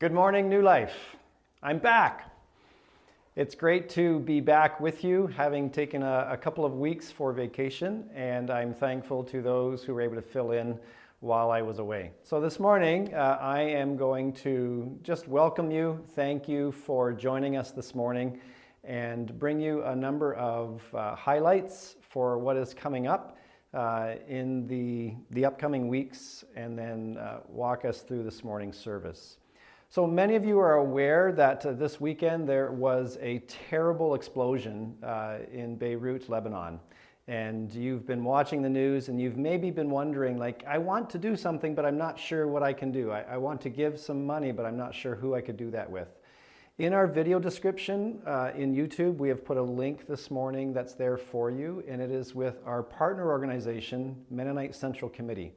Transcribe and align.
Good 0.00 0.12
morning, 0.12 0.48
New 0.48 0.62
Life. 0.62 1.16
I'm 1.60 1.78
back. 1.80 2.30
It's 3.34 3.56
great 3.56 3.88
to 3.88 4.20
be 4.20 4.38
back 4.38 4.78
with 4.78 5.02
you, 5.02 5.26
having 5.26 5.70
taken 5.70 6.04
a, 6.04 6.28
a, 6.30 6.36
couple 6.36 6.64
of 6.64 6.74
weeks 6.74 7.10
for 7.10 7.32
vacation, 7.32 8.08
and 8.14 8.48
I'm 8.48 8.72
thankful 8.72 9.24
to 9.24 9.42
those 9.42 9.82
who 9.82 9.94
were 9.94 10.00
able 10.00 10.14
to 10.14 10.22
fill 10.22 10.52
in 10.52 10.78
while 11.18 11.50
I 11.50 11.62
was 11.62 11.80
away. 11.80 12.12
So, 12.22 12.40
this 12.40 12.60
morning, 12.60 13.12
uh, 13.12 13.38
I 13.40 13.62
am 13.62 13.96
going 13.96 14.34
to 14.34 14.96
just 15.02 15.26
welcome 15.26 15.68
you, 15.68 16.00
thank 16.14 16.48
you 16.48 16.70
for 16.70 17.12
joining 17.12 17.56
us 17.56 17.72
this 17.72 17.92
morning, 17.92 18.38
and 18.84 19.36
bring 19.36 19.58
you 19.58 19.82
a 19.82 19.96
number 19.96 20.34
of 20.34 20.80
uh, 20.94 21.16
highlights 21.16 21.96
for 22.08 22.38
what 22.38 22.56
is 22.56 22.72
coming 22.72 23.08
up. 23.08 23.34
Uh, 23.74 24.14
in 24.28 24.66
the, 24.66 25.12
the 25.32 25.44
upcoming 25.44 25.88
weeks, 25.88 26.42
and 26.56 26.78
then 26.78 27.18
uh, 27.18 27.40
walk 27.48 27.84
us 27.84 28.00
through 28.00 28.22
this 28.22 28.42
morning's 28.42 28.78
service. 28.78 29.36
So 29.90 30.06
many 30.06 30.34
of 30.34 30.44
you 30.44 30.58
are 30.58 30.74
aware 30.74 31.32
that 31.32 31.64
uh, 31.64 31.72
this 31.72 31.98
weekend 31.98 32.46
there 32.46 32.70
was 32.72 33.16
a 33.22 33.38
terrible 33.70 34.14
explosion 34.14 34.94
uh, 35.02 35.38
in 35.50 35.76
Beirut, 35.76 36.28
Lebanon. 36.28 36.78
And 37.26 37.72
you've 37.72 38.06
been 38.06 38.22
watching 38.22 38.60
the 38.60 38.68
news 38.68 39.08
and 39.08 39.18
you've 39.18 39.38
maybe 39.38 39.70
been 39.70 39.88
wondering, 39.88 40.36
like, 40.36 40.62
I 40.68 40.76
want 40.76 41.08
to 41.08 41.18
do 41.18 41.34
something, 41.36 41.74
but 41.74 41.86
I'm 41.86 41.96
not 41.96 42.18
sure 42.18 42.48
what 42.48 42.62
I 42.62 42.74
can 42.74 42.92
do. 42.92 43.10
I, 43.10 43.22
I 43.22 43.36
want 43.38 43.62
to 43.62 43.70
give 43.70 43.98
some 43.98 44.26
money, 44.26 44.52
but 44.52 44.66
I'm 44.66 44.76
not 44.76 44.94
sure 44.94 45.14
who 45.14 45.34
I 45.34 45.40
could 45.40 45.56
do 45.56 45.70
that 45.70 45.90
with. 45.90 46.08
In 46.76 46.92
our 46.92 47.06
video 47.06 47.38
description 47.38 48.20
uh, 48.26 48.50
in 48.54 48.74
YouTube, 48.74 49.16
we 49.16 49.30
have 49.30 49.42
put 49.42 49.56
a 49.56 49.62
link 49.62 50.06
this 50.06 50.30
morning 50.30 50.74
that's 50.74 50.92
there 50.92 51.16
for 51.16 51.50
you, 51.50 51.82
and 51.88 52.02
it 52.02 52.10
is 52.10 52.34
with 52.34 52.58
our 52.66 52.82
partner 52.82 53.30
organization, 53.30 54.22
Mennonite 54.30 54.74
Central 54.74 55.10
Committee. 55.10 55.54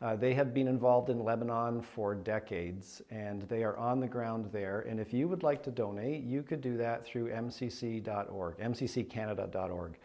Uh, 0.00 0.14
they 0.14 0.32
have 0.32 0.54
been 0.54 0.68
involved 0.68 1.10
in 1.10 1.24
Lebanon 1.24 1.82
for 1.82 2.14
decades 2.14 3.02
and 3.10 3.42
they 3.42 3.64
are 3.64 3.76
on 3.76 3.98
the 3.98 4.06
ground 4.06 4.48
there. 4.52 4.80
And 4.88 5.00
if 5.00 5.12
you 5.12 5.26
would 5.26 5.42
like 5.42 5.62
to 5.64 5.72
donate, 5.72 6.22
you 6.22 6.42
could 6.42 6.60
do 6.60 6.76
that 6.76 7.04
through 7.04 7.30
mcc.org, 7.30 8.58
mcccanada.org. 8.58 9.98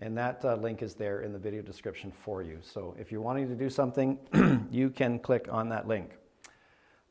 And 0.00 0.18
that 0.18 0.44
uh, 0.44 0.56
link 0.56 0.82
is 0.82 0.94
there 0.94 1.22
in 1.22 1.32
the 1.32 1.38
video 1.38 1.62
description 1.62 2.10
for 2.10 2.42
you. 2.42 2.58
So 2.60 2.96
if 2.98 3.12
you're 3.12 3.20
wanting 3.20 3.48
to 3.48 3.54
do 3.54 3.70
something, 3.70 4.18
you 4.70 4.90
can 4.90 5.18
click 5.20 5.46
on 5.50 5.68
that 5.68 5.86
link. 5.86 6.10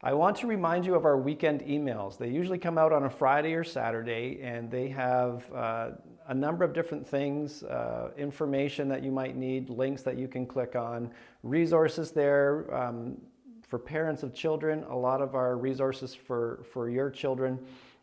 I 0.04 0.14
want 0.14 0.36
to 0.38 0.48
remind 0.48 0.86
you 0.86 0.94
of 0.96 1.06
our 1.06 1.18
weekend 1.18 1.62
emails. 1.62 2.18
They 2.18 2.28
usually 2.28 2.58
come 2.58 2.78
out 2.78 2.92
on 2.92 3.06
a 3.06 3.10
Friday 3.10 3.54
or 3.54 3.64
Saturday, 3.64 4.40
and 4.42 4.70
they 4.70 4.90
have 4.90 5.52
uh, 5.54 5.92
a 6.28 6.34
number 6.34 6.66
of 6.66 6.74
different 6.74 7.08
things, 7.08 7.64
uh, 7.64 8.12
information 8.18 8.90
that 8.90 9.04
you 9.04 9.12
might 9.12 9.38
need, 9.38 9.70
links 9.70 10.02
that 10.02 10.18
you 10.20 10.28
can 10.28 10.46
click 10.46 10.76
on, 10.76 11.10
resources 11.44 12.12
there 12.12 12.74
um, 12.76 13.18
for 13.68 13.80
parents 13.80 14.22
of 14.22 14.34
children. 14.34 14.84
A 14.90 14.96
lot 14.96 15.22
of 15.22 15.34
our 15.34 15.58
resources 15.58 16.14
for, 16.14 16.66
for 16.74 16.90
your 16.90 17.10
children 17.10 17.58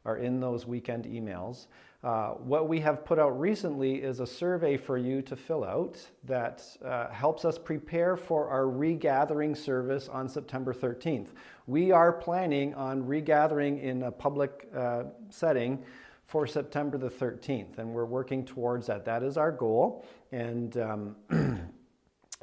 are 0.07 0.17
in 0.17 0.41
those 0.41 0.67
weekend 0.67 1.05
emails. 1.05 1.67
Uh, 2.03 2.31
what 2.31 2.69
we 2.69 2.81
have 2.81 3.05
put 3.05 3.21
out 3.21 3.39
recently 3.39 4.03
is 4.03 4.19
a 4.19 4.27
survey 4.27 4.77
for 4.77 4.99
you 4.99 5.23
to 5.23 5.37
fill 5.37 5.63
out 5.63 5.97
that 6.25 6.65
uh, 6.85 7.09
helps 7.11 7.45
us 7.45 7.59
prepare 7.59 8.17
for 8.17 8.49
our 8.49 8.69
regathering 8.69 9.55
service 9.55 10.09
on 10.09 10.29
September 10.29 10.75
13th. 10.75 11.29
We 11.69 11.93
are 11.93 12.13
planning 12.13 12.75
on 12.75 13.07
regathering 13.07 13.79
in 13.81 14.03
a 14.03 14.11
public 14.11 14.69
uh, 14.77 15.05
setting 15.31 15.85
for 16.27 16.45
September 16.45 16.99
the 16.99 17.09
13th, 17.09 17.79
and 17.79 17.95
we're 17.95 18.05
working 18.05 18.45
towards 18.45 18.89
that. 18.89 19.05
That 19.05 19.23
is 19.23 19.37
our 19.37 19.53
goal, 19.53 20.05
and 20.33 20.77
um, 20.79 21.17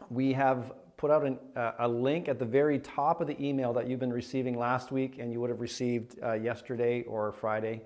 we 0.10 0.32
have 0.32 0.72
put 0.96 1.12
out 1.12 1.26
an, 1.26 1.38
uh, 1.58 1.74
a 1.80 1.88
link 1.88 2.30
at 2.30 2.40
the 2.40 2.46
very 2.46 2.80
top 2.80 3.20
of 3.20 3.28
the 3.28 3.46
email 3.46 3.74
that 3.74 3.90
you've 3.90 4.00
been 4.00 4.14
receiving 4.14 4.58
last 4.58 4.92
week 4.92 5.18
and 5.18 5.32
you 5.32 5.40
would 5.40 5.50
have 5.50 5.62
received 5.62 6.18
uh, 6.22 6.34
yesterday 6.34 7.04
or 7.04 7.32
Friday. 7.32 7.82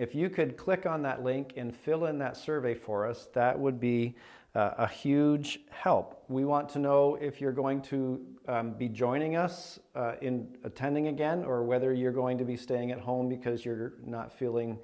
If 0.00 0.14
you 0.14 0.30
could 0.30 0.56
click 0.56 0.86
on 0.86 1.02
that 1.02 1.22
link 1.22 1.52
and 1.58 1.76
fill 1.76 2.06
in 2.06 2.18
that 2.20 2.34
survey 2.34 2.72
for 2.72 3.06
us, 3.06 3.28
that 3.34 3.58
would 3.58 3.78
be 3.78 4.16
uh, 4.54 4.70
a 4.78 4.88
huge 4.88 5.60
help. 5.68 6.24
We 6.28 6.46
want 6.46 6.70
to 6.70 6.78
know 6.78 7.18
if 7.20 7.38
you're 7.38 7.52
going 7.52 7.82
to 7.82 8.18
um, 8.48 8.70
be 8.72 8.88
joining 8.88 9.36
us 9.36 9.78
uh, 9.94 10.14
in 10.22 10.56
attending 10.64 11.08
again 11.08 11.44
or 11.44 11.64
whether 11.64 11.92
you're 11.92 12.12
going 12.12 12.38
to 12.38 12.44
be 12.44 12.56
staying 12.56 12.92
at 12.92 12.98
home 12.98 13.28
because 13.28 13.62
you're 13.62 13.92
not 14.02 14.32
feeling 14.32 14.78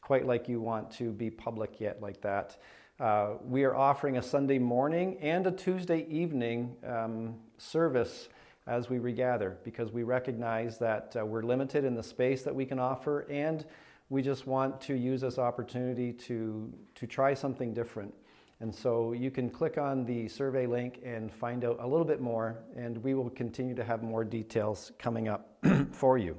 quite 0.00 0.26
like 0.26 0.48
you 0.48 0.60
want 0.60 0.90
to 0.94 1.12
be 1.12 1.30
public 1.30 1.78
yet 1.78 2.02
like 2.02 2.20
that. 2.22 2.56
Uh, 2.98 3.34
we 3.44 3.62
are 3.62 3.76
offering 3.76 4.16
a 4.16 4.22
Sunday 4.22 4.58
morning 4.58 5.16
and 5.20 5.46
a 5.46 5.52
Tuesday 5.52 6.08
evening 6.10 6.74
um, 6.84 7.36
service 7.56 8.30
as 8.66 8.90
we 8.90 8.98
regather 8.98 9.58
because 9.62 9.92
we 9.92 10.02
recognize 10.02 10.76
that 10.76 11.14
uh, 11.16 11.24
we're 11.24 11.44
limited 11.44 11.84
in 11.84 11.94
the 11.94 12.02
space 12.02 12.42
that 12.42 12.52
we 12.52 12.66
can 12.66 12.80
offer 12.80 13.20
and 13.30 13.64
we 14.08 14.22
just 14.22 14.46
want 14.46 14.80
to 14.82 14.94
use 14.94 15.20
this 15.20 15.38
opportunity 15.38 16.12
to, 16.12 16.72
to 16.94 17.06
try 17.06 17.34
something 17.34 17.74
different. 17.74 18.14
And 18.60 18.74
so 18.74 19.12
you 19.12 19.30
can 19.30 19.50
click 19.50 19.76
on 19.76 20.04
the 20.04 20.28
survey 20.28 20.66
link 20.66 21.00
and 21.04 21.30
find 21.30 21.64
out 21.64 21.78
a 21.80 21.86
little 21.86 22.06
bit 22.06 22.20
more, 22.20 22.56
and 22.74 22.96
we 23.02 23.14
will 23.14 23.28
continue 23.30 23.74
to 23.74 23.84
have 23.84 24.02
more 24.02 24.24
details 24.24 24.92
coming 24.98 25.28
up 25.28 25.58
for 25.90 26.16
you. 26.16 26.38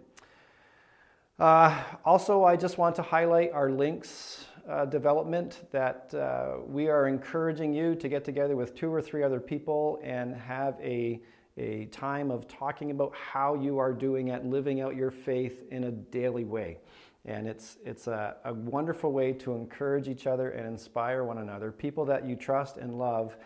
Uh, 1.37 1.83
also, 2.03 2.43
I 2.43 2.55
just 2.55 2.79
want 2.79 2.95
to 2.95 3.03
highlight 3.03 3.51
our 3.51 3.69
links 3.69 4.45
uh, 4.67 4.85
development 4.85 5.67
that 5.71 6.11
uh, 6.15 6.57
we 6.65 6.87
are 6.87 7.07
encouraging 7.07 7.73
you 7.73 7.93
to 7.95 8.09
get 8.09 8.23
together 8.23 8.55
with 8.55 8.73
two 8.73 8.91
or 8.91 9.01
three 9.01 9.23
other 9.23 9.39
people 9.39 9.99
and 10.03 10.35
have 10.35 10.79
a, 10.81 11.21
a 11.57 11.85
time 11.85 12.31
of 12.31 12.47
talking 12.47 12.89
about 12.89 13.13
how 13.15 13.53
you 13.53 13.77
are 13.77 13.93
doing 13.93 14.31
at 14.31 14.45
living 14.45 14.81
out 14.81 14.95
your 14.95 15.11
faith 15.11 15.63
in 15.69 15.83
a 15.83 15.91
daily 15.91 16.43
way. 16.43 16.79
And 17.27 17.45
it's, 17.45 17.77
it's 17.85 18.07
a, 18.07 18.37
a 18.45 18.53
wonderful 18.53 19.11
way 19.11 19.33
to 19.33 19.53
encourage 19.53 20.07
each 20.07 20.27
other 20.27 20.51
and 20.51 20.65
inspire 20.65 21.23
one 21.25 21.39
another, 21.39 21.71
people 21.71 22.05
that 22.05 22.25
you 22.25 22.35
trust 22.35 22.77
and 22.77 22.97
love, 22.97 23.37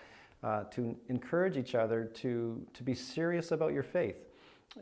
uh, 0.44 0.64
to 0.66 0.96
encourage 1.10 1.58
each 1.58 1.76
other 1.76 2.06
to, 2.06 2.66
to 2.74 2.84
be 2.84 2.94
serious 2.94 3.52
about 3.52 3.74
your 3.74 3.84
faith. 3.84 4.18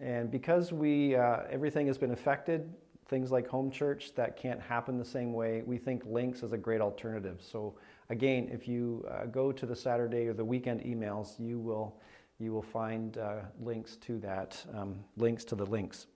And 0.02 0.30
because 0.30 0.72
we, 0.72 1.16
uh, 1.16 1.40
everything 1.50 1.88
has 1.88 1.98
been 1.98 2.12
affected 2.12 2.70
things 3.08 3.32
like 3.32 3.48
home 3.48 3.72
church 3.72 4.14
that 4.14 4.38
can't 4.38 4.62
happen 4.62 4.98
the 4.98 5.06
same 5.06 5.34
way, 5.34 5.64
we 5.66 5.78
think 5.78 6.04
links 6.06 6.44
is 6.44 6.54
a 6.54 6.58
great 6.58 6.80
alternative. 6.80 7.40
So 7.42 7.74
again, 8.10 8.50
if 8.52 8.68
you 8.68 9.06
uh, 9.10 9.26
go 9.26 9.52
to 9.52 9.66
the 9.66 9.76
Saturday 9.76 10.28
or 10.28 10.34
the 10.34 10.46
weekend 10.46 10.82
emails, 10.82 11.40
you 11.40 11.58
will 11.60 11.96
you 12.42 12.54
will 12.54 12.62
find 12.62 13.18
uh, 13.18 13.40
links 13.62 13.98
to 13.98 14.18
that, 14.20 14.64
um, 14.74 14.96
links 15.18 15.44
to 15.44 15.56
the 15.56 15.66
links. 15.66 16.08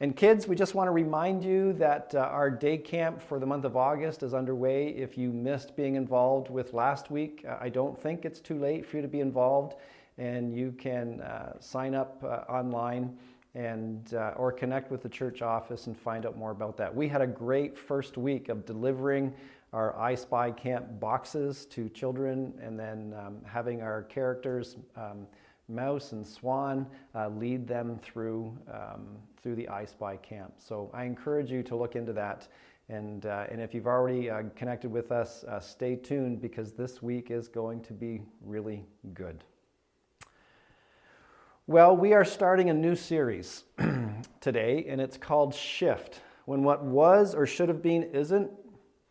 And 0.00 0.14
kids, 0.14 0.46
we 0.46 0.54
just 0.54 0.76
want 0.76 0.86
to 0.86 0.92
remind 0.92 1.42
you 1.42 1.72
that 1.72 2.14
uh, 2.14 2.18
our 2.18 2.50
day 2.50 2.78
camp 2.78 3.20
for 3.20 3.40
the 3.40 3.46
month 3.46 3.64
of 3.64 3.76
August 3.76 4.22
is 4.22 4.32
underway. 4.32 4.90
If 4.90 5.18
you 5.18 5.32
missed 5.32 5.74
being 5.74 5.96
involved 5.96 6.50
with 6.50 6.72
last 6.72 7.10
week, 7.10 7.44
uh, 7.48 7.56
I 7.60 7.68
don't 7.68 8.00
think 8.00 8.24
it's 8.24 8.38
too 8.38 8.60
late 8.60 8.86
for 8.86 8.98
you 8.98 9.02
to 9.02 9.08
be 9.08 9.18
involved, 9.18 9.74
and 10.16 10.54
you 10.54 10.70
can 10.78 11.20
uh, 11.20 11.58
sign 11.58 11.96
up 11.96 12.22
uh, 12.22 12.44
online 12.48 13.18
and 13.56 14.14
uh, 14.14 14.34
or 14.36 14.52
connect 14.52 14.92
with 14.92 15.02
the 15.02 15.08
church 15.08 15.42
office 15.42 15.88
and 15.88 15.98
find 15.98 16.26
out 16.26 16.36
more 16.36 16.52
about 16.52 16.76
that. 16.76 16.94
We 16.94 17.08
had 17.08 17.20
a 17.20 17.26
great 17.26 17.76
first 17.76 18.16
week 18.16 18.50
of 18.50 18.64
delivering 18.64 19.34
our 19.72 19.98
I 19.98 20.14
Spy 20.14 20.52
Camp 20.52 21.00
boxes 21.00 21.66
to 21.70 21.88
children, 21.88 22.52
and 22.62 22.78
then 22.78 23.14
um, 23.18 23.38
having 23.44 23.82
our 23.82 24.04
characters. 24.04 24.76
Um, 24.96 25.26
Mouse 25.68 26.12
and 26.12 26.26
Swan 26.26 26.86
uh, 27.14 27.28
lead 27.28 27.66
them 27.66 27.98
through 28.02 28.56
um, 28.72 29.06
through 29.42 29.54
the 29.54 29.68
I 29.68 29.84
Spy 29.84 30.16
camp. 30.16 30.54
So 30.58 30.90
I 30.94 31.04
encourage 31.04 31.50
you 31.50 31.62
to 31.64 31.76
look 31.76 31.94
into 31.94 32.12
that, 32.14 32.48
and 32.88 33.26
uh, 33.26 33.46
and 33.50 33.60
if 33.60 33.74
you've 33.74 33.86
already 33.86 34.30
uh, 34.30 34.42
connected 34.56 34.90
with 34.90 35.12
us, 35.12 35.44
uh, 35.44 35.60
stay 35.60 35.96
tuned 35.96 36.40
because 36.40 36.72
this 36.72 37.02
week 37.02 37.30
is 37.30 37.48
going 37.48 37.82
to 37.82 37.92
be 37.92 38.22
really 38.42 38.84
good. 39.14 39.44
Well, 41.66 41.94
we 41.94 42.14
are 42.14 42.24
starting 42.24 42.70
a 42.70 42.74
new 42.74 42.96
series 42.96 43.64
today, 44.40 44.86
and 44.88 45.02
it's 45.02 45.18
called 45.18 45.54
Shift. 45.54 46.22
When 46.46 46.62
what 46.62 46.82
was 46.82 47.34
or 47.34 47.44
should 47.44 47.68
have 47.68 47.82
been 47.82 48.04
isn't, 48.04 48.50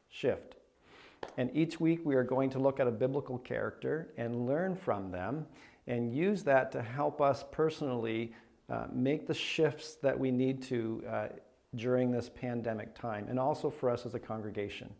shift. 0.09 0.55
And 1.37 1.51
each 1.53 1.79
week 1.79 2.01
we 2.03 2.15
are 2.15 2.23
going 2.23 2.49
to 2.49 2.59
look 2.59 2.79
at 2.79 2.87
a 2.87 2.91
biblical 2.91 3.37
character 3.37 4.11
and 4.17 4.47
learn 4.47 4.75
from 4.75 5.11
them 5.11 5.45
and 5.87 6.13
use 6.13 6.43
that 6.43 6.71
to 6.73 6.81
help 6.81 7.21
us 7.21 7.43
personally 7.51 8.33
uh, 8.69 8.85
make 8.91 9.25
the 9.27 9.33
shifts 9.33 9.95
that 9.95 10.19
we 10.19 10.31
need 10.31 10.61
to 10.63 11.03
uh, 11.09 11.27
during 11.75 12.11
this 12.11 12.29
pandemic 12.29 12.93
time, 12.93 13.27
and 13.29 13.39
also 13.39 13.69
for 13.69 13.89
us 13.89 14.05
as 14.05 14.13
a 14.13 14.19
congregation. 14.19 14.93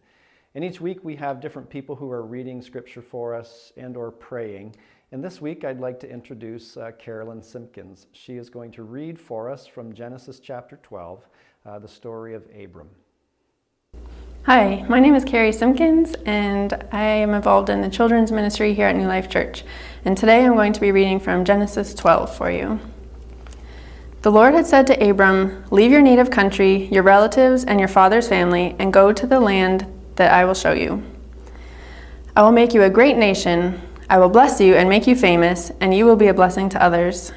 And 0.55 0.63
each 0.63 0.81
week 0.81 1.03
we 1.03 1.15
have 1.17 1.41
different 1.41 1.69
people 1.69 1.95
who 1.95 2.09
are 2.09 2.23
reading 2.23 2.61
scripture 2.61 3.01
for 3.01 3.35
us 3.35 3.71
and 3.77 3.95
or 3.97 4.11
praying. 4.11 4.75
And 5.11 5.23
this 5.23 5.39
week, 5.39 5.63
I'd 5.63 5.79
like 5.79 5.99
to 6.01 6.09
introduce 6.09 6.75
uh, 6.75 6.91
Carolyn 6.97 7.41
Simpkins. 7.41 8.07
She 8.11 8.37
is 8.37 8.49
going 8.49 8.71
to 8.71 8.83
read 8.83 9.19
for 9.19 9.49
us 9.49 9.65
from 9.65 9.93
Genesis 9.93 10.39
chapter 10.39 10.79
12, 10.83 11.27
uh, 11.65 11.79
the 11.79 11.87
story 11.87 12.33
of 12.33 12.45
Abram. 12.57 12.89
Hi, 14.47 14.85
my 14.87 15.01
name 15.01 15.13
is 15.13 15.25
Carrie 15.25 15.51
Simpkins, 15.51 16.15
and 16.25 16.71
I 16.93 17.03
am 17.03 17.33
involved 17.33 17.69
in 17.69 17.81
the 17.81 17.89
children's 17.89 18.31
ministry 18.31 18.73
here 18.73 18.87
at 18.87 18.95
New 18.95 19.05
Life 19.05 19.29
Church. 19.29 19.65
And 20.05 20.17
today 20.17 20.45
I'm 20.45 20.53
going 20.53 20.71
to 20.71 20.79
be 20.79 20.93
reading 20.93 21.19
from 21.19 21.43
Genesis 21.43 21.93
12 21.93 22.33
for 22.33 22.49
you. 22.49 22.79
The 24.21 24.31
Lord 24.31 24.53
had 24.53 24.65
said 24.65 24.87
to 24.87 25.09
Abram, 25.09 25.65
Leave 25.69 25.91
your 25.91 25.99
native 25.99 26.31
country, 26.31 26.85
your 26.85 27.03
relatives, 27.03 27.65
and 27.65 27.77
your 27.77 27.89
father's 27.89 28.29
family, 28.29 28.73
and 28.79 28.93
go 28.93 29.11
to 29.11 29.27
the 29.27 29.41
land 29.41 29.85
that 30.15 30.31
I 30.31 30.45
will 30.45 30.53
show 30.53 30.71
you. 30.71 31.03
I 32.33 32.41
will 32.41 32.53
make 32.53 32.73
you 32.73 32.83
a 32.83 32.89
great 32.89 33.17
nation. 33.17 33.81
I 34.09 34.17
will 34.17 34.29
bless 34.29 34.61
you 34.61 34.75
and 34.75 34.87
make 34.87 35.07
you 35.07 35.15
famous, 35.17 35.73
and 35.81 35.93
you 35.93 36.05
will 36.05 36.15
be 36.15 36.27
a 36.27 36.33
blessing 36.33 36.69
to 36.69 36.81
others. 36.81 37.33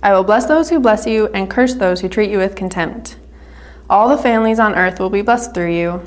I 0.00 0.12
will 0.12 0.22
bless 0.22 0.46
those 0.46 0.70
who 0.70 0.78
bless 0.78 1.08
you, 1.08 1.26
and 1.34 1.50
curse 1.50 1.74
those 1.74 2.02
who 2.02 2.08
treat 2.08 2.30
you 2.30 2.38
with 2.38 2.54
contempt. 2.54 3.16
All 3.90 4.08
the 4.08 4.22
families 4.22 4.60
on 4.60 4.76
earth 4.76 5.00
will 5.00 5.10
be 5.10 5.22
blessed 5.22 5.54
through 5.54 5.72
you. 5.72 6.02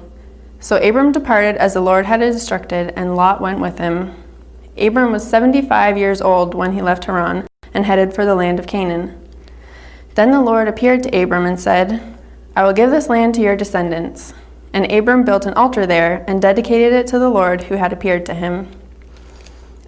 So 0.65 0.77
Abram 0.77 1.11
departed 1.11 1.57
as 1.57 1.75
the 1.75 1.79
Lord 1.79 2.07
had 2.07 2.23
instructed, 2.23 2.91
and 2.95 3.15
Lot 3.15 3.39
went 3.39 3.59
with 3.59 3.77
him. 3.77 4.15
Abram 4.79 5.11
was 5.11 5.23
75 5.29 5.95
years 5.95 6.23
old 6.23 6.55
when 6.55 6.73
he 6.73 6.81
left 6.81 7.05
Haran 7.05 7.45
and 7.75 7.85
headed 7.85 8.15
for 8.15 8.25
the 8.25 8.33
land 8.33 8.57
of 8.57 8.65
Canaan. 8.65 9.15
Then 10.15 10.31
the 10.31 10.41
Lord 10.41 10.67
appeared 10.67 11.03
to 11.03 11.21
Abram 11.21 11.45
and 11.45 11.59
said, 11.59 12.01
I 12.55 12.63
will 12.63 12.73
give 12.73 12.89
this 12.89 13.09
land 13.09 13.35
to 13.35 13.41
your 13.41 13.55
descendants. 13.55 14.33
And 14.73 14.91
Abram 14.91 15.23
built 15.23 15.45
an 15.45 15.53
altar 15.53 15.85
there 15.85 16.25
and 16.27 16.41
dedicated 16.41 16.93
it 16.93 17.05
to 17.09 17.19
the 17.19 17.29
Lord 17.29 17.61
who 17.61 17.75
had 17.75 17.93
appeared 17.93 18.25
to 18.25 18.33
him. 18.33 18.67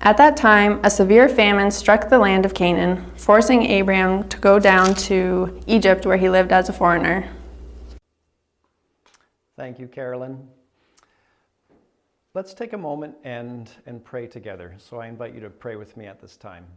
At 0.01 0.17
that 0.17 0.37
time, 0.37 0.79
a 0.83 0.91
severe 0.91 1.27
famine 1.27 1.71
struck 1.71 2.07
the 2.07 2.19
land 2.19 2.45
of 2.45 2.53
Canaan, 2.53 3.03
forcing 3.15 3.79
Abram 3.81 4.29
to 4.29 4.37
go 4.37 4.59
down 4.59 4.93
to 5.09 5.59
Egypt 5.65 6.05
where 6.05 6.17
he 6.17 6.29
lived 6.29 6.51
as 6.51 6.69
a 6.69 6.73
foreigner. 6.73 7.27
Thank 9.55 9.79
you, 9.79 9.87
Carolyn. 9.87 10.49
Let's 12.37 12.53
take 12.53 12.73
a 12.73 12.77
moment 12.77 13.15
and, 13.23 13.67
and 13.87 14.05
pray 14.05 14.27
together. 14.27 14.75
So 14.77 14.97
I 14.97 15.07
invite 15.07 15.33
you 15.33 15.39
to 15.39 15.49
pray 15.49 15.75
with 15.75 15.97
me 15.97 16.05
at 16.05 16.21
this 16.21 16.37
time. 16.37 16.67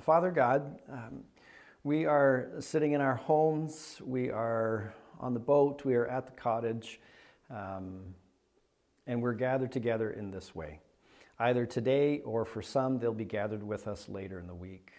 Father 0.00 0.30
God, 0.30 0.78
um, 0.90 1.22
we 1.84 2.06
are 2.06 2.48
sitting 2.60 2.92
in 2.92 3.02
our 3.02 3.16
homes, 3.16 4.00
we 4.02 4.30
are 4.30 4.94
on 5.20 5.34
the 5.34 5.38
boat, 5.38 5.84
we 5.84 5.96
are 5.96 6.06
at 6.06 6.24
the 6.24 6.32
cottage, 6.32 6.98
um, 7.50 8.00
and 9.06 9.20
we're 9.20 9.34
gathered 9.34 9.70
together 9.70 10.12
in 10.12 10.30
this 10.30 10.54
way. 10.54 10.80
Either 11.38 11.66
today 11.66 12.20
or 12.20 12.46
for 12.46 12.62
some, 12.62 12.98
they'll 12.98 13.12
be 13.12 13.26
gathered 13.26 13.62
with 13.62 13.86
us 13.86 14.08
later 14.08 14.40
in 14.40 14.46
the 14.46 14.54
week. 14.54 14.92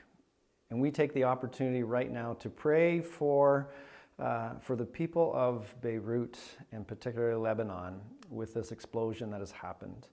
And 0.69 0.79
we 0.79 0.91
take 0.91 1.11
the 1.15 1.23
opportunity 1.23 1.81
right 1.81 2.11
now 2.11 2.35
to 2.35 2.51
pray 2.51 3.01
for, 3.01 3.71
uh, 4.19 4.59
for 4.61 4.75
the 4.75 4.85
people 4.85 5.31
of 5.33 5.73
Beirut 5.81 6.37
and 6.71 6.87
particularly 6.87 7.41
Lebanon 7.41 7.99
with 8.29 8.53
this 8.53 8.71
explosion 8.71 9.29
that 9.31 9.39
has 9.39 9.51
happened. 9.51 10.07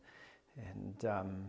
And 0.57 1.05
um, 1.05 1.45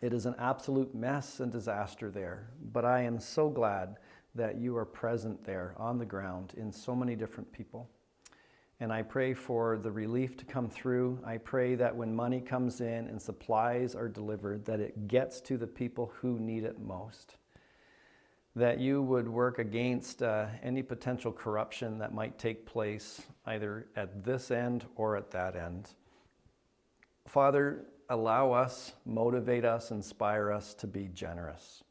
it 0.00 0.12
is 0.12 0.26
an 0.26 0.34
absolute 0.38 0.94
mess 0.94 1.40
and 1.40 1.52
disaster 1.52 2.10
there, 2.10 2.48
but 2.72 2.84
I 2.84 3.02
am 3.02 3.20
so 3.20 3.48
glad 3.48 3.98
that 4.34 4.56
you 4.56 4.76
are 4.76 4.84
present 4.84 5.44
there 5.44 5.74
on 5.76 5.98
the 5.98 6.04
ground 6.04 6.54
in 6.56 6.72
so 6.72 6.94
many 6.94 7.14
different 7.14 7.52
people. 7.52 7.88
And 8.80 8.92
I 8.92 9.02
pray 9.02 9.32
for 9.32 9.78
the 9.78 9.92
relief 9.92 10.36
to 10.38 10.44
come 10.44 10.68
through. 10.68 11.20
I 11.24 11.38
pray 11.38 11.76
that 11.76 11.94
when 11.94 12.12
money 12.12 12.40
comes 12.40 12.80
in 12.80 13.06
and 13.06 13.22
supplies 13.22 13.94
are 13.94 14.08
delivered, 14.08 14.64
that 14.64 14.80
it 14.80 15.06
gets 15.06 15.40
to 15.42 15.56
the 15.56 15.68
people 15.68 16.12
who 16.16 16.40
need 16.40 16.64
it 16.64 16.80
most. 16.80 17.36
That 18.54 18.80
you 18.80 19.02
would 19.02 19.28
work 19.28 19.58
against 19.58 20.22
uh, 20.22 20.46
any 20.62 20.82
potential 20.82 21.32
corruption 21.32 21.98
that 21.98 22.12
might 22.12 22.38
take 22.38 22.66
place 22.66 23.22
either 23.46 23.86
at 23.96 24.24
this 24.24 24.50
end 24.50 24.84
or 24.96 25.16
at 25.16 25.30
that 25.30 25.56
end. 25.56 25.88
Father, 27.26 27.86
allow 28.10 28.52
us, 28.52 28.92
motivate 29.06 29.64
us, 29.64 29.90
inspire 29.90 30.52
us 30.52 30.74
to 30.74 30.86
be 30.86 31.08
generous 31.14 31.82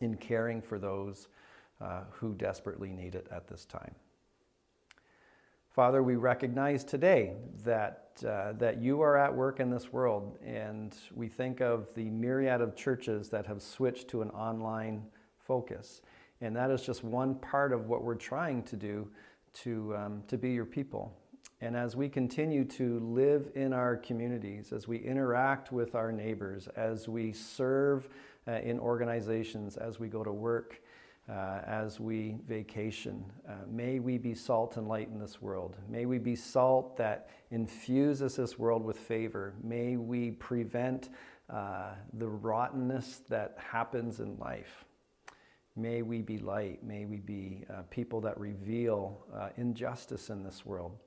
in 0.00 0.16
caring 0.16 0.62
for 0.62 0.78
those 0.78 1.28
uh, 1.80 2.02
who 2.10 2.34
desperately 2.34 2.92
need 2.92 3.14
it 3.14 3.26
at 3.32 3.48
this 3.48 3.64
time. 3.64 3.94
Father, 5.70 6.02
we 6.02 6.16
recognize 6.16 6.82
today 6.82 7.34
that, 7.64 8.10
uh, 8.26 8.52
that 8.54 8.80
you 8.80 9.00
are 9.00 9.16
at 9.16 9.34
work 9.34 9.60
in 9.60 9.70
this 9.70 9.92
world, 9.92 10.36
and 10.44 10.96
we 11.14 11.28
think 11.28 11.60
of 11.60 11.86
the 11.94 12.10
myriad 12.10 12.60
of 12.60 12.74
churches 12.74 13.28
that 13.28 13.46
have 13.46 13.62
switched 13.62 14.08
to 14.08 14.22
an 14.22 14.30
online 14.30 15.04
focus. 15.48 16.02
And 16.40 16.54
that 16.54 16.70
is 16.70 16.82
just 16.82 17.02
one 17.02 17.34
part 17.34 17.72
of 17.72 17.88
what 17.88 18.04
we're 18.04 18.14
trying 18.14 18.62
to 18.64 18.76
do 18.76 19.08
to, 19.54 19.96
um, 19.96 20.22
to 20.28 20.38
be 20.38 20.50
your 20.52 20.64
people. 20.64 21.12
And 21.60 21.76
as 21.76 21.96
we 21.96 22.08
continue 22.08 22.64
to 22.64 23.00
live 23.00 23.50
in 23.56 23.72
our 23.72 23.96
communities, 23.96 24.72
as 24.72 24.86
we 24.86 24.98
interact 24.98 25.72
with 25.72 25.96
our 25.96 26.12
neighbors, 26.12 26.68
as 26.76 27.08
we 27.08 27.32
serve 27.32 28.08
uh, 28.46 28.52
in 28.60 28.78
organizations, 28.78 29.76
as 29.76 29.98
we 29.98 30.06
go 30.06 30.22
to 30.22 30.30
work, 30.30 30.80
uh, 31.28 31.60
as 31.66 31.98
we 31.98 32.36
vacation, 32.46 33.24
uh, 33.48 33.52
may 33.68 33.98
we 33.98 34.16
be 34.18 34.34
salt 34.34 34.76
and 34.76 34.86
light 34.86 35.08
in 35.08 35.18
this 35.18 35.42
world. 35.42 35.76
May 35.88 36.06
we 36.06 36.18
be 36.18 36.36
salt 36.36 36.96
that 36.96 37.28
infuses 37.50 38.36
this 38.36 38.58
world 38.58 38.84
with 38.84 38.96
favor. 38.96 39.54
May 39.62 39.96
we 39.96 40.30
prevent 40.30 41.08
uh, 41.50 41.94
the 42.14 42.28
rottenness 42.28 43.22
that 43.28 43.56
happens 43.58 44.20
in 44.20 44.38
life. 44.38 44.84
May 45.78 46.02
we 46.02 46.22
be 46.22 46.38
light. 46.38 46.82
May 46.82 47.04
we 47.04 47.18
be 47.18 47.64
uh, 47.70 47.82
people 47.88 48.20
that 48.22 48.36
reveal 48.36 49.24
uh, 49.32 49.50
injustice 49.56 50.28
in 50.28 50.42
this 50.42 50.66
world 50.66 50.98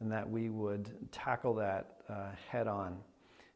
and 0.00 0.10
that 0.10 0.28
we 0.28 0.48
would 0.48 0.90
tackle 1.12 1.54
that 1.56 1.98
uh, 2.08 2.30
head 2.48 2.68
on 2.68 2.96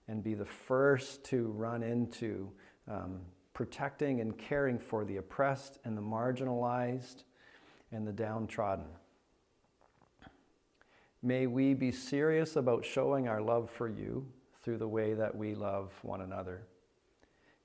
and 0.09 0.23
be 0.23 0.35
the 0.35 0.45
first 0.45 1.25
to 1.25 1.47
run 1.53 1.83
into 1.83 2.51
um, 2.87 3.21
protecting 3.55 4.21
and 4.21 4.37
caring 4.37 4.79
for 4.79 5.07
the 5.07 5.17
oppressed 5.17 5.79
and 5.87 5.97
the 5.97 6.03
marginalized 6.03 7.23
and 7.91 8.07
the 8.07 8.13
downtrodden. 8.13 8.85
May 11.23 11.47
we 11.47 11.73
be 11.73 11.91
serious 11.91 12.57
about 12.57 12.85
showing 12.85 13.27
our 13.27 13.41
love 13.41 13.71
for 13.71 13.89
you 13.89 14.27
through 14.63 14.77
the 14.77 14.89
way 14.89 15.15
that 15.15 15.35
we 15.35 15.55
love 15.55 15.93
one 16.03 16.21
another. 16.21 16.67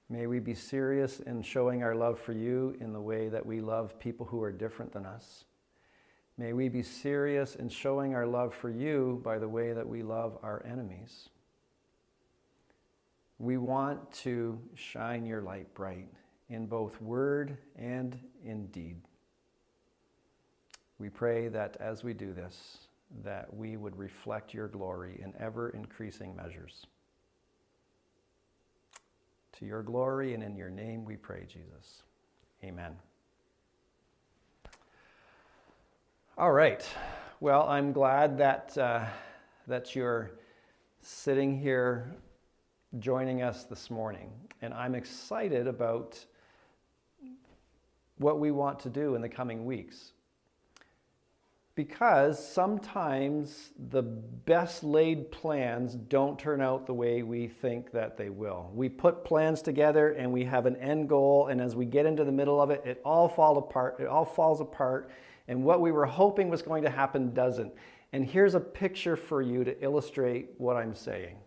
May 0.09 0.25
we 0.25 0.39
be 0.39 0.53
serious 0.53 1.19
in 1.19 1.41
showing 1.41 1.83
our 1.83 1.93
love 1.93 2.19
for 2.19 2.31
you 2.31 2.75
in 2.79 2.93
the 2.93 3.01
way 3.01 3.27
that 3.27 3.45
we 3.45 3.59
love 3.59 3.99
people 3.99 4.25
who 4.25 4.41
are 4.41 4.51
different 4.51 4.93
than 4.93 5.05
us. 5.05 5.43
May 6.37 6.53
we 6.53 6.69
be 6.69 6.83
serious 6.83 7.55
in 7.55 7.67
showing 7.67 8.15
our 8.15 8.25
love 8.25 8.53
for 8.53 8.69
you 8.69 9.19
by 9.23 9.37
the 9.39 9.49
way 9.49 9.73
that 9.73 9.87
we 9.87 10.03
love 10.03 10.37
our 10.43 10.63
enemies. 10.65 11.29
We 13.39 13.57
want 13.57 14.11
to 14.23 14.59
shine 14.75 15.25
your 15.25 15.41
light 15.41 15.73
bright 15.73 16.07
in 16.49 16.67
both 16.67 17.01
word 17.01 17.57
and 17.75 18.17
in 18.45 18.67
deed. 18.67 19.01
We 20.99 21.09
pray 21.09 21.47
that 21.49 21.77
as 21.79 22.03
we 22.03 22.13
do 22.13 22.33
this, 22.33 22.77
that 23.23 23.53
we 23.53 23.77
would 23.77 23.97
reflect 23.97 24.53
your 24.53 24.67
glory 24.67 25.19
in 25.23 25.33
ever 25.39 25.69
increasing 25.69 26.35
measures. 26.35 26.85
To 29.59 29.65
your 29.65 29.81
glory 29.81 30.35
and 30.35 30.43
in 30.43 30.55
your 30.55 30.69
name 30.69 31.03
we 31.03 31.15
pray, 31.15 31.47
Jesus. 31.47 32.03
Amen. 32.63 32.95
All 36.37 36.51
right. 36.51 36.87
Well, 37.39 37.67
I'm 37.67 37.91
glad 37.91 38.37
that, 38.37 38.77
uh, 38.77 39.05
that 39.67 39.95
you're 39.95 40.29
sitting 41.01 41.59
here 41.59 42.13
joining 42.99 43.41
us 43.41 43.63
this 43.63 43.89
morning. 43.89 44.29
And 44.61 44.75
I'm 44.75 44.93
excited 44.93 45.65
about 45.65 46.23
what 48.19 48.39
we 48.39 48.51
want 48.51 48.79
to 48.81 48.89
do 48.89 49.15
in 49.15 49.23
the 49.23 49.29
coming 49.29 49.65
weeks. 49.65 50.11
Because 51.77 52.45
sometimes 52.45 53.69
the 53.91 54.01
best 54.01 54.83
laid 54.83 55.31
plans 55.31 55.95
don't 55.95 56.37
turn 56.37 56.59
out 56.59 56.87
the 56.87 56.93
way 56.93 57.21
we 57.21 57.47
think 57.47 57.91
that 57.91 58.17
they 58.17 58.29
will. 58.29 58.69
We 58.73 58.89
put 58.89 59.23
plans 59.23 59.61
together 59.61 60.09
and 60.09 60.33
we 60.33 60.43
have 60.43 60.65
an 60.65 60.75
end 60.77 61.07
goal, 61.07 61.47
and 61.47 61.61
as 61.61 61.75
we 61.75 61.85
get 61.85 62.05
into 62.05 62.25
the 62.25 62.31
middle 62.31 62.59
of 62.59 62.71
it, 62.71 62.81
it 62.83 62.99
all 63.05 63.29
falls 63.29 63.59
apart. 63.59 63.97
It 63.99 64.07
all 64.07 64.25
falls 64.25 64.59
apart 64.59 65.11
and 65.47 65.63
what 65.63 65.81
we 65.81 65.91
were 65.91 66.05
hoping 66.05 66.49
was 66.49 66.61
going 66.61 66.83
to 66.83 66.89
happen 66.89 67.33
doesn't. 67.33 67.73
And 68.13 68.25
here's 68.25 68.55
a 68.55 68.59
picture 68.59 69.15
for 69.15 69.41
you 69.41 69.63
to 69.63 69.83
illustrate 69.83 70.49
what 70.57 70.75
I'm 70.75 70.95
saying. 70.95 71.37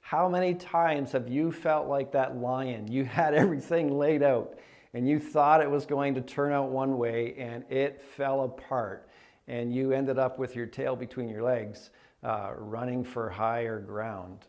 How 0.00 0.28
many 0.28 0.54
times 0.54 1.12
have 1.12 1.28
you 1.28 1.50
felt 1.50 1.88
like 1.88 2.12
that 2.12 2.36
lion? 2.36 2.90
You 2.90 3.04
had 3.04 3.34
everything 3.42 3.96
laid 3.96 4.22
out 4.22 4.58
and 4.96 5.06
you 5.06 5.20
thought 5.20 5.60
it 5.60 5.70
was 5.70 5.84
going 5.84 6.14
to 6.14 6.22
turn 6.22 6.52
out 6.52 6.70
one 6.70 6.96
way 6.96 7.34
and 7.36 7.70
it 7.70 8.00
fell 8.00 8.44
apart 8.44 9.10
and 9.46 9.70
you 9.70 9.92
ended 9.92 10.18
up 10.18 10.38
with 10.38 10.56
your 10.56 10.64
tail 10.64 10.96
between 10.96 11.28
your 11.28 11.42
legs 11.42 11.90
uh, 12.24 12.52
running 12.56 13.04
for 13.04 13.28
higher 13.28 13.78
ground. 13.78 14.46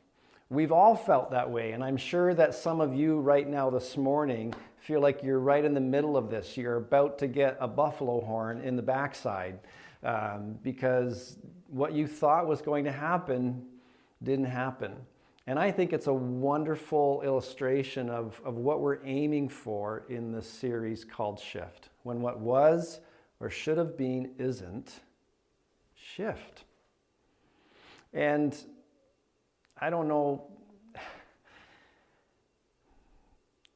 We've 0.49 0.71
all 0.71 0.95
felt 0.95 1.31
that 1.31 1.51
way, 1.51 1.73
and 1.73 1.83
I'm 1.83 1.97
sure 1.97 2.33
that 2.33 2.55
some 2.55 2.79
of 2.79 2.95
you 2.95 3.19
right 3.19 3.45
now 3.45 3.69
this 3.69 3.97
morning 3.97 4.53
feel 4.77 5.01
like 5.01 5.21
you're 5.21 5.41
right 5.41 5.65
in 5.65 5.73
the 5.73 5.81
middle 5.81 6.15
of 6.15 6.29
this. 6.29 6.55
You're 6.55 6.77
about 6.77 7.17
to 7.19 7.27
get 7.27 7.57
a 7.59 7.67
buffalo 7.67 8.21
horn 8.21 8.61
in 8.61 8.77
the 8.77 8.81
backside 8.81 9.59
um, 10.01 10.57
because 10.63 11.37
what 11.67 11.91
you 11.91 12.07
thought 12.07 12.47
was 12.47 12.61
going 12.61 12.85
to 12.85 12.91
happen 12.93 13.65
didn't 14.23 14.45
happen. 14.45 14.95
And 15.47 15.57
I 15.57 15.71
think 15.71 15.93
it's 15.93 16.07
a 16.07 16.13
wonderful 16.13 17.21
illustration 17.21 18.09
of, 18.09 18.41
of 18.43 18.55
what 18.57 18.81
we're 18.81 18.99
aiming 19.05 19.47
for 19.47 20.03
in 20.09 20.33
this 20.33 20.47
series 20.47 21.05
called 21.05 21.39
Shift. 21.39 21.87
When 22.03 22.21
what 22.21 22.41
was 22.41 22.99
or 23.39 23.49
should 23.49 23.77
have 23.77 23.97
been 23.97 24.31
isn't, 24.37 24.91
shift. 25.95 26.65
And 28.13 28.57
I 29.79 29.89
don't 29.89 30.09
know, 30.09 30.47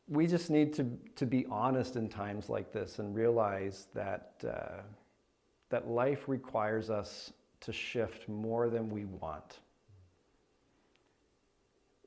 we 0.10 0.28
just 0.28 0.50
need 0.50 0.74
to, 0.74 0.92
to 1.16 1.26
be 1.26 1.46
honest 1.50 1.96
in 1.96 2.10
times 2.10 2.50
like 2.50 2.74
this 2.74 3.00
and 3.00 3.16
realize 3.16 3.88
that, 3.94 4.34
uh, 4.46 4.82
that 5.70 5.88
life 5.88 6.28
requires 6.28 6.90
us 6.90 7.32
to 7.62 7.72
shift 7.72 8.28
more 8.28 8.70
than 8.70 8.90
we 8.90 9.06
want. 9.06 9.61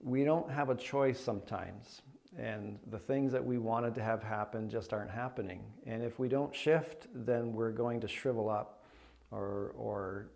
We 0.05 0.23
don't 0.23 0.51
have 0.51 0.69
a 0.69 0.75
choice 0.75 1.19
sometimes, 1.19 2.03
and 2.37 2.79
the 2.91 2.99
things 2.99 3.33
that 3.33 3.43
we 3.43 3.57
wanted 3.57 3.95
to 3.95 4.03
have 4.03 4.23
happen 4.23 4.69
just 4.69 4.93
aren't 4.93 5.11
happening. 5.11 5.63
And 5.87 6.03
if 6.03 6.19
we 6.19 6.29
don't 6.29 6.55
shift, 6.55 7.07
then 7.15 7.55
we're 7.55 7.73
going 7.73 8.01
to 8.01 8.09
shrivel 8.09 8.51
up 8.51 8.85
or, 9.31 9.73
or 9.79 10.27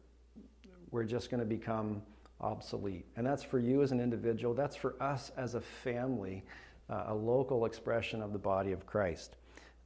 we're 0.91 1.05
just 1.05 1.31
going 1.31 1.41
to 1.41 1.47
become 1.47 2.01
obsolete. 2.41 3.05
And 3.17 3.27
that's 3.27 3.43
for 3.43 3.59
you 3.59 3.83
as 3.83 3.93
an 3.93 4.01
individual, 4.01 4.55
that's 4.55 4.75
for 4.75 4.95
us 5.03 5.33
as 5.37 5.55
a 5.55 5.61
family, 5.61 6.45
uh, 6.89 7.05
a 7.09 7.15
local 7.15 7.67
expression 7.67 8.23
of 8.23 8.33
the 8.33 8.39
body 8.39 8.73
of 8.73 8.87
Christ. 8.87 9.37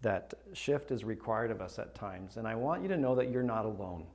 That 0.01 0.33
shift 0.53 0.93
is 0.93 1.03
required 1.03 1.51
of 1.51 1.61
us 1.61 1.81
at 1.81 1.93
times. 1.93 2.37
And 2.37 2.47
I 2.47 2.55
want 2.55 2.83
you 2.83 2.89
to 2.89 2.97
know 2.97 3.17
that 3.17 3.31
you're 3.31 3.43
not 3.43 3.65
alone. 3.65 4.07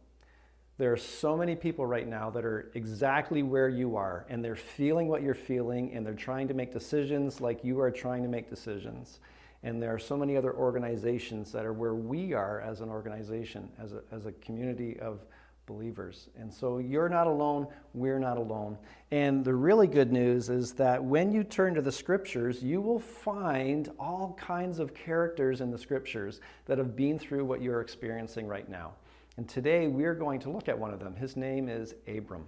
There 0.77 0.93
are 0.93 0.97
so 0.97 1.35
many 1.35 1.55
people 1.55 1.87
right 1.87 2.07
now 2.07 2.29
that 2.29 2.45
are 2.45 2.69
exactly 2.75 3.41
where 3.41 3.67
you 3.67 3.95
are, 3.95 4.27
and 4.29 4.45
they're 4.45 4.55
feeling 4.55 5.07
what 5.07 5.23
you're 5.23 5.33
feeling, 5.33 5.91
and 5.93 6.05
they're 6.05 6.13
trying 6.13 6.47
to 6.49 6.53
make 6.53 6.71
decisions 6.71 7.41
like 7.41 7.63
you 7.63 7.79
are 7.79 7.89
trying 7.89 8.21
to 8.21 8.29
make 8.29 8.47
decisions. 8.47 9.19
And 9.63 9.81
there 9.81 9.93
are 9.93 9.99
so 9.99 10.15
many 10.15 10.37
other 10.37 10.53
organizations 10.53 11.51
that 11.51 11.65
are 11.65 11.73
where 11.73 11.95
we 11.95 12.33
are 12.33 12.61
as 12.61 12.81
an 12.81 12.89
organization, 12.89 13.69
as 13.81 13.93
a, 13.93 14.01
as 14.11 14.27
a 14.27 14.31
community 14.33 14.99
of 14.99 15.25
believers. 15.65 16.29
And 16.39 16.53
so 16.53 16.77
you're 16.77 17.09
not 17.09 17.25
alone, 17.25 17.67
we're 17.95 18.19
not 18.19 18.37
alone. 18.37 18.77
And 19.09 19.43
the 19.43 19.55
really 19.55 19.87
good 19.87 20.11
news 20.11 20.49
is 20.49 20.73
that 20.73 21.03
when 21.03 21.31
you 21.31 21.43
turn 21.43 21.73
to 21.73 21.81
the 21.81 21.91
scriptures, 21.91 22.61
you 22.63 22.81
will 22.81 22.99
find 22.99 23.91
all 23.99 24.37
kinds 24.39 24.77
of 24.77 24.93
characters 24.93 25.59
in 25.59 25.71
the 25.71 25.77
scriptures 25.77 26.39
that 26.65 26.77
have 26.77 26.95
been 26.95 27.17
through 27.17 27.45
what 27.45 27.61
you're 27.61 27.81
experiencing 27.81 28.47
right 28.47 28.69
now. 28.69 28.93
And 29.37 29.47
today 29.47 29.87
we're 29.87 30.15
going 30.15 30.39
to 30.41 30.49
look 30.49 30.67
at 30.67 30.77
one 30.77 30.91
of 30.91 30.99
them. 30.99 31.15
His 31.15 31.37
name 31.37 31.69
is 31.69 31.93
Abram. 32.07 32.45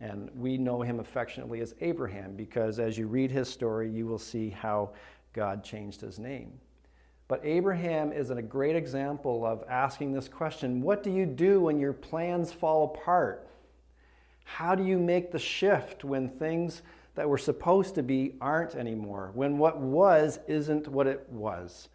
And 0.00 0.30
we 0.36 0.56
know 0.56 0.80
him 0.80 1.00
affectionately 1.00 1.60
as 1.60 1.74
Abraham 1.80 2.36
because 2.36 2.78
as 2.78 2.96
you 2.96 3.08
read 3.08 3.32
his 3.32 3.48
story, 3.48 3.90
you 3.90 4.06
will 4.06 4.20
see 4.20 4.48
how 4.48 4.90
God 5.32 5.64
changed 5.64 6.00
his 6.00 6.20
name. 6.20 6.52
But 7.26 7.44
Abraham 7.44 8.12
is 8.12 8.30
a 8.30 8.40
great 8.40 8.76
example 8.76 9.44
of 9.44 9.64
asking 9.68 10.12
this 10.12 10.28
question 10.28 10.80
What 10.80 11.02
do 11.02 11.10
you 11.10 11.26
do 11.26 11.60
when 11.62 11.80
your 11.80 11.92
plans 11.92 12.52
fall 12.52 12.84
apart? 12.84 13.48
How 14.44 14.74
do 14.74 14.84
you 14.84 14.98
make 14.98 15.32
the 15.32 15.38
shift 15.38 16.04
when 16.04 16.28
things 16.28 16.82
that 17.16 17.28
were 17.28 17.36
supposed 17.36 17.96
to 17.96 18.02
be 18.02 18.36
aren't 18.40 18.76
anymore? 18.76 19.32
When 19.34 19.58
what 19.58 19.78
was 19.78 20.38
isn't 20.46 20.86
what 20.88 21.08
it 21.08 21.26
was? 21.28 21.88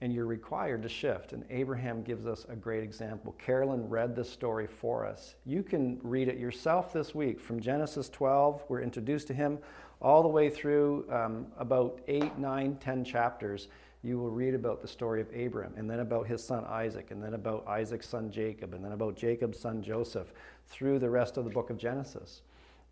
And 0.00 0.12
you're 0.12 0.26
required 0.26 0.82
to 0.82 0.88
shift. 0.88 1.32
And 1.32 1.44
Abraham 1.50 2.02
gives 2.02 2.26
us 2.26 2.46
a 2.48 2.56
great 2.56 2.82
example. 2.82 3.32
Carolyn 3.38 3.88
read 3.88 4.16
this 4.16 4.30
story 4.30 4.66
for 4.66 5.06
us. 5.06 5.34
You 5.44 5.62
can 5.62 5.98
read 6.02 6.28
it 6.28 6.38
yourself 6.38 6.92
this 6.92 7.14
week 7.14 7.38
from 7.38 7.60
Genesis 7.60 8.08
12. 8.08 8.64
We're 8.68 8.80
introduced 8.80 9.26
to 9.28 9.34
him 9.34 9.58
all 10.00 10.22
the 10.22 10.28
way 10.28 10.48
through 10.48 11.04
um, 11.10 11.46
about 11.58 12.00
8, 12.08 12.38
nine, 12.38 12.76
ten 12.80 13.04
chapters. 13.04 13.68
You 14.02 14.18
will 14.18 14.30
read 14.30 14.54
about 14.54 14.80
the 14.80 14.88
story 14.88 15.20
of 15.20 15.28
Abraham, 15.34 15.74
and 15.76 15.90
then 15.90 16.00
about 16.00 16.26
his 16.26 16.42
son 16.42 16.64
Isaac, 16.64 17.10
and 17.10 17.22
then 17.22 17.34
about 17.34 17.68
Isaac's 17.68 18.08
son 18.08 18.30
Jacob, 18.30 18.72
and 18.72 18.82
then 18.82 18.92
about 18.92 19.14
Jacob's 19.14 19.60
son 19.60 19.82
Joseph 19.82 20.32
through 20.68 20.98
the 20.98 21.10
rest 21.10 21.36
of 21.36 21.44
the 21.44 21.50
book 21.50 21.68
of 21.68 21.76
Genesis. 21.76 22.40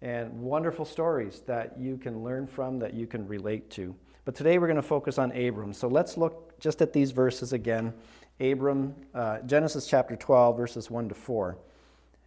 And 0.02 0.30
wonderful 0.42 0.84
stories 0.84 1.40
that 1.46 1.78
you 1.78 1.96
can 1.96 2.22
learn 2.22 2.46
from, 2.46 2.78
that 2.80 2.92
you 2.92 3.06
can 3.06 3.26
relate 3.26 3.70
to. 3.70 3.94
But 4.26 4.34
today 4.34 4.58
we're 4.58 4.66
going 4.66 4.76
to 4.76 4.82
focus 4.82 5.16
on 5.16 5.32
Abram. 5.32 5.72
So 5.72 5.88
let's 5.88 6.18
look 6.18 6.47
just 6.58 6.82
at 6.82 6.92
these 6.92 7.10
verses 7.10 7.52
again. 7.52 7.92
Abram, 8.40 8.94
uh, 9.14 9.40
Genesis 9.40 9.86
chapter 9.86 10.16
12, 10.16 10.56
verses 10.56 10.90
1 10.90 11.08
to 11.08 11.14
4. 11.14 11.58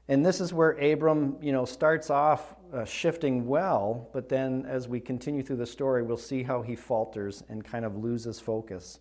And 0.07 0.25
this 0.25 0.41
is 0.41 0.53
where 0.53 0.71
Abram, 0.71 1.37
you 1.41 1.51
know, 1.51 1.63
starts 1.63 2.09
off 2.09 2.55
uh, 2.73 2.83
shifting 2.83 3.47
well, 3.47 4.09
but 4.13 4.27
then 4.27 4.65
as 4.67 4.87
we 4.87 4.99
continue 4.99 5.43
through 5.43 5.57
the 5.57 5.65
story, 5.65 6.03
we'll 6.03 6.17
see 6.17 6.43
how 6.43 6.61
he 6.61 6.75
falters 6.75 7.43
and 7.49 7.63
kind 7.63 7.85
of 7.85 7.97
loses 7.97 8.39
focus. 8.39 8.99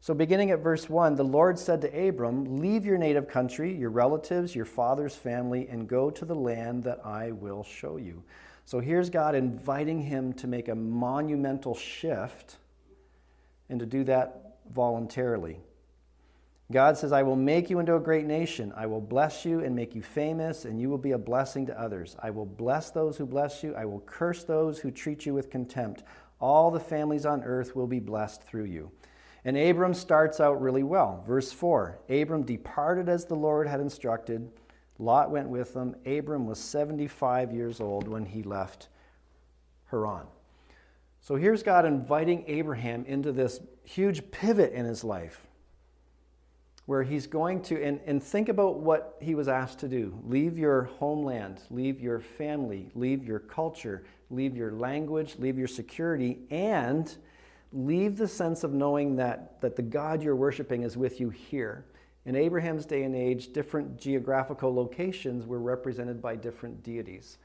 So, 0.00 0.14
beginning 0.14 0.52
at 0.52 0.60
verse 0.60 0.88
1, 0.88 1.16
the 1.16 1.24
Lord 1.24 1.58
said 1.58 1.80
to 1.82 2.08
Abram, 2.08 2.58
Leave 2.58 2.84
your 2.84 2.98
native 2.98 3.28
country, 3.28 3.74
your 3.74 3.90
relatives, 3.90 4.54
your 4.54 4.64
father's 4.64 5.14
family, 5.14 5.68
and 5.68 5.88
go 5.88 6.08
to 6.10 6.24
the 6.24 6.34
land 6.34 6.84
that 6.84 7.04
I 7.04 7.32
will 7.32 7.64
show 7.64 7.96
you. 7.96 8.22
So 8.68 8.80
here's 8.80 9.08
God 9.08 9.34
inviting 9.34 10.02
him 10.02 10.34
to 10.34 10.46
make 10.46 10.68
a 10.68 10.74
monumental 10.74 11.74
shift 11.74 12.58
and 13.70 13.80
to 13.80 13.86
do 13.86 14.04
that 14.04 14.47
voluntarily. 14.74 15.60
God 16.70 16.98
says, 16.98 17.12
I 17.12 17.22
will 17.22 17.36
make 17.36 17.70
you 17.70 17.78
into 17.78 17.96
a 17.96 18.00
great 18.00 18.26
nation. 18.26 18.72
I 18.76 18.86
will 18.86 19.00
bless 19.00 19.44
you 19.44 19.60
and 19.60 19.74
make 19.74 19.94
you 19.94 20.02
famous, 20.02 20.66
and 20.66 20.78
you 20.80 20.90
will 20.90 20.98
be 20.98 21.12
a 21.12 21.18
blessing 21.18 21.64
to 21.66 21.80
others. 21.80 22.14
I 22.22 22.30
will 22.30 22.44
bless 22.44 22.90
those 22.90 23.16
who 23.16 23.24
bless 23.24 23.62
you. 23.62 23.74
I 23.74 23.86
will 23.86 24.00
curse 24.00 24.44
those 24.44 24.78
who 24.78 24.90
treat 24.90 25.24
you 25.24 25.32
with 25.32 25.50
contempt. 25.50 26.04
All 26.40 26.70
the 26.70 26.80
families 26.80 27.24
on 27.24 27.42
earth 27.42 27.74
will 27.74 27.86
be 27.86 28.00
blessed 28.00 28.42
through 28.42 28.64
you. 28.64 28.90
And 29.44 29.56
Abram 29.56 29.94
starts 29.94 30.40
out 30.40 30.60
really 30.60 30.82
well. 30.82 31.24
Verse 31.26 31.52
4 31.52 31.98
Abram 32.10 32.42
departed 32.42 33.08
as 33.08 33.24
the 33.24 33.34
Lord 33.34 33.66
had 33.66 33.80
instructed 33.80 34.50
Lot 34.98 35.30
went 35.30 35.48
with 35.48 35.74
them. 35.74 35.94
Abram 36.04 36.46
was 36.46 36.58
75 36.58 37.52
years 37.52 37.80
old 37.80 38.08
when 38.08 38.24
he 38.24 38.42
left 38.42 38.88
Haran. 39.90 40.26
So 41.20 41.36
here's 41.36 41.62
God 41.62 41.84
inviting 41.84 42.44
Abraham 42.48 43.04
into 43.04 43.32
this 43.32 43.60
huge 43.88 44.30
pivot 44.30 44.72
in 44.72 44.84
his 44.84 45.02
life 45.02 45.46
where 46.84 47.02
he's 47.02 47.26
going 47.26 47.60
to, 47.62 47.82
and, 47.82 48.00
and 48.06 48.22
think 48.22 48.48
about 48.48 48.78
what 48.80 49.16
he 49.20 49.34
was 49.34 49.48
asked 49.48 49.78
to 49.78 49.88
do 49.88 50.18
leave 50.24 50.58
your 50.58 50.84
homeland, 50.84 51.62
leave 51.70 52.00
your 52.00 52.20
family, 52.20 52.90
leave 52.94 53.24
your 53.24 53.38
culture, 53.38 54.04
leave 54.30 54.56
your 54.56 54.72
language, 54.72 55.36
leave 55.38 55.58
your 55.58 55.68
security, 55.68 56.38
and 56.50 57.16
leave 57.72 58.16
the 58.16 58.28
sense 58.28 58.64
of 58.64 58.72
knowing 58.72 59.16
that, 59.16 59.60
that 59.60 59.76
the 59.76 59.82
God 59.82 60.22
you're 60.22 60.36
worshiping 60.36 60.82
is 60.82 60.96
with 60.96 61.20
you 61.20 61.30
here. 61.30 61.84
In 62.26 62.36
Abraham's 62.36 62.84
day 62.84 63.04
and 63.04 63.14
age, 63.14 63.52
different 63.52 63.98
geographical 63.98 64.74
locations 64.74 65.46
were 65.46 65.60
represented 65.60 66.20
by 66.20 66.36
different 66.36 66.82
deities. 66.82 67.38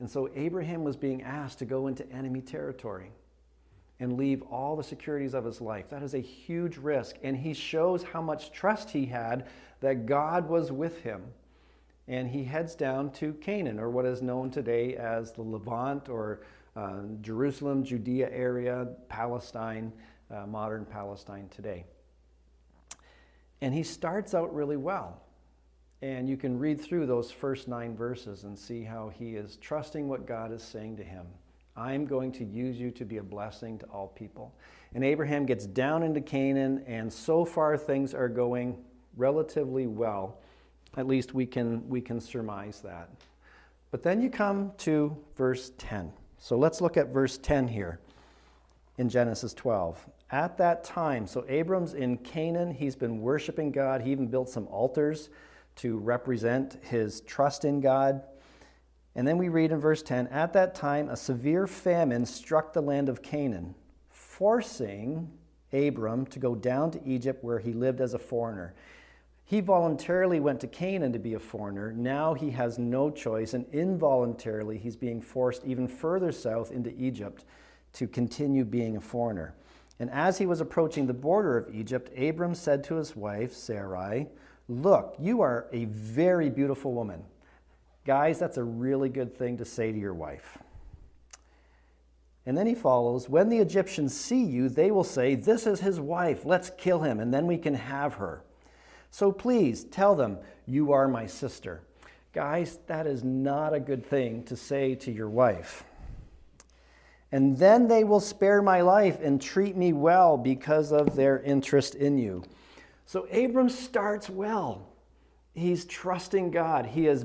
And 0.00 0.10
so 0.10 0.28
Abraham 0.34 0.84
was 0.84 0.96
being 0.96 1.22
asked 1.22 1.58
to 1.60 1.64
go 1.64 1.86
into 1.86 2.10
enemy 2.10 2.42
territory 2.42 3.10
and 4.02 4.18
leave 4.18 4.42
all 4.50 4.74
the 4.74 4.82
securities 4.82 5.32
of 5.32 5.44
his 5.44 5.60
life. 5.60 5.88
That 5.88 6.02
is 6.02 6.14
a 6.14 6.18
huge 6.18 6.76
risk. 6.76 7.18
And 7.22 7.36
he 7.36 7.54
shows 7.54 8.02
how 8.02 8.20
much 8.20 8.50
trust 8.50 8.90
he 8.90 9.06
had 9.06 9.46
that 9.78 10.06
God 10.06 10.48
was 10.48 10.72
with 10.72 11.02
him. 11.02 11.22
And 12.08 12.28
he 12.28 12.42
heads 12.42 12.74
down 12.74 13.12
to 13.12 13.32
Canaan, 13.34 13.78
or 13.78 13.90
what 13.90 14.04
is 14.04 14.20
known 14.20 14.50
today 14.50 14.96
as 14.96 15.30
the 15.30 15.42
Levant 15.42 16.08
or 16.08 16.40
uh, 16.74 17.02
Jerusalem, 17.20 17.84
Judea 17.84 18.28
area, 18.32 18.88
Palestine, 19.08 19.92
uh, 20.32 20.46
modern 20.46 20.84
Palestine 20.84 21.48
today. 21.54 21.84
And 23.60 23.72
he 23.72 23.84
starts 23.84 24.34
out 24.34 24.52
really 24.52 24.76
well. 24.76 25.22
And 26.02 26.28
you 26.28 26.36
can 26.36 26.58
read 26.58 26.80
through 26.80 27.06
those 27.06 27.30
first 27.30 27.68
nine 27.68 27.96
verses 27.96 28.42
and 28.42 28.58
see 28.58 28.82
how 28.82 29.10
he 29.16 29.36
is 29.36 29.58
trusting 29.58 30.08
what 30.08 30.26
God 30.26 30.50
is 30.50 30.64
saying 30.64 30.96
to 30.96 31.04
him. 31.04 31.24
I'm 31.76 32.04
going 32.04 32.32
to 32.32 32.44
use 32.44 32.78
you 32.78 32.90
to 32.92 33.04
be 33.04 33.16
a 33.16 33.22
blessing 33.22 33.78
to 33.78 33.86
all 33.86 34.08
people. 34.08 34.54
And 34.94 35.02
Abraham 35.02 35.46
gets 35.46 35.66
down 35.66 36.02
into 36.02 36.20
Canaan, 36.20 36.84
and 36.86 37.10
so 37.10 37.44
far 37.44 37.78
things 37.78 38.12
are 38.12 38.28
going 38.28 38.76
relatively 39.16 39.86
well. 39.86 40.38
At 40.96 41.06
least 41.06 41.32
we 41.32 41.46
can, 41.46 41.88
we 41.88 42.00
can 42.00 42.20
surmise 42.20 42.80
that. 42.82 43.08
But 43.90 44.02
then 44.02 44.20
you 44.20 44.28
come 44.28 44.72
to 44.78 45.16
verse 45.36 45.72
10. 45.78 46.12
So 46.38 46.56
let's 46.56 46.80
look 46.80 46.96
at 46.96 47.08
verse 47.08 47.38
10 47.38 47.68
here 47.68 48.00
in 48.98 49.08
Genesis 49.08 49.54
12 49.54 50.06
at 50.30 50.58
that 50.58 50.84
time. 50.84 51.26
So 51.26 51.44
Abram's 51.48 51.94
in 51.94 52.18
Canaan. 52.18 52.72
He's 52.72 52.96
been 52.96 53.20
worshiping 53.20 53.70
God. 53.70 54.02
He 54.02 54.10
even 54.12 54.26
built 54.26 54.48
some 54.48 54.66
altars 54.68 55.30
to 55.76 55.98
represent 55.98 56.78
his 56.82 57.20
trust 57.22 57.64
in 57.64 57.80
God. 57.80 58.22
And 59.14 59.26
then 59.26 59.36
we 59.38 59.48
read 59.48 59.72
in 59.72 59.78
verse 59.78 60.02
10 60.02 60.28
At 60.28 60.52
that 60.54 60.74
time, 60.74 61.08
a 61.08 61.16
severe 61.16 61.66
famine 61.66 62.24
struck 62.24 62.72
the 62.72 62.80
land 62.80 63.08
of 63.08 63.22
Canaan, 63.22 63.74
forcing 64.10 65.30
Abram 65.72 66.26
to 66.26 66.38
go 66.38 66.54
down 66.54 66.90
to 66.92 67.06
Egypt 67.06 67.42
where 67.42 67.58
he 67.58 67.72
lived 67.72 68.00
as 68.00 68.14
a 68.14 68.18
foreigner. 68.18 68.74
He 69.44 69.60
voluntarily 69.60 70.40
went 70.40 70.60
to 70.60 70.66
Canaan 70.66 71.12
to 71.12 71.18
be 71.18 71.34
a 71.34 71.38
foreigner. 71.38 71.92
Now 71.92 72.32
he 72.32 72.50
has 72.52 72.78
no 72.78 73.10
choice, 73.10 73.52
and 73.54 73.66
involuntarily 73.72 74.78
he's 74.78 74.96
being 74.96 75.20
forced 75.20 75.64
even 75.64 75.88
further 75.88 76.32
south 76.32 76.70
into 76.70 76.94
Egypt 76.98 77.44
to 77.94 78.06
continue 78.06 78.64
being 78.64 78.96
a 78.96 79.00
foreigner. 79.00 79.54
And 79.98 80.10
as 80.10 80.38
he 80.38 80.46
was 80.46 80.60
approaching 80.60 81.06
the 81.06 81.12
border 81.12 81.58
of 81.58 81.74
Egypt, 81.74 82.10
Abram 82.18 82.54
said 82.54 82.82
to 82.84 82.94
his 82.94 83.14
wife, 83.14 83.52
Sarai, 83.52 84.28
Look, 84.68 85.16
you 85.18 85.42
are 85.42 85.66
a 85.72 85.84
very 85.86 86.48
beautiful 86.48 86.92
woman. 86.92 87.24
Guys, 88.04 88.38
that's 88.38 88.56
a 88.56 88.64
really 88.64 89.08
good 89.08 89.36
thing 89.36 89.58
to 89.58 89.64
say 89.64 89.92
to 89.92 89.98
your 89.98 90.14
wife. 90.14 90.58
And 92.44 92.58
then 92.58 92.66
he 92.66 92.74
follows 92.74 93.28
When 93.28 93.48
the 93.48 93.58
Egyptians 93.58 94.18
see 94.18 94.42
you, 94.42 94.68
they 94.68 94.90
will 94.90 95.04
say, 95.04 95.34
This 95.34 95.66
is 95.66 95.80
his 95.80 96.00
wife. 96.00 96.44
Let's 96.44 96.70
kill 96.76 97.00
him, 97.00 97.20
and 97.20 97.32
then 97.32 97.46
we 97.46 97.58
can 97.58 97.74
have 97.74 98.14
her. 98.14 98.42
So 99.10 99.30
please 99.30 99.84
tell 99.84 100.16
them, 100.16 100.38
You 100.66 100.92
are 100.92 101.06
my 101.06 101.26
sister. 101.26 101.82
Guys, 102.32 102.78
that 102.86 103.06
is 103.06 103.22
not 103.22 103.74
a 103.74 103.80
good 103.80 104.04
thing 104.04 104.42
to 104.44 104.56
say 104.56 104.94
to 104.96 105.12
your 105.12 105.28
wife. 105.28 105.84
And 107.30 107.56
then 107.56 107.88
they 107.88 108.04
will 108.04 108.20
spare 108.20 108.62
my 108.62 108.80
life 108.80 109.18
and 109.22 109.40
treat 109.40 109.76
me 109.76 109.92
well 109.92 110.36
because 110.36 110.92
of 110.92 111.14
their 111.14 111.40
interest 111.40 111.94
in 111.94 112.18
you. 112.18 112.42
So 113.06 113.26
Abram 113.32 113.68
starts 113.68 114.28
well. 114.28 114.91
He's 115.54 115.84
trusting 115.84 116.50
God. 116.50 116.86
He 116.86 117.06
is, 117.06 117.24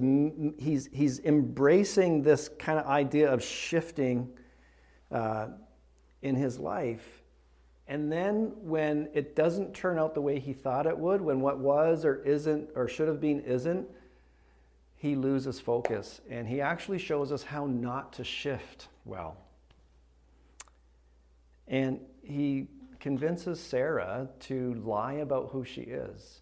he's, 0.57 0.89
he's 0.91 1.19
embracing 1.19 2.23
this 2.23 2.49
kind 2.59 2.77
of 2.77 2.85
idea 2.85 3.31
of 3.31 3.41
shifting 3.41 4.29
uh, 5.11 5.47
in 6.21 6.35
his 6.35 6.59
life. 6.59 7.23
And 7.87 8.11
then 8.11 8.51
when 8.57 9.07
it 9.13 9.33
doesn't 9.33 9.73
turn 9.73 9.97
out 9.97 10.13
the 10.13 10.21
way 10.21 10.39
he 10.39 10.51
thought 10.51 10.85
it 10.87 10.97
would, 10.97 11.21
when 11.21 11.39
what 11.39 11.59
was 11.59 12.03
or 12.03 12.21
isn't 12.23 12.69
or 12.75 12.89
should 12.89 13.07
have 13.07 13.21
been 13.21 13.39
isn't, 13.41 13.87
he 14.97 15.15
loses 15.15 15.59
focus. 15.59 16.19
And 16.29 16.45
he 16.47 16.59
actually 16.59 16.97
shows 16.97 17.31
us 17.31 17.43
how 17.43 17.65
not 17.65 18.11
to 18.13 18.25
shift 18.25 18.89
well. 19.05 19.37
And 21.69 22.01
he 22.23 22.67
convinces 22.99 23.59
Sarah 23.59 24.27
to 24.41 24.73
lie 24.83 25.13
about 25.13 25.49
who 25.51 25.63
she 25.63 25.81
is. 25.81 26.41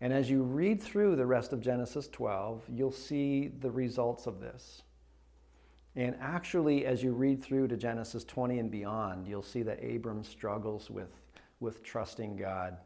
And 0.00 0.12
as 0.12 0.28
you 0.28 0.42
read 0.42 0.82
through 0.82 1.16
the 1.16 1.26
rest 1.26 1.52
of 1.52 1.60
Genesis 1.60 2.08
12, 2.08 2.64
you'll 2.68 2.92
see 2.92 3.48
the 3.60 3.70
results 3.70 4.26
of 4.26 4.40
this. 4.40 4.82
And 5.94 6.14
actually, 6.20 6.84
as 6.84 7.02
you 7.02 7.12
read 7.12 7.42
through 7.42 7.68
to 7.68 7.76
Genesis 7.76 8.22
20 8.24 8.58
and 8.58 8.70
beyond, 8.70 9.26
you'll 9.26 9.42
see 9.42 9.62
that 9.62 9.82
Abram 9.82 10.22
struggles 10.22 10.90
with, 10.90 11.08
with 11.60 11.82
trusting 11.82 12.36
God 12.36 12.76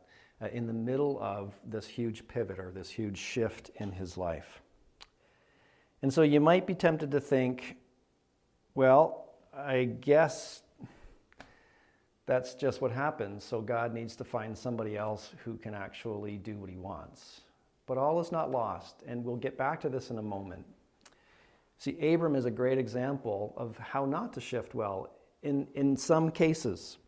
uh, 0.41 0.47
in 0.53 0.69
the 0.69 0.73
middle 0.73 1.19
of 1.21 1.55
this 1.65 1.87
huge 1.87 2.27
pivot 2.29 2.61
or 2.61 2.71
this 2.71 2.89
huge 2.89 3.19
shift 3.19 3.71
in 3.77 3.91
his 3.91 4.17
life. 4.17 4.63
And 6.03 6.13
so 6.13 6.23
you 6.23 6.41
might 6.41 6.67
be 6.67 6.75
tempted 6.75 7.11
to 7.11 7.21
think, 7.21 7.77
well, 8.75 9.27
I 9.53 9.85
guess 9.85 10.63
that's 12.31 12.55
just 12.55 12.81
what 12.81 12.93
happens, 12.93 13.43
so 13.43 13.61
God 13.61 13.93
needs 13.93 14.15
to 14.15 14.23
find 14.23 14.57
somebody 14.57 14.97
else 14.97 15.33
who 15.45 15.57
can 15.57 15.75
actually 15.75 16.37
do 16.37 16.57
what 16.59 16.71
he 16.71 16.77
wants. 16.77 17.41
But 17.87 17.99
all 17.99 18.21
is 18.21 18.31
not 18.31 18.53
lost, 18.53 19.03
and 19.05 19.25
we'll 19.25 19.35
get 19.35 19.59
back 19.59 19.81
to 19.81 19.89
this 19.89 20.11
in 20.11 20.19
a 20.19 20.23
moment. 20.23 20.65
See, 21.79 21.99
Abram 21.99 22.37
is 22.37 22.45
a 22.45 22.51
great 22.53 22.79
example 22.79 23.53
of 23.57 23.77
how 23.79 24.05
not 24.05 24.33
to 24.35 24.41
shift 24.41 24.77
well 24.77 25.11
in, 25.43 25.67
in 25.75 25.97
some 25.97 26.31
cases. 26.31 26.99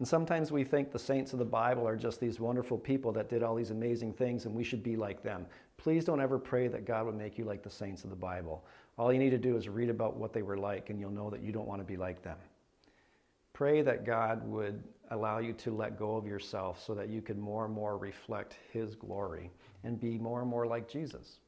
And 0.00 0.08
sometimes 0.08 0.50
we 0.50 0.64
think 0.64 0.90
the 0.90 0.98
saints 0.98 1.32
of 1.32 1.38
the 1.38 1.44
Bible 1.44 1.86
are 1.86 1.94
just 1.94 2.18
these 2.18 2.40
wonderful 2.40 2.76
people 2.76 3.12
that 3.12 3.28
did 3.28 3.44
all 3.44 3.54
these 3.54 3.70
amazing 3.70 4.12
things 4.12 4.44
and 4.44 4.52
we 4.56 4.64
should 4.64 4.82
be 4.82 4.96
like 4.96 5.22
them. 5.22 5.46
Please 5.76 6.04
don't 6.04 6.20
ever 6.20 6.36
pray 6.36 6.66
that 6.66 6.84
God 6.84 7.06
would 7.06 7.14
make 7.14 7.38
you 7.38 7.44
like 7.44 7.62
the 7.62 7.70
saints 7.70 8.02
of 8.02 8.10
the 8.10 8.16
Bible. 8.16 8.64
All 8.98 9.12
you 9.12 9.20
need 9.20 9.30
to 9.30 9.38
do 9.38 9.56
is 9.56 9.68
read 9.68 9.88
about 9.88 10.16
what 10.16 10.32
they 10.32 10.42
were 10.42 10.56
like 10.56 10.90
and 10.90 10.98
you'll 10.98 11.12
know 11.12 11.30
that 11.30 11.42
you 11.42 11.52
don't 11.52 11.68
want 11.68 11.80
to 11.80 11.84
be 11.84 11.96
like 11.96 12.22
them. 12.22 12.38
Pray 13.54 13.80
that 13.80 14.04
God 14.04 14.46
would 14.46 14.84
allow 15.10 15.38
you 15.38 15.54
to 15.54 15.74
let 15.74 15.98
go 15.98 16.16
of 16.16 16.26
yourself 16.26 16.84
so 16.84 16.94
that 16.94 17.08
you 17.08 17.22
could 17.22 17.38
more 17.38 17.64
and 17.64 17.72
more 17.72 17.96
reflect 17.96 18.58
His 18.70 18.94
glory 18.94 19.50
and 19.82 19.98
be 19.98 20.18
more 20.18 20.42
and 20.42 20.50
more 20.50 20.66
like 20.66 20.88
Jesus. 20.88 21.38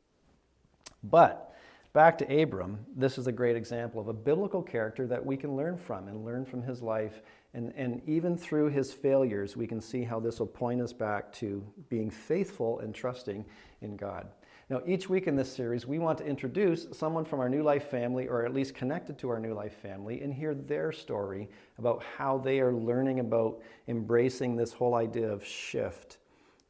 But 1.05 1.55
Back 1.97 2.19
to 2.19 2.43
Abram, 2.43 2.85
this 2.95 3.17
is 3.17 3.27
a 3.27 3.33
great 3.33 3.57
example 3.57 4.03
of 4.03 4.09
a 4.09 4.13
biblical 4.13 4.63
character 4.63 5.07
that 5.07 5.25
we 5.25 5.35
can 5.35 5.57
learn 5.57 5.79
from 5.79 6.09
and 6.09 6.27
learn 6.27 6.45
from 6.45 6.63
his 6.63 6.83
life. 6.83 7.23
And, 7.55 7.73
and 7.75 8.03
even 8.07 8.37
through 8.37 8.69
his 8.69 8.93
failures, 8.93 9.57
we 9.57 9.67
can 9.67 9.81
see 9.81 10.03
how 10.03 10.21
this 10.21 10.39
will 10.39 10.47
point 10.47 10.83
us 10.83 10.93
back 10.93 11.33
to 11.37 11.65
being 11.89 12.11
faithful 12.11 12.81
and 12.81 12.95
trusting 12.95 13.47
in 13.81 13.97
God. 13.97 14.27
Now, 14.69 14.83
each 14.85 15.09
week 15.09 15.29
in 15.29 15.37
this 15.37 15.53
series, 15.53 15.87
we 15.87 16.01
want 16.01 16.19
to 16.19 16.27
introduce 16.27 16.89
someone 16.91 17.25
from 17.25 17.39
our 17.39 17.49
New 17.49 17.63
Life 17.63 17.89
family, 17.89 18.27
or 18.27 18.45
at 18.45 18.53
least 18.53 18.75
connected 18.75 19.17
to 19.19 19.29
our 19.29 19.39
New 19.39 19.55
Life 19.55 19.77
family, 19.81 20.23
and 20.23 20.35
hear 20.35 20.57
their 20.57 20.91
story 20.91 21.49
about 21.79 22.03
how 22.03 22.39
they 22.39 22.59
are 22.59 22.73
learning 22.73 23.21
about 23.21 23.61
embracing 23.87 24.57
this 24.57 24.73
whole 24.73 24.97
idea 24.97 25.31
of 25.31 25.47
shift 25.47 26.19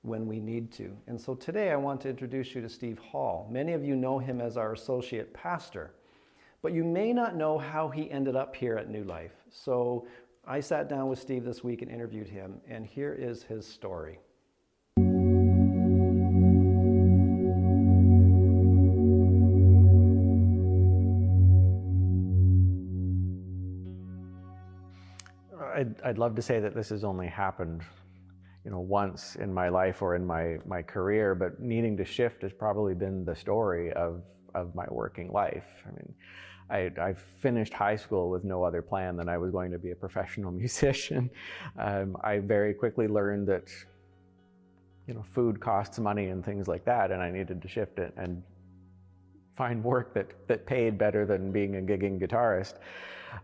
when 0.02 0.26
we 0.26 0.40
need 0.40 0.70
to. 0.72 0.94
And 1.06 1.18
so 1.18 1.34
today 1.34 1.70
I 1.70 1.76
want 1.76 2.02
to 2.02 2.10
introduce 2.10 2.54
you 2.54 2.60
to 2.60 2.68
Steve 2.68 2.98
Hall. 2.98 3.48
Many 3.50 3.72
of 3.72 3.82
you 3.82 3.96
know 3.96 4.18
him 4.18 4.42
as 4.42 4.58
our 4.58 4.74
associate 4.74 5.32
pastor, 5.32 5.94
but 6.60 6.74
you 6.74 6.84
may 6.84 7.14
not 7.14 7.34
know 7.34 7.56
how 7.56 7.88
he 7.88 8.10
ended 8.10 8.36
up 8.36 8.54
here 8.54 8.76
at 8.76 8.90
New 8.90 9.04
Life. 9.04 9.32
So 9.48 10.06
I 10.46 10.60
sat 10.60 10.90
down 10.90 11.08
with 11.08 11.18
Steve 11.18 11.44
this 11.44 11.64
week 11.64 11.80
and 11.80 11.90
interviewed 11.90 12.28
him, 12.28 12.60
and 12.68 12.84
here 12.84 13.14
is 13.14 13.42
his 13.42 13.66
story. 13.66 14.18
I'd, 26.04 26.18
love 26.18 26.34
to 26.36 26.42
say 26.42 26.60
that 26.60 26.74
this 26.74 26.88
has 26.90 27.04
only 27.04 27.26
happened 27.26 27.82
you 28.64 28.72
know, 28.72 28.80
once 28.80 29.36
in 29.36 29.54
my 29.54 29.68
life 29.68 30.02
or 30.02 30.16
in 30.16 30.26
my, 30.26 30.58
my 30.66 30.82
career, 30.82 31.36
but 31.36 31.60
needing 31.60 31.96
to 31.96 32.04
shift 32.04 32.42
has 32.42 32.52
probably 32.52 32.94
been 32.94 33.24
the 33.24 33.34
story 33.34 33.92
of, 33.92 34.22
of 34.56 34.74
my 34.74 34.86
working 34.90 35.30
life. 35.30 35.66
I 35.86 35.90
mean, 35.90 36.14
I, 36.68 36.90
I 37.00 37.14
finished 37.14 37.72
high 37.72 37.94
school 37.94 38.28
with 38.28 38.42
no 38.42 38.64
other 38.64 38.82
plan 38.82 39.16
than 39.16 39.28
I 39.28 39.38
was 39.38 39.52
going 39.52 39.70
to 39.70 39.78
be 39.78 39.92
a 39.92 39.94
professional 39.94 40.50
musician. 40.62 41.30
Um, 41.78 42.16
I 42.24 42.38
very 42.38 42.74
quickly 42.74 43.06
learned 43.06 43.46
that, 43.46 43.68
you 45.06 45.14
know, 45.14 45.22
food 45.22 45.60
costs 45.60 46.00
money 46.00 46.26
and 46.26 46.44
things 46.44 46.66
like 46.66 46.84
that, 46.86 47.12
and 47.12 47.22
I 47.22 47.30
needed 47.30 47.62
to 47.62 47.68
shift 47.68 48.00
it 48.00 48.12
and 48.16 48.42
find 49.54 49.82
work 49.84 50.12
that, 50.14 50.32
that 50.48 50.66
paid 50.66 50.98
better 50.98 51.24
than 51.24 51.52
being 51.52 51.76
a 51.76 51.80
gigging 51.80 52.20
guitarist. 52.20 52.74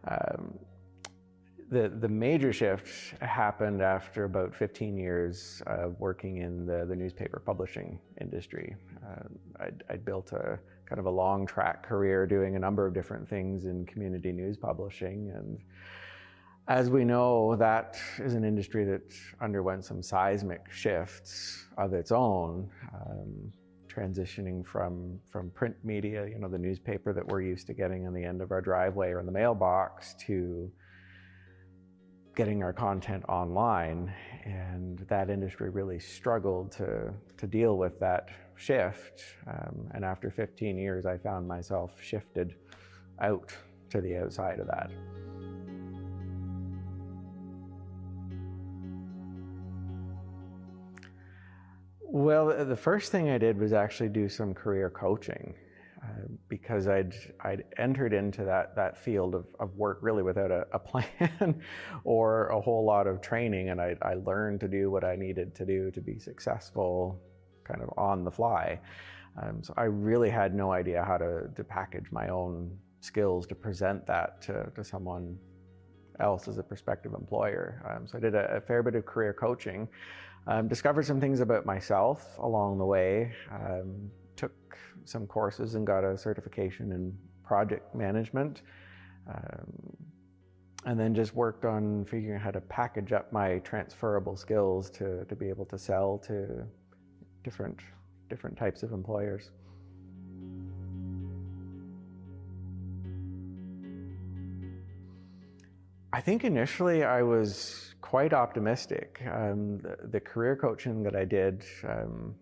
Um, 0.08 0.58
the, 1.72 1.88
the 1.88 2.08
major 2.08 2.52
shift 2.52 3.18
happened 3.22 3.80
after 3.80 4.24
about 4.24 4.54
15 4.54 4.94
years 4.94 5.62
of 5.66 5.98
working 5.98 6.37
in 6.37 6.66
the, 6.66 6.85
the 6.87 6.94
newspaper 6.94 7.40
publishing 7.44 7.98
industry. 8.20 8.76
Uh, 9.02 9.64
I'd, 9.64 9.82
I'd, 9.88 10.04
built 10.04 10.32
a 10.32 10.58
kind 10.85 10.98
of 10.98 11.06
a 11.06 11.11
long 11.11 11.46
track 11.46 11.82
career 11.82 12.26
doing 12.26 12.56
a 12.56 12.58
number 12.58 12.87
of 12.87 12.92
different 12.92 13.26
things 13.26 13.64
in 13.64 13.87
community 13.87 14.32
news 14.32 14.58
publishing. 14.58 15.32
And 15.35 15.58
as 16.68 16.90
we 16.90 17.04
know, 17.06 17.56
that 17.56 17.96
is 18.18 18.35
an 18.35 18.44
industry 18.44 18.85
that 18.85 19.14
underwent 19.40 19.87
some 19.87 20.02
seismic 20.02 20.70
shifts 20.70 21.64
of 21.78 21.94
its 21.94 22.12
own. 22.12 22.68
Um, 22.94 23.50
transitioning 23.88 24.64
from 24.64 25.20
from 25.28 25.50
print 25.50 25.76
media, 25.85 26.26
you 26.26 26.38
know, 26.38 26.48
the 26.48 26.56
newspaper 26.58 27.12
that 27.12 27.26
we're 27.26 27.42
used 27.42 27.66
to 27.66 27.74
getting 27.74 28.06
on 28.06 28.14
the 28.14 28.24
end 28.24 28.40
of 28.40 28.50
our 28.50 28.62
driveway 28.62 29.11
or 29.11 29.20
in 29.20 29.26
the 29.26 29.32
mailbox, 29.32 30.14
to 30.14 30.70
getting 32.34 32.62
our 32.62 32.72
content 32.72 33.24
online. 33.28 34.12
And 34.44 34.98
that 35.08 35.30
industry 35.30 35.70
really 35.70 35.98
struggled 35.98 36.72
to, 36.72 37.12
to 37.36 37.46
deal 37.46 37.76
with 37.76 37.98
that 38.00 38.30
shift. 38.56 39.22
Um, 39.46 39.88
and 39.92 40.04
after 40.04 40.30
15 40.30 40.78
years, 40.78 41.06
I 41.06 41.18
found 41.18 41.46
myself 41.46 41.92
shifted 42.02 42.54
out 43.20 43.54
to 43.90 44.00
the 44.00 44.16
outside 44.16 44.58
of 44.58 44.66
that. 44.68 44.90
Well, 52.00 52.66
the 52.66 52.76
first 52.76 53.10
thing 53.10 53.30
I 53.30 53.38
did 53.38 53.58
was 53.58 53.72
actually 53.72 54.10
do 54.10 54.28
some 54.28 54.52
career 54.52 54.90
coaching. 54.90 55.54
Uh, 56.02 56.26
because 56.48 56.88
I'd, 56.88 57.14
I'd 57.42 57.62
entered 57.78 58.12
into 58.12 58.44
that, 58.44 58.74
that 58.74 58.98
field 58.98 59.36
of, 59.36 59.46
of 59.60 59.76
work 59.76 59.98
really 60.02 60.24
without 60.24 60.50
a, 60.50 60.66
a 60.72 60.78
plan 60.78 61.62
or 62.02 62.48
a 62.48 62.60
whole 62.60 62.84
lot 62.84 63.06
of 63.06 63.20
training. 63.20 63.70
And 63.70 63.80
I, 63.80 63.94
I 64.02 64.14
learned 64.14 64.58
to 64.60 64.68
do 64.68 64.90
what 64.90 65.04
I 65.04 65.14
needed 65.14 65.54
to 65.54 65.64
do 65.64 65.92
to 65.92 66.00
be 66.00 66.18
successful 66.18 67.20
kind 67.64 67.82
of 67.82 67.90
on 67.96 68.24
the 68.24 68.32
fly. 68.32 68.80
Um, 69.40 69.62
so 69.62 69.72
I 69.76 69.84
really 69.84 70.28
had 70.28 70.54
no 70.54 70.72
idea 70.72 71.04
how 71.04 71.18
to, 71.18 71.48
to 71.54 71.64
package 71.64 72.10
my 72.10 72.28
own 72.28 72.76
skills 73.00 73.46
to 73.46 73.54
present 73.54 74.06
that 74.06 74.42
to, 74.42 74.70
to 74.74 74.84
someone 74.84 75.38
else 76.20 76.48
as 76.48 76.58
a 76.58 76.62
prospective 76.62 77.14
employer. 77.14 77.82
Um, 77.88 78.06
so 78.06 78.18
I 78.18 78.20
did 78.20 78.34
a, 78.34 78.56
a, 78.56 78.60
fair 78.60 78.82
bit 78.82 78.94
of 78.94 79.06
career 79.06 79.32
coaching, 79.32 79.88
um, 80.46 80.68
discovered 80.68 81.04
some 81.06 81.20
things 81.20 81.40
about 81.40 81.64
myself 81.64 82.38
along 82.38 82.78
the 82.78 82.84
way, 82.84 83.32
um, 83.50 84.10
took 84.36 84.52
some 85.04 85.26
courses 85.26 85.74
and 85.74 85.86
got 85.86 86.04
a 86.04 86.16
certification 86.16 86.92
in 86.92 87.16
project 87.44 87.94
management. 87.94 88.62
Um, 89.28 89.96
and 90.84 90.98
then 90.98 91.14
just 91.14 91.34
worked 91.34 91.64
on 91.64 92.04
figuring 92.06 92.36
out 92.36 92.42
how 92.42 92.50
to 92.50 92.60
package 92.60 93.12
up 93.12 93.32
my 93.32 93.58
transferable 93.58 94.36
skills 94.36 94.90
to, 94.90 95.24
to 95.26 95.36
be 95.36 95.48
able 95.48 95.64
to 95.66 95.78
sell 95.78 96.18
to 96.26 96.64
different 97.44 97.78
different 98.28 98.56
types 98.56 98.82
of 98.82 98.92
employers. 98.92 99.50
I 106.14 106.20
think 106.20 106.44
initially 106.44 107.04
I 107.04 107.22
was 107.22 107.94
quite 108.00 108.32
optimistic. 108.32 109.22
Um, 109.30 109.78
the, 109.78 109.96
the, 110.10 110.20
career 110.20 110.56
coaching 110.56 111.02
that 111.02 111.16
I 111.16 111.24
did 111.24 111.64
um, 111.88 112.34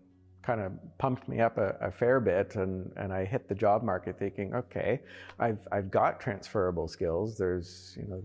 kind 0.43 0.61
of 0.61 0.71
pumped 0.97 1.27
me 1.27 1.39
up 1.39 1.57
a, 1.57 1.75
a, 1.81 1.91
fair 1.91 2.19
bit, 2.19 2.55
and, 2.55 2.91
and 2.97 3.13
I 3.13 3.25
hit 3.25 3.47
the 3.47 3.55
job 3.55 3.83
market 3.83 4.17
thinking, 4.17 4.53
okay, 4.55 4.99
I've, 5.39 5.59
I've 5.71 5.91
got 5.91 6.19
transferable 6.19 6.87
skills. 6.87 7.37
There's 7.37 7.95
you 7.99 8.07
know 8.07 8.23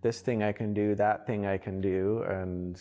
this 0.00 0.20
thing 0.20 0.42
I 0.42 0.52
can 0.52 0.72
do, 0.72 0.94
that 0.94 1.26
thing 1.26 1.46
I 1.46 1.58
can 1.58 1.80
do, 1.80 2.24
and 2.28 2.80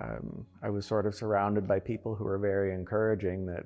um, 0.00 0.46
I 0.62 0.70
was 0.70 0.86
sort 0.86 1.06
of 1.06 1.14
surrounded 1.14 1.66
by 1.66 1.78
people 1.80 2.14
who 2.14 2.24
were 2.24 2.38
very 2.38 2.74
encouraging 2.74 3.46
that, 3.46 3.64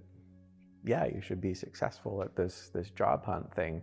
yeah, 0.84 1.06
you 1.06 1.20
should 1.20 1.40
be 1.40 1.54
successful 1.54 2.22
at 2.22 2.34
this 2.36 2.70
this 2.72 2.90
job 2.90 3.24
hunt 3.24 3.52
thing 3.54 3.82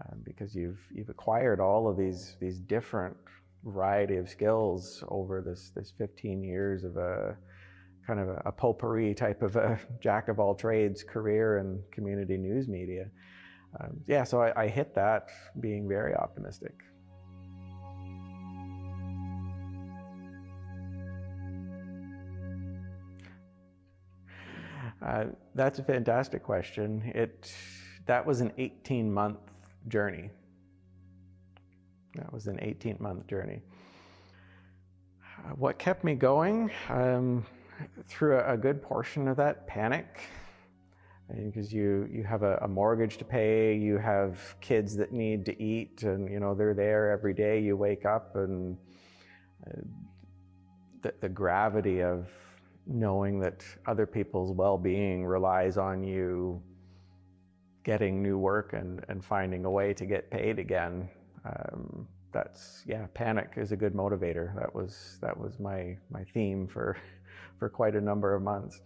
um, 0.00 0.20
because 0.24 0.54
you've 0.54 0.80
you've 0.94 1.08
acquired 1.08 1.60
all 1.60 1.88
of 1.88 1.96
these 1.96 2.36
these 2.40 2.58
different 2.58 3.16
variety 3.64 4.16
of 4.16 4.28
skills 4.28 5.02
over 5.08 5.40
this 5.40 5.72
this 5.74 5.92
15 5.98 6.42
years 6.42 6.84
of 6.84 6.96
a 6.96 7.36
kind 8.06 8.20
of 8.20 8.28
a, 8.28 8.42
a 8.46 8.52
potpourri 8.52 9.14
type 9.14 9.42
of 9.42 9.56
a 9.56 9.78
jack 10.00 10.28
of 10.28 10.38
all 10.38 10.54
trades 10.54 11.02
career 11.02 11.58
in 11.58 11.82
community 11.90 12.36
news 12.36 12.68
media. 12.68 13.10
Um, 13.80 14.00
yeah, 14.06 14.24
so 14.24 14.40
I, 14.40 14.64
I 14.64 14.68
hit 14.68 14.94
that 14.94 15.28
being 15.60 15.88
very 15.88 16.14
optimistic. 16.14 16.74
Uh, 25.02 25.26
that's 25.54 25.78
a 25.78 25.84
fantastic 25.84 26.42
question. 26.42 27.12
It 27.14 27.52
that 28.06 28.24
was 28.24 28.40
an 28.40 28.52
18 28.56 29.12
month 29.12 29.38
journey. 29.88 30.30
That 32.14 32.32
was 32.32 32.46
an 32.46 32.58
18 32.62 32.96
month 32.98 33.26
journey. 33.26 33.60
Uh, 35.38 35.50
what 35.50 35.78
kept 35.78 36.02
me 36.02 36.14
going? 36.14 36.70
Um, 36.88 37.44
through 38.06 38.38
a, 38.38 38.54
a, 38.54 38.56
good 38.56 38.82
portion 38.82 39.28
of 39.28 39.36
that, 39.36 39.66
panic. 39.66 40.20
Because 41.28 41.72
you, 41.72 42.08
you 42.10 42.22
have 42.22 42.44
a, 42.44 42.56
a, 42.62 42.68
mortgage 42.68 43.16
to 43.16 43.24
pay, 43.24 43.74
you 43.74 43.98
have 43.98 44.38
kids 44.60 44.96
that 44.96 45.12
need 45.12 45.44
to 45.46 45.60
eat, 45.60 46.04
and 46.04 46.30
you 46.30 46.38
know 46.38 46.54
they're 46.54 46.74
there 46.74 47.10
every 47.10 47.34
day. 47.34 47.58
You 47.58 47.76
wake 47.76 48.04
up, 48.04 48.36
and 48.36 48.76
uh, 49.66 49.80
the, 51.02 51.14
the 51.20 51.28
gravity 51.28 52.00
of 52.00 52.28
knowing 52.86 53.40
that 53.40 53.64
other 53.86 54.06
people's 54.06 54.52
well-being 54.52 55.26
relies 55.26 55.76
on 55.76 56.04
you 56.04 56.62
getting 57.82 58.22
new 58.22 58.38
work 58.38 58.72
and, 58.72 59.04
and 59.08 59.24
finding 59.24 59.64
a 59.64 59.70
way 59.70 59.92
to 59.94 60.06
get 60.06 60.30
paid 60.30 60.58
again. 60.58 61.08
Um, 61.44 62.06
that's 62.32 62.82
yeah, 62.86 63.06
panic 63.14 63.52
is 63.56 63.72
a 63.72 63.76
good 63.76 63.94
motivator. 63.94 64.54
That 64.56 64.74
was 64.74 65.18
that 65.22 65.36
was 65.36 65.58
my 65.58 65.96
my 66.10 66.24
theme 66.24 66.66
for 66.66 66.98
for 67.58 67.68
quite 67.68 67.94
a 67.94 68.00
number 68.00 68.34
of 68.34 68.42
months. 68.42 68.80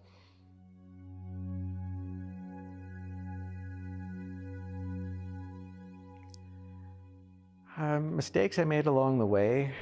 Um, 7.77 8.15
mistakes 8.15 8.59
I 8.59 8.65
made 8.65 8.87
along 8.87 9.19
the 9.19 9.27
way. 9.27 9.73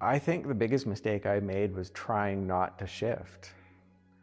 I 0.00 0.18
think 0.18 0.48
the 0.48 0.54
biggest 0.54 0.84
mistake 0.84 1.26
I 1.26 1.38
made 1.38 1.74
was 1.74 1.90
trying 1.90 2.44
not 2.46 2.76
to 2.80 2.86
shift. 2.86 3.52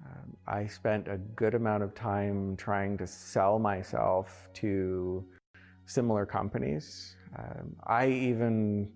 Um, 0.06 0.36
I 0.46 0.68
spent 0.68 1.08
a 1.08 1.18
good 1.18 1.56
amount 1.56 1.84
of 1.84 1.96
time 1.96 2.58
trying 2.58 2.98
to 2.98 3.08
sell 3.08 3.60
myself 3.60 4.50
to 4.56 5.26
similar 5.86 6.26
companies. 6.26 7.16
Um, 7.38 7.76
I 7.88 8.08
even 8.08 8.92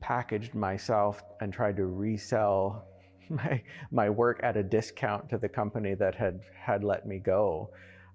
packaged 0.00 0.54
myself 0.54 1.22
and 1.40 1.52
tried 1.52 1.76
to 1.76 1.86
resell 1.86 2.86
my, 3.30 3.62
my 3.90 4.10
work 4.10 4.40
at 4.42 4.56
a 4.56 4.62
discount 4.62 5.28
to 5.30 5.38
the 5.38 5.48
company 5.48 5.94
that 5.94 6.14
had, 6.14 6.40
had 6.58 6.84
let 6.84 7.06
me 7.06 7.18
go. 7.18 7.70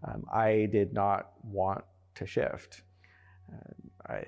Um, 0.07 0.25
I 0.31 0.69
did 0.71 0.93
not 0.93 1.31
want 1.43 1.83
to 2.15 2.25
shift. 2.25 2.81
Uh, 3.51 4.13
I, 4.13 4.23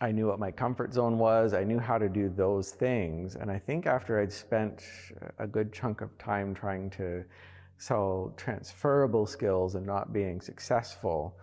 I 0.00 0.12
knew 0.12 0.26
what 0.26 0.38
my 0.38 0.50
comfort 0.50 0.92
zone 0.92 1.18
was. 1.18 1.54
I 1.54 1.64
knew 1.64 1.78
how 1.78 1.98
to 1.98 2.08
do 2.08 2.28
those 2.28 2.70
things. 2.70 3.36
And 3.36 3.50
I 3.50 3.58
think 3.58 3.86
after 3.86 4.20
I'd 4.20 4.32
spent 4.32 4.82
a 5.38 5.46
good 5.46 5.72
chunk 5.72 6.00
of 6.00 6.16
time 6.18 6.54
trying 6.54 6.90
to 6.90 7.24
sell 7.78 8.32
transferable 8.36 9.26
skills 9.26 9.74
and 9.74 9.86
not 9.86 10.12
being 10.12 10.40
successful, 10.40 11.36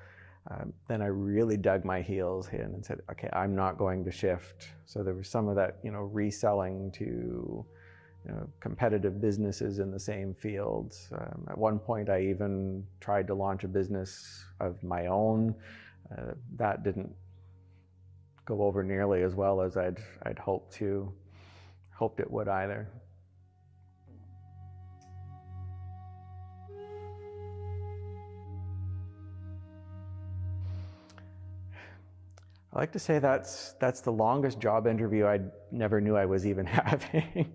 um, 0.50 0.74
then 0.88 1.02
I 1.02 1.08
really 1.08 1.58
dug 1.58 1.86
my 1.86 2.02
heels 2.02 2.50
in 2.50 2.62
and 2.62 2.86
said, 2.86 3.02
okay, 3.12 3.30
I'm 3.32 3.56
not 3.56 3.78
going 3.78 4.04
to 4.06 4.12
shift. 4.12 4.70
So 4.86 5.04
there 5.04 5.14
was 5.14 5.30
some 5.30 5.48
of 5.48 5.56
that, 5.56 5.78
you 5.84 5.92
know, 5.92 6.02
reselling 6.02 6.92
to 6.94 7.66
you 8.26 8.32
know, 8.32 8.48
competitive 8.60 9.20
businesses 9.20 9.80
in 9.80 9.92
the 9.92 10.00
same 10.00 10.34
fields. 10.34 11.10
Um, 11.14 11.48
at 11.50 11.58
one 11.58 11.80
point, 11.80 12.10
I 12.10 12.22
even 12.22 12.86
tried 13.00 13.28
to 13.28 13.34
launch 13.34 13.64
a 13.64 13.68
business 13.68 14.46
of 14.60 14.82
my 14.84 15.08
own. 15.08 15.56
Uh, 16.12 16.34
that 16.58 16.84
didn't 16.84 17.12
go 18.46 18.64
over 18.64 18.84
nearly 18.84 19.24
as 19.24 19.34
well 19.34 19.62
as 19.62 19.78
I'd, 19.78 20.00
I'd 20.24 20.38
hoped 20.38 20.74
to, 20.76 21.12
hoped 21.96 22.20
it 22.20 22.30
would 22.30 22.48
either. 22.48 22.88
I 32.74 32.80
like 32.80 32.92
to 32.94 33.00
say 33.00 33.20
that's 33.20 33.74
that's 33.80 34.02
the 34.02 34.12
longest 34.12 34.60
job 34.60 34.88
interview 34.88 35.26
I 35.26 35.40
never 35.72 36.00
knew 36.00 36.16
I 36.16 36.26
was 36.26 36.46
even 36.46 36.66
having. 36.68 37.54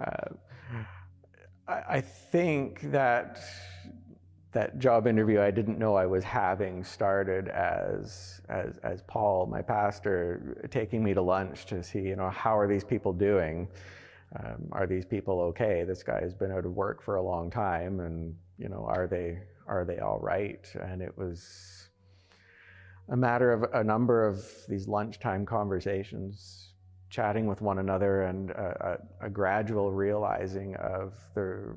uh, 0.00 0.28
I, 1.66 1.82
I 1.88 2.00
think 2.00 2.92
that 2.92 3.40
that 4.52 4.78
job 4.78 5.06
interview 5.06 5.40
I 5.40 5.50
didn't 5.50 5.78
know 5.78 5.94
I 5.94 6.06
was 6.06 6.22
having 6.22 6.84
started 6.84 7.48
as, 7.48 8.40
as, 8.50 8.76
as 8.82 9.02
Paul, 9.02 9.46
my 9.46 9.62
pastor, 9.62 10.68
taking 10.70 11.02
me 11.02 11.14
to 11.14 11.22
lunch 11.22 11.64
to 11.66 11.82
see, 11.82 12.00
you 12.00 12.16
know, 12.16 12.28
how 12.28 12.56
are 12.58 12.68
these 12.68 12.84
people 12.84 13.14
doing? 13.14 13.66
Um, 14.38 14.68
are 14.72 14.86
these 14.86 15.06
people 15.06 15.40
okay? 15.40 15.84
This 15.84 16.02
guy 16.02 16.20
has 16.20 16.34
been 16.34 16.52
out 16.52 16.66
of 16.66 16.72
work 16.72 17.02
for 17.02 17.16
a 17.16 17.22
long 17.22 17.50
time, 17.50 18.00
and 18.00 18.34
you 18.58 18.68
know, 18.68 18.86
are 18.88 19.06
they 19.06 19.38
are 19.66 19.84
they 19.84 19.98
all 19.98 20.18
right? 20.20 20.66
And 20.82 21.02
it 21.02 21.16
was 21.16 21.81
a 23.12 23.16
matter 23.16 23.52
of 23.52 23.62
a 23.74 23.84
number 23.84 24.26
of 24.26 24.44
these 24.68 24.88
lunchtime 24.88 25.46
conversations, 25.46 26.74
chatting 27.08 27.46
with 27.46 27.60
one 27.60 27.78
another, 27.78 28.22
and 28.22 28.50
a, 28.50 28.98
a, 29.22 29.26
a 29.26 29.30
gradual 29.30 29.92
realizing 29.92 30.74
of 30.76 31.14
there 31.34 31.76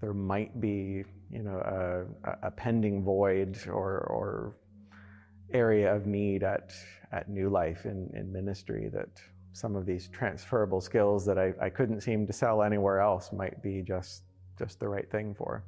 there 0.00 0.12
might 0.12 0.60
be 0.60 1.04
you 1.30 1.42
know, 1.42 2.06
a, 2.24 2.46
a 2.46 2.50
pending 2.50 3.02
void 3.02 3.58
or, 3.66 3.98
or 4.00 4.56
area 5.52 5.94
of 5.94 6.06
need 6.06 6.42
at, 6.42 6.72
at 7.12 7.28
New 7.28 7.48
Life 7.48 7.84
in, 7.84 8.10
in 8.14 8.32
ministry 8.32 8.88
that 8.92 9.08
some 9.52 9.74
of 9.74 9.86
these 9.86 10.08
transferable 10.08 10.80
skills 10.80 11.24
that 11.26 11.38
I, 11.38 11.54
I 11.60 11.70
couldn't 11.70 12.02
seem 12.02 12.26
to 12.26 12.32
sell 12.32 12.62
anywhere 12.62 13.00
else 13.00 13.32
might 13.32 13.62
be 13.62 13.82
just, 13.82 14.22
just 14.58 14.78
the 14.78 14.88
right 14.88 15.10
thing 15.10 15.34
for. 15.34 15.64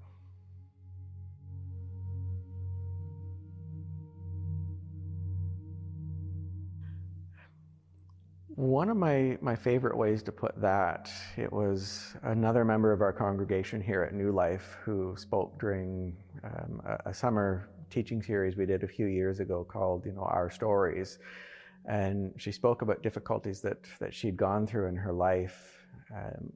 One 8.59 8.89
of 8.89 8.97
my, 8.97 9.39
my 9.41 9.55
favorite 9.55 9.97
ways 9.97 10.21
to 10.25 10.33
put 10.33 10.61
that, 10.61 11.09
it 11.37 11.53
was 11.53 12.17
another 12.25 12.65
member 12.65 12.93
of 12.93 13.03
our 13.03 13.13
congregation 13.13 13.81
here 13.81 14.03
at 14.03 14.13
New 14.13 14.33
Life 14.33 14.77
who 14.83 15.15
spoke 15.17 15.61
during 15.61 16.17
um, 16.43 16.83
a, 16.85 17.11
a, 17.11 17.15
summer 17.15 17.69
teaching 17.89 18.21
series 18.21 18.57
we 18.57 18.67
did 18.67 18.83
a 18.83 18.89
few 18.89 19.07
years 19.07 19.39
ago 19.39 19.63
called, 19.63 20.05
you 20.05 20.11
know, 20.11 20.25
Our 20.25 20.51
Stories. 20.51 21.21
And 21.89 22.33
she 22.37 22.51
spoke 22.51 22.83
about 22.83 23.01
difficulties 23.01 23.61
that, 23.61 23.79
that 24.01 24.13
she'd 24.13 24.37
gone 24.37 24.67
through 24.67 24.89
in 24.89 24.97
her 24.97 25.13
life 25.13 25.87
um, 26.13 26.53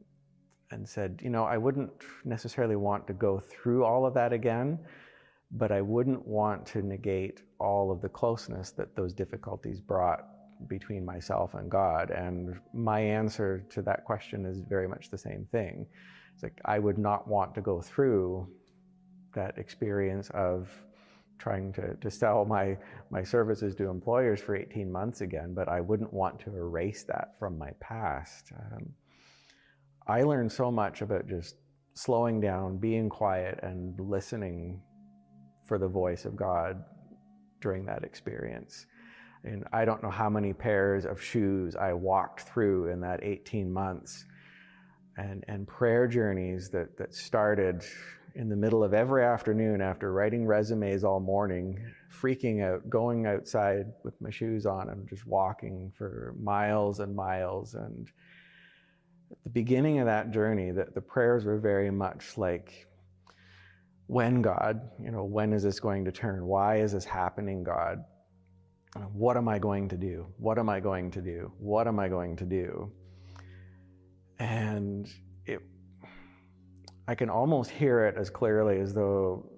and 0.72 0.88
said, 0.88 1.20
you 1.22 1.30
know, 1.30 1.44
I 1.44 1.56
wouldn't 1.56 1.92
necessarily 2.24 2.74
want 2.74 3.06
to 3.06 3.12
go 3.12 3.38
through 3.38 3.84
all 3.84 4.06
of 4.06 4.14
that 4.14 4.32
again, 4.32 4.76
but 5.52 5.70
I 5.70 5.82
wouldn't 5.82 6.26
want 6.26 6.66
to 6.66 6.82
negate 6.82 7.42
all 7.60 7.92
of 7.92 8.00
the 8.00 8.08
closeness 8.08 8.72
that 8.72 8.96
those 8.96 9.14
difficulties 9.14 9.80
brought 9.80 10.31
between 10.68 11.04
myself 11.04 11.54
and 11.54 11.70
God. 11.70 12.10
And 12.10 12.58
my 12.72 13.00
answer 13.00 13.64
to 13.70 13.82
that 13.82 14.04
question 14.04 14.46
is 14.46 14.60
very 14.68 14.88
much 14.88 15.10
the 15.10 15.18
same 15.18 15.46
thing. 15.50 15.86
It's 16.34 16.42
like 16.42 16.60
I 16.64 16.78
would 16.78 16.98
not 16.98 17.28
want 17.28 17.54
to 17.54 17.60
go 17.60 17.80
through 17.80 18.48
that 19.34 19.58
experience 19.58 20.30
of 20.30 20.70
trying 21.38 21.72
to, 21.72 21.94
to 21.96 22.10
sell 22.10 22.44
my, 22.44 22.76
my 23.10 23.22
services 23.22 23.74
to 23.74 23.88
employers 23.88 24.40
for 24.40 24.54
18 24.54 24.90
months 24.90 25.22
again, 25.22 25.54
but 25.54 25.68
I 25.68 25.80
wouldn't 25.80 26.12
want 26.12 26.38
to 26.40 26.50
erase 26.50 27.02
that 27.04 27.34
from 27.38 27.58
my 27.58 27.70
past. 27.80 28.52
Um, 28.56 28.90
I 30.06 30.22
learned 30.22 30.52
so 30.52 30.70
much 30.70 31.02
about 31.02 31.26
just 31.26 31.56
slowing 31.94 32.40
down, 32.40 32.78
being 32.78 33.08
quiet, 33.08 33.58
and 33.62 33.98
listening 33.98 34.80
for 35.66 35.78
the 35.78 35.88
voice 35.88 36.24
of 36.24 36.36
God 36.36 36.82
during 37.60 37.84
that 37.86 38.04
experience. 38.04 38.86
And 39.44 39.64
I 39.72 39.84
don't 39.84 40.02
know 40.02 40.10
how 40.10 40.30
many 40.30 40.52
pairs 40.52 41.04
of 41.04 41.20
shoes 41.20 41.74
I 41.74 41.92
walked 41.92 42.42
through 42.42 42.88
in 42.88 43.00
that 43.00 43.24
18 43.24 43.72
months 43.72 44.24
and, 45.16 45.44
and 45.48 45.66
prayer 45.66 46.06
journeys 46.06 46.70
that, 46.70 46.96
that 46.98 47.14
started 47.14 47.84
in 48.34 48.48
the 48.48 48.56
middle 48.56 48.82
of 48.82 48.94
every 48.94 49.24
afternoon 49.24 49.80
after 49.80 50.12
writing 50.12 50.46
resumes 50.46 51.04
all 51.04 51.20
morning, 51.20 51.78
freaking 52.10 52.62
out, 52.62 52.88
going 52.88 53.26
outside 53.26 53.92
with 54.04 54.18
my 54.20 54.30
shoes 54.30 54.64
on 54.64 54.88
and 54.88 55.08
just 55.08 55.26
walking 55.26 55.92
for 55.96 56.34
miles 56.40 57.00
and 57.00 57.14
miles. 57.14 57.74
And 57.74 58.08
at 59.30 59.44
the 59.44 59.50
beginning 59.50 59.98
of 59.98 60.06
that 60.06 60.30
journey, 60.30 60.70
the, 60.70 60.86
the 60.94 61.02
prayers 61.02 61.44
were 61.44 61.58
very 61.58 61.90
much 61.90 62.38
like, 62.38 62.86
when 64.06 64.42
God, 64.42 64.90
you 65.02 65.10
know, 65.10 65.24
when 65.24 65.52
is 65.52 65.62
this 65.62 65.80
going 65.80 66.04
to 66.04 66.12
turn? 66.12 66.46
Why 66.46 66.76
is 66.80 66.92
this 66.92 67.04
happening, 67.04 67.64
God? 67.64 68.04
Uh, 68.94 69.00
what 69.12 69.36
am 69.36 69.48
I 69.48 69.58
going 69.58 69.88
to 69.88 69.96
do? 69.96 70.26
What 70.36 70.58
am 70.58 70.68
I 70.68 70.78
going 70.80 71.10
to 71.12 71.22
do? 71.22 71.50
What 71.58 71.88
am 71.88 71.98
I 71.98 72.08
going 72.08 72.36
to 72.36 72.44
do? 72.44 72.92
And 74.38 75.08
it, 75.46 75.60
I 77.08 77.14
can 77.14 77.30
almost 77.30 77.70
hear 77.70 78.04
it 78.06 78.16
as 78.18 78.28
clearly 78.28 78.80
as 78.80 78.92
though 78.92 79.48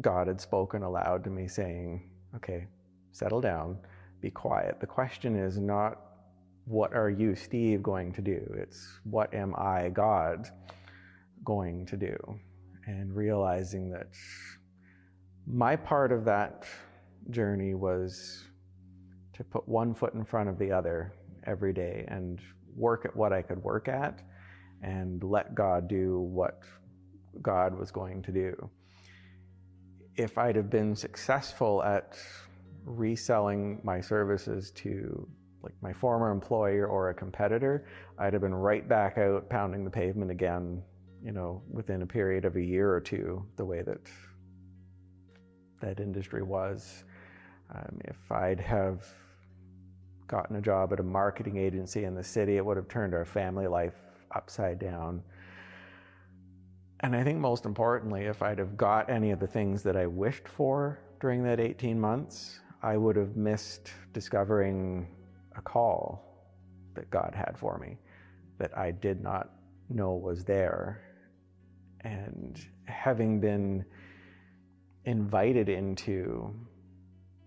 God 0.00 0.26
had 0.26 0.40
spoken 0.40 0.82
aloud 0.82 1.24
to 1.24 1.30
me 1.30 1.48
saying, 1.48 2.10
okay, 2.36 2.66
settle 3.12 3.40
down, 3.40 3.78
be 4.20 4.30
quiet. 4.30 4.78
The 4.78 4.86
question 4.86 5.36
is 5.36 5.58
not, 5.58 6.00
what 6.66 6.92
are 6.94 7.10
you, 7.10 7.34
Steve, 7.34 7.82
going 7.82 8.12
to 8.12 8.20
do? 8.20 8.40
It's, 8.56 9.00
what 9.04 9.32
am 9.34 9.54
I, 9.56 9.88
God, 9.88 10.48
going 11.44 11.86
to 11.86 11.96
do? 11.96 12.16
And 12.86 13.14
realizing 13.14 13.90
that 13.90 14.08
my 15.46 15.76
part 15.76 16.12
of 16.12 16.24
that 16.26 16.64
journey 17.30 17.74
was 17.74 18.44
to 19.42 19.48
put 19.50 19.68
one 19.68 19.92
foot 19.92 20.14
in 20.14 20.24
front 20.24 20.48
of 20.48 20.58
the 20.58 20.70
other 20.70 21.12
every 21.44 21.72
day 21.72 22.04
and 22.08 22.40
work 22.76 23.04
at 23.04 23.14
what 23.16 23.32
I 23.32 23.42
could 23.42 23.62
work 23.62 23.88
at 23.88 24.22
and 24.82 25.22
let 25.22 25.54
God 25.54 25.88
do 25.88 26.20
what 26.20 26.62
God 27.40 27.76
was 27.76 27.90
going 27.90 28.22
to 28.22 28.32
do. 28.32 28.70
If 30.16 30.38
I'd 30.38 30.54
have 30.56 30.70
been 30.70 30.94
successful 30.94 31.82
at 31.82 32.16
reselling 32.84 33.80
my 33.82 34.00
services 34.00 34.70
to 34.72 35.28
like 35.62 35.74
my 35.80 35.92
former 35.92 36.30
employer 36.30 36.86
or 36.86 37.10
a 37.10 37.14
competitor, 37.14 37.86
I'd 38.18 38.32
have 38.32 38.42
been 38.42 38.54
right 38.54 38.88
back 38.88 39.18
out 39.18 39.48
pounding 39.48 39.84
the 39.84 39.90
pavement 39.90 40.30
again, 40.30 40.82
you 41.24 41.32
know, 41.32 41.62
within 41.70 42.02
a 42.02 42.06
period 42.06 42.44
of 42.44 42.56
a 42.56 42.62
year 42.62 42.92
or 42.92 43.00
two, 43.00 43.44
the 43.56 43.64
way 43.64 43.82
that 43.82 43.98
that 45.80 46.00
industry 46.00 46.42
was. 46.42 47.04
Um, 47.74 48.00
if 48.04 48.30
I'd 48.30 48.60
have 48.60 49.06
gotten 50.32 50.56
a 50.56 50.62
job 50.62 50.94
at 50.94 50.98
a 50.98 51.02
marketing 51.02 51.58
agency 51.58 52.04
in 52.04 52.14
the 52.14 52.24
city, 52.24 52.56
it 52.56 52.64
would 52.64 52.78
have 52.78 52.88
turned 52.88 53.12
our 53.12 53.24
family 53.24 53.66
life 53.66 53.94
upside 54.34 54.78
down. 54.78 55.22
And 57.00 57.14
I 57.14 57.22
think 57.22 57.38
most 57.38 57.66
importantly, 57.66 58.22
if 58.22 58.42
I'd 58.42 58.58
have 58.58 58.74
got 58.74 59.10
any 59.10 59.30
of 59.30 59.40
the 59.40 59.46
things 59.46 59.82
that 59.82 59.94
I 59.94 60.06
wished 60.06 60.48
for 60.48 60.98
during 61.20 61.44
that 61.44 61.60
18 61.60 62.00
months, 62.00 62.60
I 62.82 62.96
would 62.96 63.14
have 63.14 63.36
missed 63.36 63.92
discovering 64.14 65.06
a 65.54 65.60
call 65.60 66.48
that 66.94 67.10
God 67.10 67.34
had 67.34 67.58
for 67.58 67.76
me 67.76 67.98
that 68.58 68.76
I 68.76 68.90
did 68.90 69.22
not 69.22 69.50
know 69.90 70.14
was 70.14 70.44
there. 70.44 71.02
And 72.00 72.58
having 72.86 73.38
been 73.38 73.84
invited 75.04 75.68
into 75.68 76.54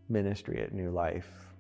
ministry 0.07 0.61
at 0.61 0.71
New 0.71 0.91
Life, 0.91 1.54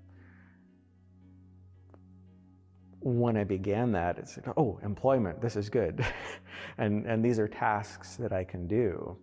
when 3.05 3.37
I 3.37 3.43
began 3.43 3.91
that, 3.91 4.17
it's 4.17 4.35
like, 4.35 4.47
oh, 4.57 4.79
employment, 4.81 5.39
this 5.39 5.55
is 5.55 5.69
good. 5.69 6.03
and, 6.79 7.05
and 7.05 7.23
these 7.23 7.37
are 7.37 7.47
tasks 7.47 8.15
that 8.15 8.33
I 8.33 8.43
can 8.43 8.67
do. 8.67 9.15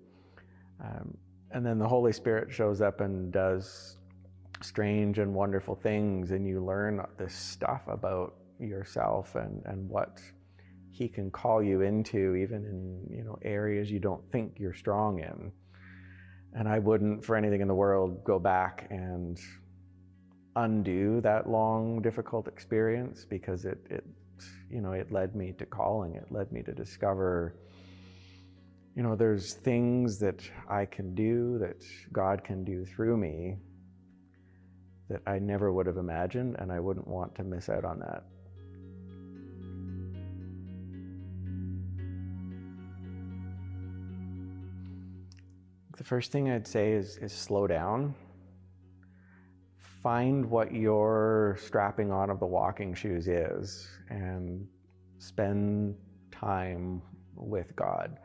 Um, 0.80 1.16
and 1.50 1.66
then 1.66 1.80
the 1.80 1.88
Holy 1.88 2.12
Spirit 2.12 2.52
shows 2.52 2.80
up 2.80 3.00
and 3.00 3.32
does 3.32 3.96
strange 4.60 5.18
and 5.18 5.34
wonderful 5.34 5.74
things, 5.74 6.30
and 6.30 6.46
you 6.46 6.64
learn 6.64 7.04
this 7.18 7.34
stuff 7.34 7.82
about 7.88 8.36
yourself 8.60 9.34
and, 9.34 9.60
and 9.66 9.88
what 9.88 10.20
He 10.92 11.08
can 11.08 11.28
call 11.32 11.60
you 11.60 11.80
into, 11.80 12.36
even 12.36 12.64
in 12.64 13.16
you 13.16 13.24
know 13.24 13.36
areas 13.42 13.90
you 13.90 13.98
don't 13.98 14.22
think 14.30 14.58
you're 14.60 14.74
strong 14.74 15.18
in. 15.18 15.50
And 16.54 16.68
I 16.68 16.78
wouldn't, 16.78 17.24
for 17.24 17.34
anything 17.34 17.62
in 17.62 17.68
the 17.68 17.74
world, 17.74 18.22
go 18.22 18.38
back 18.38 18.86
and 18.90 19.40
undo 20.56 21.20
that 21.22 21.48
long, 21.48 22.02
difficult 22.02 22.48
experience 22.48 23.24
because 23.24 23.64
it, 23.64 23.78
it, 23.88 24.04
you 24.70 24.80
know, 24.80 24.92
it 24.92 25.10
led 25.10 25.34
me 25.34 25.52
to 25.58 25.66
calling. 25.66 26.14
It 26.14 26.26
led 26.30 26.52
me 26.52 26.62
to 26.62 26.72
discover, 26.72 27.56
you 28.94 29.02
know, 29.02 29.16
there's 29.16 29.54
things 29.54 30.18
that 30.18 30.40
I 30.68 30.84
can 30.84 31.14
do, 31.14 31.58
that 31.58 31.82
God 32.12 32.44
can 32.44 32.64
do 32.64 32.84
through 32.84 33.16
me, 33.16 33.56
that 35.08 35.22
I 35.26 35.38
never 35.38 35.72
would 35.72 35.86
have 35.86 35.96
imagined, 35.96 36.56
and 36.58 36.70
I 36.70 36.80
wouldn't 36.80 37.08
want 37.08 37.34
to 37.36 37.44
miss 37.44 37.68
out 37.68 37.84
on 37.84 38.00
that. 38.00 38.24
The 45.96 46.04
first 46.04 46.32
thing 46.32 46.50
I'd 46.50 46.66
say 46.66 46.92
is, 46.92 47.16
is 47.18 47.32
slow 47.32 47.66
down 47.66 48.14
find 50.02 50.44
what 50.44 50.74
your 50.74 51.56
strapping 51.60 52.10
on 52.10 52.28
of 52.28 52.40
the 52.40 52.46
walking 52.46 52.94
shoes 52.94 53.28
is 53.28 53.88
and 54.08 54.66
spend 55.18 55.94
time 56.32 57.00
with 57.36 57.74
God. 57.76 58.18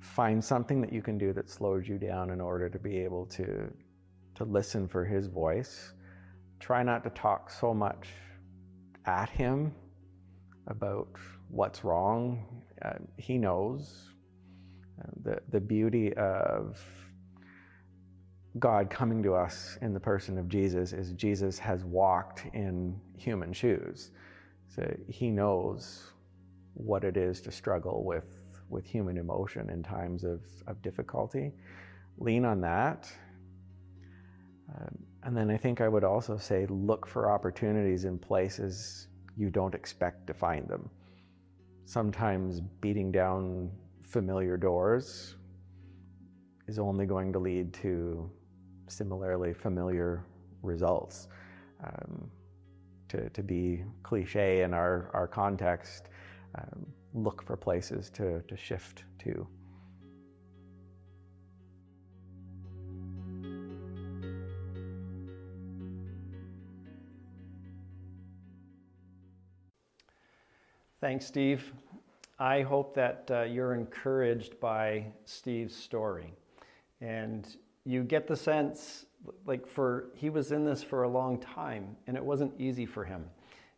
Find 0.00 0.44
something 0.44 0.80
that 0.82 0.92
you 0.92 1.00
can 1.00 1.16
do 1.16 1.32
that 1.32 1.48
slows 1.48 1.88
you 1.88 1.96
down 1.96 2.30
in 2.30 2.40
order 2.40 2.68
to 2.68 2.78
be 2.78 2.98
able 2.98 3.24
to, 3.26 3.72
to 4.34 4.44
listen 4.44 4.86
for 4.86 5.04
His 5.04 5.26
voice. 5.26 5.92
Try 6.60 6.82
not 6.82 7.02
to 7.04 7.10
talk 7.10 7.50
so 7.50 7.72
much 7.72 8.08
at 9.06 9.30
Him 9.30 9.72
about 10.66 11.08
what's 11.48 11.82
wrong. 11.82 12.62
Uh, 12.82 12.94
he 13.16 13.38
knows. 13.38 14.10
Uh, 15.00 15.06
the, 15.22 15.38
the 15.50 15.60
beauty 15.60 16.12
of 16.14 16.78
God 18.58 18.90
coming 18.90 19.22
to 19.22 19.34
us 19.34 19.78
in 19.82 19.92
the 19.92 20.00
person 20.00 20.38
of 20.38 20.48
Jesus 20.48 20.92
is 20.92 21.12
Jesus 21.12 21.58
has 21.58 21.84
walked 21.84 22.46
in 22.54 22.98
human 23.16 23.52
shoes. 23.52 24.10
So 24.68 24.96
he 25.08 25.30
knows 25.30 26.12
what 26.74 27.04
it 27.04 27.16
is 27.16 27.40
to 27.42 27.52
struggle 27.52 28.04
with, 28.04 28.26
with 28.68 28.86
human 28.86 29.18
emotion 29.18 29.68
in 29.70 29.82
times 29.82 30.24
of, 30.24 30.40
of 30.66 30.80
difficulty. 30.82 31.52
Lean 32.18 32.44
on 32.44 32.60
that. 32.62 33.10
Um, 34.74 34.98
and 35.24 35.36
then 35.36 35.50
I 35.50 35.56
think 35.56 35.80
I 35.80 35.88
would 35.88 36.04
also 36.04 36.36
say 36.36 36.66
look 36.66 37.06
for 37.06 37.30
opportunities 37.30 38.04
in 38.04 38.18
places 38.18 39.08
you 39.36 39.50
don't 39.50 39.74
expect 39.74 40.26
to 40.26 40.34
find 40.34 40.66
them. 40.68 40.90
Sometimes 41.84 42.60
beating 42.80 43.10
down 43.12 43.70
familiar 44.02 44.56
doors 44.56 45.36
is 46.66 46.78
only 46.78 47.06
going 47.06 47.32
to 47.32 47.38
lead 47.38 47.72
to 47.74 48.30
similarly 48.88 49.52
familiar 49.52 50.24
results. 50.62 51.28
Um, 51.84 52.30
to, 53.08 53.28
to 53.30 53.42
be 53.42 53.84
cliche 54.02 54.62
in 54.62 54.74
our, 54.74 55.10
our 55.14 55.26
context, 55.26 56.08
um, 56.56 56.86
look 57.14 57.42
for 57.42 57.56
places 57.56 58.10
to, 58.10 58.42
to 58.42 58.56
shift 58.56 59.04
to. 59.20 59.46
Thanks, 71.00 71.26
Steve. 71.26 71.72
I 72.40 72.62
hope 72.62 72.94
that 72.94 73.28
uh, 73.30 73.42
you're 73.42 73.74
encouraged 73.74 74.58
by 74.58 75.06
Steve's 75.24 75.74
story. 75.74 76.32
And 77.00 77.56
you 77.88 78.02
get 78.02 78.26
the 78.26 78.36
sense 78.36 79.06
like 79.46 79.66
for 79.66 80.10
he 80.14 80.28
was 80.28 80.52
in 80.52 80.62
this 80.62 80.82
for 80.82 81.04
a 81.04 81.08
long 81.08 81.38
time 81.38 81.96
and 82.06 82.18
it 82.18 82.22
wasn't 82.22 82.52
easy 82.60 82.84
for 82.84 83.02
him. 83.02 83.24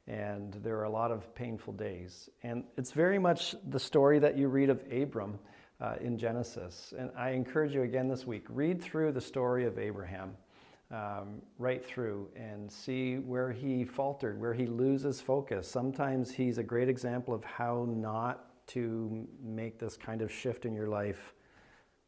And 0.09 0.55
there 0.65 0.77
are 0.79 0.85
a 0.85 0.91
lot 0.91 1.13
of 1.13 1.33
painful 1.37 1.75
days. 1.75 2.29
And 2.43 2.65
it's 2.77 2.91
very 2.91 3.21
much 3.21 3.55
the 3.69 3.79
story 3.79 4.19
that 4.19 4.37
you 4.37 4.49
read 4.49 4.69
of 4.69 4.83
abram 4.91 5.39
uh, 5.81 5.95
in 6.01 6.19
genesis. 6.19 6.93
And 6.99 7.13
i 7.17 7.31
encourage 7.31 7.73
you 7.73 7.83
again 7.83 8.09
this 8.09 8.27
week 8.27 8.47
read 8.49 8.83
through 8.83 9.13
the 9.13 9.21
story 9.21 9.65
of 9.65 9.79
abraham 9.79 10.37
um, 10.91 11.41
right 11.59 11.85
through 11.85 12.29
and 12.35 12.71
see 12.71 13.19
where 13.19 13.53
he 13.53 13.85
faltered 13.85 14.41
where 14.41 14.55
he 14.55 14.67
loses 14.67 15.21
focus. 15.21 15.71
Sometimes 15.71 16.33
he's 16.33 16.59
a 16.59 16.65
great 16.65 16.89
example 16.89 17.33
of 17.33 17.45
how 17.45 17.87
not 17.89 18.67
to 18.69 19.25
make 19.41 19.79
this 19.79 19.97
kind 19.97 20.21
of 20.21 20.33
shift 20.33 20.65
in 20.65 20.75
your 20.75 20.89
life 20.89 21.33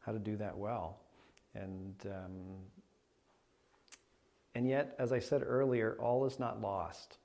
how 0.01 0.11
to 0.11 0.19
do 0.19 0.35
that 0.35 0.57
well 0.57 0.97
and 1.55 1.95
um, 2.05 2.57
and 4.55 4.67
yet, 4.67 4.95
as 4.99 5.11
I 5.11 5.19
said 5.19 5.41
earlier, 5.45 5.97
all 5.99 6.25
is 6.25 6.39
not 6.39 6.61
lost. 6.61 7.17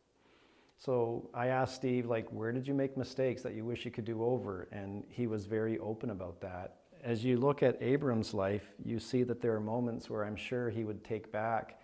So 0.79 1.29
I 1.35 1.49
asked 1.49 1.75
Steve, 1.75 2.07
like, 2.07 2.29
where 2.31 2.53
did 2.53 2.67
you 2.67 2.73
make 2.73 2.97
mistakes 2.97 3.43
that 3.43 3.55
you 3.55 3.65
wish 3.65 3.85
you 3.85 3.91
could 3.91 4.05
do 4.05 4.23
over? 4.25 4.69
And 4.73 5.05
he 5.09 5.27
was 5.27 5.45
very 5.45 5.79
open 5.79 6.11
about 6.11 6.41
that. 6.41 6.77
As 7.03 7.25
you 7.25 7.37
look 7.37 7.63
at 7.63 7.81
Abram's 7.83 8.33
life, 8.33 8.71
you 8.85 8.99
see 8.99 9.25
that 9.25 9.41
there 9.41 9.55
are 9.55 9.61
moments 9.61 10.09
where 10.09 10.25
I'm 10.25 10.37
sure 10.37 10.71
he 10.71 10.85
would 10.85 11.05
take 11.05 11.31
back 11.33 11.81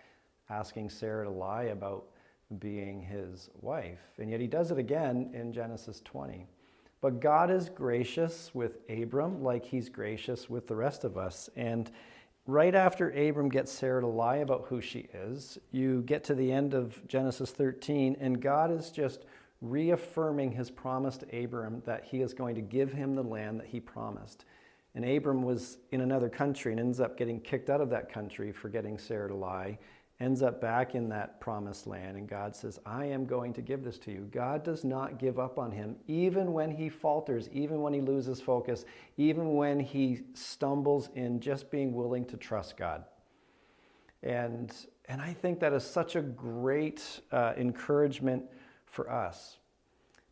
asking 0.49 0.89
Sarah 0.89 1.25
to 1.25 1.31
lie 1.31 1.63
about 1.63 2.05
being 2.59 3.01
his 3.01 3.49
wife. 3.61 3.99
And 4.17 4.29
yet 4.29 4.39
he 4.39 4.47
does 4.47 4.71
it 4.71 4.77
again 4.77 5.31
in 5.33 5.51
Genesis 5.51 6.01
20. 6.05 6.47
But 7.01 7.19
God 7.19 7.51
is 7.51 7.69
gracious 7.69 8.51
with 8.53 8.77
Abram 8.89 9.43
like 9.43 9.65
he's 9.65 9.89
gracious 9.89 10.49
with 10.49 10.67
the 10.67 10.75
rest 10.75 11.03
of 11.03 11.17
us. 11.17 11.49
And 11.55 11.91
right 12.45 12.75
after 12.75 13.09
Abram 13.09 13.49
gets 13.49 13.71
Sarah 13.71 14.01
to 14.01 14.07
lie 14.07 14.37
about 14.37 14.65
who 14.69 14.81
she 14.81 15.07
is, 15.13 15.57
you 15.71 16.01
get 16.03 16.23
to 16.25 16.35
the 16.35 16.51
end 16.51 16.73
of 16.73 17.05
Genesis 17.07 17.51
13, 17.51 18.17
and 18.19 18.41
God 18.41 18.71
is 18.71 18.91
just 18.91 19.25
reaffirming 19.61 20.51
his 20.51 20.69
promise 20.69 21.17
to 21.17 21.43
Abram 21.43 21.81
that 21.85 22.05
he 22.05 22.21
is 22.21 22.33
going 22.33 22.55
to 22.55 22.61
give 22.61 22.91
him 22.91 23.15
the 23.15 23.23
land 23.23 23.59
that 23.59 23.67
he 23.67 23.79
promised. 23.79 24.45
And 24.93 25.03
Abram 25.03 25.43
was 25.43 25.77
in 25.91 26.01
another 26.01 26.29
country 26.29 26.71
and 26.71 26.79
ends 26.79 26.99
up 26.99 27.17
getting 27.17 27.39
kicked 27.39 27.69
out 27.69 27.81
of 27.81 27.89
that 27.89 28.11
country 28.11 28.51
for 28.51 28.69
getting 28.69 28.97
Sarah 28.97 29.27
to 29.27 29.35
lie 29.35 29.77
ends 30.19 30.41
up 30.41 30.61
back 30.61 30.95
in 30.95 31.09
that 31.09 31.41
promised 31.41 31.87
land, 31.87 32.15
and 32.15 32.27
God 32.27 32.55
says, 32.55 32.79
I 32.85 33.05
am 33.05 33.25
going 33.25 33.51
to 33.53 33.61
give 33.61 33.83
this 33.83 33.99
to 33.99 34.11
you. 34.11 34.29
God 34.31 34.63
does 34.63 34.85
not 34.85 35.19
give 35.19 35.39
up 35.39 35.57
on 35.57 35.71
him, 35.71 35.97
even 36.07 36.53
when 36.53 36.71
he 36.71 36.87
falters, 36.87 37.49
even 37.51 37.81
when 37.81 37.93
he 37.93 37.99
loses 37.99 38.39
focus, 38.39 38.85
even 39.17 39.55
when 39.55 39.79
he 39.79 40.21
stumbles 40.33 41.09
in 41.15 41.41
just 41.41 41.69
being 41.69 41.93
willing 41.93 42.23
to 42.25 42.37
trust 42.37 42.77
God. 42.77 43.03
And, 44.23 44.73
and 45.09 45.21
I 45.21 45.33
think 45.33 45.59
that 45.59 45.73
is 45.73 45.83
such 45.83 46.15
a 46.15 46.21
great 46.21 47.19
uh, 47.31 47.53
encouragement 47.57 48.45
for 48.85 49.11
us 49.11 49.57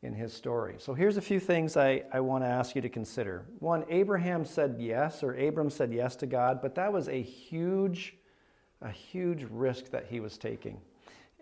in 0.02 0.13
his 0.13 0.34
story. 0.34 0.76
So 0.78 0.93
here's 0.93 1.17
a 1.17 1.22
few 1.22 1.39
things 1.39 1.76
I, 1.76 2.04
I 2.13 2.22
want 2.22 2.43
to 2.46 2.48
ask 2.48 2.74
you 2.76 2.82
to 2.82 2.89
consider. 2.89 3.46
One, 3.60 3.84
Abraham 3.89 4.46
said 4.46 4.78
yes, 4.80 5.24
or 5.24 5.34
Abram 5.34 5.69
said 5.69 5.93
yes 5.93 6.15
to 6.17 6.26
God, 6.26 6.62
but 6.62 6.76
that 6.76 6.91
was 6.91 7.10
a 7.10 7.22
huge 7.22 8.15
a 8.84 8.91
huge 8.91 9.46
risk 9.50 9.89
that 9.89 10.06
he 10.10 10.19
was 10.19 10.38
taking. 10.38 10.80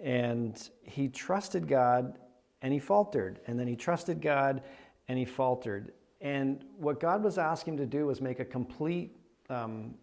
And 0.02 0.70
he 0.84 1.10
trusted 1.10 1.68
God 1.68 2.18
and 2.62 2.72
he 2.72 2.80
faltered. 2.80 3.40
And 3.48 3.60
then 3.60 3.68
he 3.68 3.76
trusted 3.76 4.22
God 4.22 4.62
and 5.08 5.18
he 5.18 5.26
faltered. 5.26 5.92
And 6.22 6.64
what 6.78 7.00
God 7.00 7.24
was 7.24 7.38
asking 7.38 7.74
him 7.74 7.78
to 7.80 7.86
do 7.86 8.06
was 8.06 8.22
make 8.22 8.40
a 8.40 8.46
complete 8.46 9.18
um, 9.50 9.96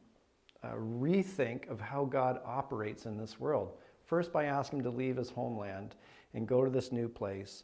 uh, 0.63 0.73
rethink 0.73 1.71
of 1.71 1.81
how 1.81 2.05
God 2.05 2.41
operates 2.45 3.07
in 3.07 3.17
this 3.17 3.39
world. 3.39 3.79
First, 4.05 4.33
by 4.33 4.45
asking 4.45 4.81
him 4.81 4.85
to 4.85 4.91
leave 4.91 5.17
his 5.17 5.31
homeland 5.31 5.95
and 6.35 6.47
go 6.47 6.65
to 6.65 6.71
this 6.71 6.91
new 6.93 7.09
place 7.09 7.63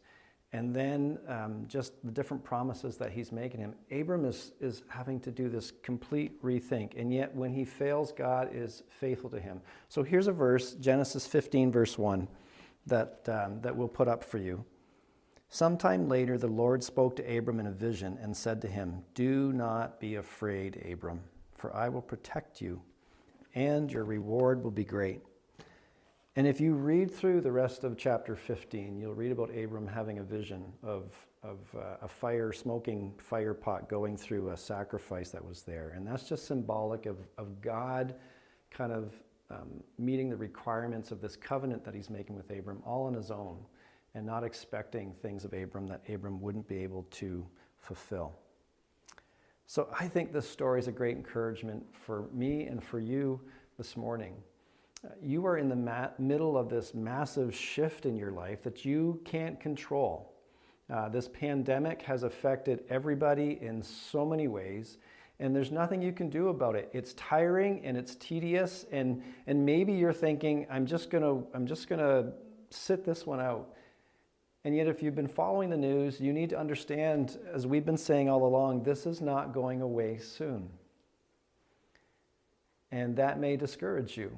and 0.55 0.73
then 0.73 1.19
um, 1.27 1.65
just 1.67 1.95
the 2.05 2.13
different 2.13 2.45
promises 2.45 2.97
that 2.97 3.11
he's 3.11 3.33
making 3.33 3.59
him. 3.59 3.75
Abram 3.91 4.25
is, 4.25 4.53
is 4.61 4.85
having 4.87 5.19
to 5.19 5.33
do 5.33 5.49
this 5.49 5.73
complete 5.83 6.41
rethink, 6.45 6.93
and 6.97 7.13
yet 7.13 7.35
when 7.35 7.53
he 7.53 7.65
fails, 7.65 8.13
God 8.13 8.51
is 8.53 8.85
faithful 8.89 9.29
to 9.31 9.41
him. 9.41 9.61
So 9.89 10.05
here's 10.05 10.29
a 10.29 10.33
verse, 10.33 10.75
Genesis 10.75 11.27
15, 11.27 11.73
verse 11.73 11.99
1, 11.99 12.29
that, 12.87 13.29
um, 13.29 13.61
that 13.63 13.75
we'll 13.75 13.89
put 13.89 14.07
up 14.07 14.23
for 14.23 14.39
you. 14.39 14.65
Sometime 15.49 16.09
later, 16.09 16.39
the 16.39 16.47
Lord 16.47 16.85
spoke 16.85 17.17
to 17.17 17.37
Abram 17.37 17.59
in 17.59 17.67
a 17.67 17.73
vision 17.73 18.17
and 18.23 18.37
said 18.37 18.63
to 18.63 18.69
him, 18.69 19.03
Do 19.15 19.53
not 19.53 19.99
be 19.99 20.15
afraid, 20.15 20.87
Abram, 20.89 21.21
for 21.57 21.75
I 21.75 21.89
will 21.89 22.01
protect 22.01 22.61
you, 22.61 22.81
and 23.57 23.91
your 23.91 24.05
reward 24.05 24.63
will 24.63 24.71
be 24.71 24.85
great. 24.85 25.21
And 26.37 26.49
if 26.49 26.61
you 26.61 26.75
read 26.75 27.13
through 27.13 27.43
the 27.43 27.53
rest 27.53 27.85
of 27.85 27.97
chapter 27.97 28.35
15, 28.35 28.99
you'll 28.99 29.15
read 29.15 29.31
about 29.31 29.57
Abram 29.57 29.87
having 29.87 30.19
a 30.19 30.23
vision 30.25 30.65
of, 30.83 31.15
of 31.45 31.59
uh, 31.77 31.99
a 32.03 32.09
fire, 32.09 32.53
smoking 32.53 33.15
fire 33.19 33.55
pot 33.55 33.89
going 33.89 34.17
through 34.17 34.51
a 34.51 34.57
sacrifice 34.57 35.31
that 35.31 35.45
was 35.45 35.63
there. 35.63 35.93
And 35.95 36.05
that's 36.05 36.29
just 36.29 36.47
symbolic 36.47 37.07
of, 37.07 37.19
of 37.39 37.61
God 37.61 38.17
kind 38.73 38.91
of 38.91 39.15
um, 39.49 39.85
meeting 39.97 40.29
the 40.29 40.37
requirements 40.37 41.13
of 41.13 41.21
this 41.21 41.37
covenant 41.37 41.85
that 41.85 41.95
he's 41.95 42.11
making 42.11 42.35
with 42.35 42.51
Abram 42.51 42.83
all 42.85 43.07
on 43.07 43.15
his 43.15 43.31
own 43.31 43.59
and 44.17 44.27
not 44.27 44.43
expecting 44.43 45.15
things 45.23 45.45
of 45.45 45.53
Abram 45.53 45.87
that 45.87 46.03
Abram 46.09 46.41
wouldn't 46.41 46.67
be 46.67 46.79
able 46.79 47.05
to 47.13 47.47
fulfill. 47.77 48.33
So 49.67 49.89
I 49.99 50.09
think 50.09 50.33
this 50.33 50.49
story 50.49 50.81
is 50.81 50.89
a 50.89 50.93
great 50.93 51.17
encouragement 51.17 51.85
for 51.93 52.29
me 52.33 52.65
and 52.65 52.83
for 52.83 52.99
you 52.99 53.41
this 53.79 53.97
morning 53.97 54.35
you 55.23 55.47
are 55.47 55.59
in 55.59 55.69
the 55.69 56.11
middle 56.19 56.57
of 56.57 56.69
this 56.69 56.95
massive 56.95 57.55
shift 57.55 58.07
in 58.07 58.17
your 58.17 58.31
life 58.31 58.63
that 58.63 58.85
you 58.85 59.21
can't 59.25 59.59
control. 59.61 60.33
Uh, 60.93 61.09
this 61.09 61.29
pandemic 61.29 62.03
has 62.03 62.23
affected 62.23 62.85
everybody 62.91 63.59
in 63.63 63.83
so 63.83 64.25
many 64.25 64.49
ways, 64.49 64.99
and 65.41 65.57
there's 65.57 65.73
nothing 65.73 66.03
you 66.03 66.13
can 66.13 66.29
do 66.29 66.49
about 66.49 66.75
it. 66.75 66.91
It's 66.93 67.15
tiring 67.15 67.85
and 67.85 67.97
it's 67.97 68.15
tedious, 68.17 68.85
and, 68.93 69.23
and 69.47 69.65
maybe 69.65 69.93
you're 69.93 70.13
thinking, 70.13 70.67
I'm 70.71 70.87
just 70.87 71.11
gonna, 71.11 71.43
I'm 71.55 71.67
just 71.67 71.89
gonna 71.89 72.33
sit 72.71 73.05
this 73.05 73.27
one 73.27 73.41
out. 73.41 73.71
And 74.65 74.75
yet, 74.75 74.87
if 74.87 75.03
you've 75.03 75.15
been 75.15 75.29
following 75.29 75.69
the 75.69 75.77
news, 75.77 76.21
you 76.21 76.33
need 76.33 76.49
to 76.51 76.59
understand, 76.59 77.39
as 77.53 77.67
we've 77.67 77.85
been 77.85 77.99
saying 77.99 78.31
all 78.31 78.47
along, 78.47 78.83
this 78.83 79.05
is 79.05 79.21
not 79.21 79.53
going 79.53 79.83
away 79.83 80.17
soon. 80.17 80.71
And 82.91 83.17
that 83.17 83.39
may 83.39 83.57
discourage 83.57 84.17
you 84.17 84.35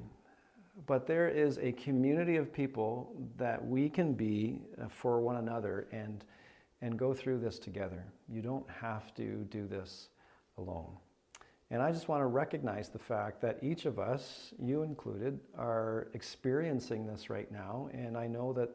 but 0.85 1.07
there 1.07 1.27
is 1.27 1.57
a 1.57 1.71
community 1.71 2.35
of 2.35 2.53
people 2.53 3.15
that 3.37 3.65
we 3.65 3.89
can 3.89 4.13
be 4.13 4.61
uh, 4.79 4.87
for 4.87 5.19
one 5.19 5.37
another 5.37 5.87
and, 5.91 6.23
and 6.81 6.99
go 6.99 7.13
through 7.13 7.39
this 7.39 7.57
together. 7.57 8.03
You 8.29 8.41
don't 8.41 8.69
have 8.69 9.13
to 9.15 9.45
do 9.49 9.65
this 9.67 10.09
alone. 10.57 10.91
And 11.69 11.81
I 11.81 11.91
just 11.91 12.07
want 12.07 12.21
to 12.21 12.27
recognize 12.27 12.89
the 12.89 12.99
fact 12.99 13.41
that 13.41 13.59
each 13.61 13.85
of 13.85 13.99
us, 13.99 14.53
you 14.57 14.83
included, 14.83 15.39
are 15.57 16.07
experiencing 16.13 17.05
this 17.05 17.29
right 17.29 17.51
now. 17.51 17.89
And 17.91 18.17
I 18.17 18.27
know 18.27 18.53
that 18.53 18.69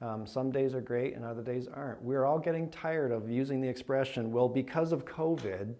um, 0.00 0.26
some 0.26 0.50
days 0.50 0.74
are 0.74 0.80
great 0.80 1.14
and 1.14 1.24
other 1.24 1.42
days 1.42 1.66
aren't. 1.66 2.00
We're 2.02 2.24
all 2.24 2.38
getting 2.38 2.70
tired 2.70 3.12
of 3.12 3.28
using 3.28 3.60
the 3.60 3.68
expression, 3.68 4.32
well, 4.32 4.48
because 4.48 4.92
of 4.92 5.04
COVID, 5.04 5.74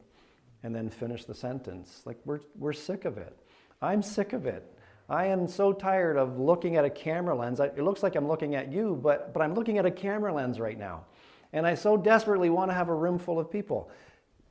and 0.63 0.75
then 0.75 0.91
finish 0.91 1.25
the 1.25 1.35
sentence. 1.35 2.03
Like, 2.05 2.19
we're, 2.25 2.41
we're 2.59 2.73
sick 2.73 3.05
of 3.05 3.17
it. 3.17 3.39
I'm 3.81 4.03
sick 4.03 4.33
of 4.33 4.45
it. 4.45 4.78
I 5.09 5.27
am 5.27 5.49
so 5.49 5.73
tired 5.73 6.19
of 6.19 6.39
looking 6.39 6.77
at 6.77 6.85
a 6.85 6.91
camera 6.91 7.35
lens. 7.35 7.61
It 7.61 7.79
looks 7.79 8.03
like 8.03 8.15
I'm 8.15 8.29
looking 8.29 8.55
at 8.55 8.71
you, 8.71 8.99
but, 9.03 9.33
but 9.33 9.43
I'm 9.43 9.55
looking 9.55 9.79
at 9.79 9.87
a 9.87 9.91
camera 9.91 10.33
lens 10.33 10.61
right 10.61 10.79
now. 10.79 11.05
And 11.55 11.67
I 11.67 11.75
so 11.75 11.97
desperately 11.97 12.51
want 12.51 12.71
to 12.71 12.75
have 12.75 12.91
a 12.91 12.95
room 12.95 13.19
full 13.19 13.39
of 13.39 13.51
people, 13.51 13.91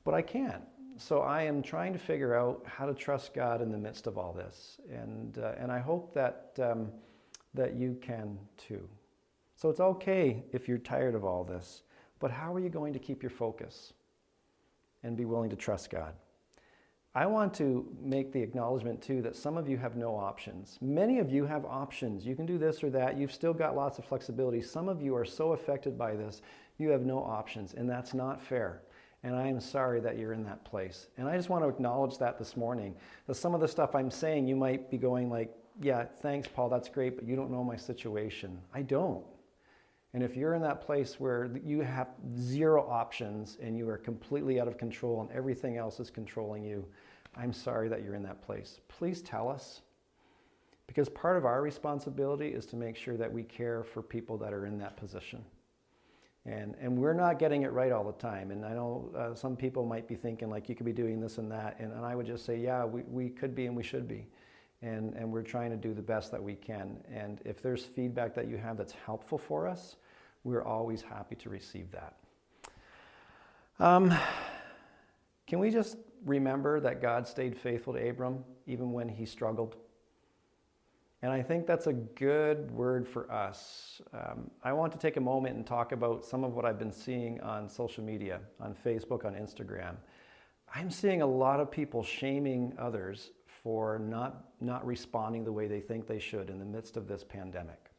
but 0.03 0.15
I 0.15 0.23
can't. 0.23 0.63
So 0.97 1.21
I 1.21 1.43
am 1.43 1.61
trying 1.61 1.93
to 1.93 1.99
figure 1.99 2.33
out 2.33 2.63
how 2.65 2.87
to 2.87 2.93
trust 2.95 3.35
God 3.35 3.61
in 3.61 3.71
the 3.71 3.77
midst 3.77 4.07
of 4.07 4.17
all 4.17 4.33
this. 4.33 4.79
And, 4.91 5.37
uh, 5.37 5.53
and 5.59 5.71
I 5.71 5.77
hope 5.77 6.11
that, 6.15 6.53
um, 6.59 6.91
that 7.53 7.75
you 7.75 7.95
can 8.01 8.39
too. 8.57 8.89
So 9.55 9.69
it's 9.69 9.79
okay 9.79 10.43
if 10.51 10.67
you're 10.67 10.79
tired 10.79 11.13
of 11.13 11.23
all 11.23 11.43
this, 11.43 11.83
but 12.19 12.31
how 12.31 12.51
are 12.51 12.59
you 12.59 12.69
going 12.69 12.93
to 12.93 12.99
keep 12.99 13.21
your 13.21 13.29
focus 13.29 13.93
and 15.03 15.15
be 15.15 15.25
willing 15.25 15.51
to 15.51 15.55
trust 15.55 15.91
God? 15.91 16.13
I 17.17 17.25
want 17.25 17.51
to 17.55 17.83
make 17.99 18.31
the 18.31 18.43
acknowledgement 18.43 19.01
too 19.01 19.23
that 19.23 19.35
some 19.35 19.57
of 19.57 19.67
you 19.67 19.75
have 19.77 19.95
no 19.95 20.15
options. 20.15 20.77
Many 20.81 21.17
of 21.17 21.31
you 21.31 21.47
have 21.47 21.65
options. 21.65 22.27
You 22.27 22.35
can 22.35 22.45
do 22.45 22.59
this 22.59 22.83
or 22.83 22.91
that. 22.91 23.17
You've 23.17 23.33
still 23.33 23.55
got 23.55 23.75
lots 23.75 23.97
of 23.97 24.05
flexibility. 24.05 24.61
Some 24.61 24.87
of 24.87 25.01
you 25.01 25.15
are 25.15 25.25
so 25.25 25.53
affected 25.53 25.97
by 25.97 26.15
this, 26.15 26.43
you 26.77 26.89
have 26.89 27.07
no 27.07 27.17
options, 27.17 27.73
and 27.73 27.89
that's 27.89 28.13
not 28.13 28.39
fair. 28.39 28.83
And 29.23 29.35
I 29.35 29.47
am 29.47 29.59
sorry 29.59 29.99
that 30.01 30.19
you're 30.19 30.33
in 30.33 30.43
that 30.43 30.63
place. 30.63 31.07
And 31.17 31.27
I 31.27 31.35
just 31.35 31.49
want 31.49 31.63
to 31.63 31.69
acknowledge 31.69 32.19
that 32.19 32.37
this 32.37 32.55
morning. 32.55 32.93
That 33.25 33.33
some 33.33 33.55
of 33.55 33.61
the 33.61 33.67
stuff 33.67 33.95
I'm 33.95 34.11
saying, 34.11 34.47
you 34.47 34.55
might 34.55 34.91
be 34.91 34.99
going 34.99 35.27
like, 35.27 35.51
yeah, 35.81 36.05
thanks, 36.21 36.47
Paul, 36.47 36.69
that's 36.69 36.87
great, 36.87 37.15
but 37.15 37.27
you 37.27 37.35
don't 37.35 37.49
know 37.49 37.63
my 37.63 37.77
situation. 37.77 38.61
I 38.75 38.83
don't. 38.83 39.25
And 40.13 40.21
if 40.21 40.35
you're 40.35 40.53
in 40.53 40.61
that 40.61 40.81
place 40.81 41.19
where 41.19 41.49
you 41.65 41.81
have 41.81 42.09
zero 42.37 42.87
options 42.87 43.57
and 43.61 43.75
you 43.75 43.89
are 43.89 43.97
completely 43.97 44.59
out 44.59 44.67
of 44.67 44.77
control 44.77 45.21
and 45.21 45.31
everything 45.31 45.77
else 45.77 45.99
is 45.99 46.11
controlling 46.11 46.63
you, 46.63 46.85
I'm 47.37 47.53
sorry 47.53 47.87
that 47.89 48.03
you're 48.03 48.15
in 48.15 48.23
that 48.23 48.41
place. 48.41 48.79
Please 48.87 49.21
tell 49.21 49.49
us. 49.49 49.81
Because 50.87 51.09
part 51.09 51.35
of 51.35 51.45
our 51.45 51.61
responsibility 51.61 52.47
is 52.47 52.65
to 52.67 52.77
make 52.77 52.95
sure 52.95 53.17
that 53.17 53.31
we 53.31 53.43
care 53.43 53.83
for 53.83 54.01
people 54.01 54.37
that 54.37 54.53
are 54.53 54.65
in 54.65 54.77
that 54.79 54.95
position. 54.95 55.43
And, 56.45 56.75
and 56.79 56.97
we're 56.97 57.13
not 57.13 57.39
getting 57.39 57.63
it 57.63 57.73
right 57.73 57.91
all 57.91 58.05
the 58.05 58.13
time. 58.13 58.51
And 58.51 58.65
I 58.65 58.71
know 58.71 59.11
uh, 59.15 59.35
some 59.35 59.57
people 59.57 59.85
might 59.85 60.07
be 60.07 60.15
thinking, 60.15 60.49
like, 60.49 60.69
you 60.69 60.75
could 60.75 60.85
be 60.85 60.93
doing 60.93 61.19
this 61.19 61.39
and 61.39 61.51
that. 61.51 61.75
And, 61.79 61.91
and 61.91 62.05
I 62.05 62.15
would 62.15 62.25
just 62.25 62.45
say, 62.45 62.57
yeah, 62.57 62.85
we, 62.85 63.01
we 63.01 63.29
could 63.29 63.53
be 63.53 63.65
and 63.65 63.75
we 63.75 63.83
should 63.83 64.07
be. 64.07 64.27
And, 64.81 65.13
and 65.15 65.29
we're 65.29 65.41
trying 65.41 65.71
to 65.71 65.75
do 65.75 65.93
the 65.93 66.01
best 66.01 66.31
that 66.31 66.41
we 66.41 66.55
can. 66.55 66.97
And 67.13 67.41
if 67.43 67.61
there's 67.61 67.83
feedback 67.83 68.33
that 68.35 68.47
you 68.47 68.55
have 68.55 68.77
that's 68.77 68.93
helpful 68.93 69.37
for 69.37 69.67
us, 69.67 69.97
we're 70.45 70.63
always 70.63 71.01
happy 71.01 71.35
to 71.35 71.49
receive 71.49 71.91
that. 71.91 72.15
Um, 73.79 74.17
can 75.47 75.59
we 75.59 75.69
just 75.69 75.97
remember 76.27 76.79
that 76.81 77.01
God 77.01 77.27
stayed 77.27 77.57
faithful 77.57 77.93
to 77.93 78.09
Abram 78.09 78.43
even 78.65 78.91
when 78.91 79.09
he 79.09 79.25
struggled? 79.25 79.75
And 81.23 81.31
I 81.31 81.41
think 81.41 81.65
that's 81.65 81.87
a 81.87 81.93
good 81.93 82.69
word 82.69 83.07
for 83.07 83.31
us. 83.31 84.01
Um, 84.13 84.51
I 84.63 84.71
want 84.73 84.91
to 84.91 84.99
take 84.99 85.17
a 85.17 85.21
moment 85.21 85.55
and 85.55 85.65
talk 85.65 85.91
about 85.91 86.23
some 86.23 86.43
of 86.43 86.53
what 86.53 86.63
I've 86.63 86.77
been 86.77 86.91
seeing 86.91 87.41
on 87.41 87.67
social 87.67 88.03
media, 88.03 88.39
on 88.59 88.75
Facebook, 88.85 89.25
on 89.25 89.33
Instagram. 89.33 89.95
I'm 90.75 90.91
seeing 90.91 91.23
a 91.23 91.27
lot 91.27 91.59
of 91.59 91.71
people 91.71 92.03
shaming 92.03 92.73
others 92.77 93.31
for 93.63 93.97
not, 93.97 94.45
not 94.61 94.85
responding 94.85 95.43
the 95.43 95.51
way 95.51 95.67
they 95.67 95.79
think 95.79 96.05
they 96.05 96.19
should 96.19 96.51
in 96.51 96.59
the 96.59 96.65
midst 96.65 96.97
of 96.97 97.07
this 97.07 97.23
pandemic. 97.23 97.89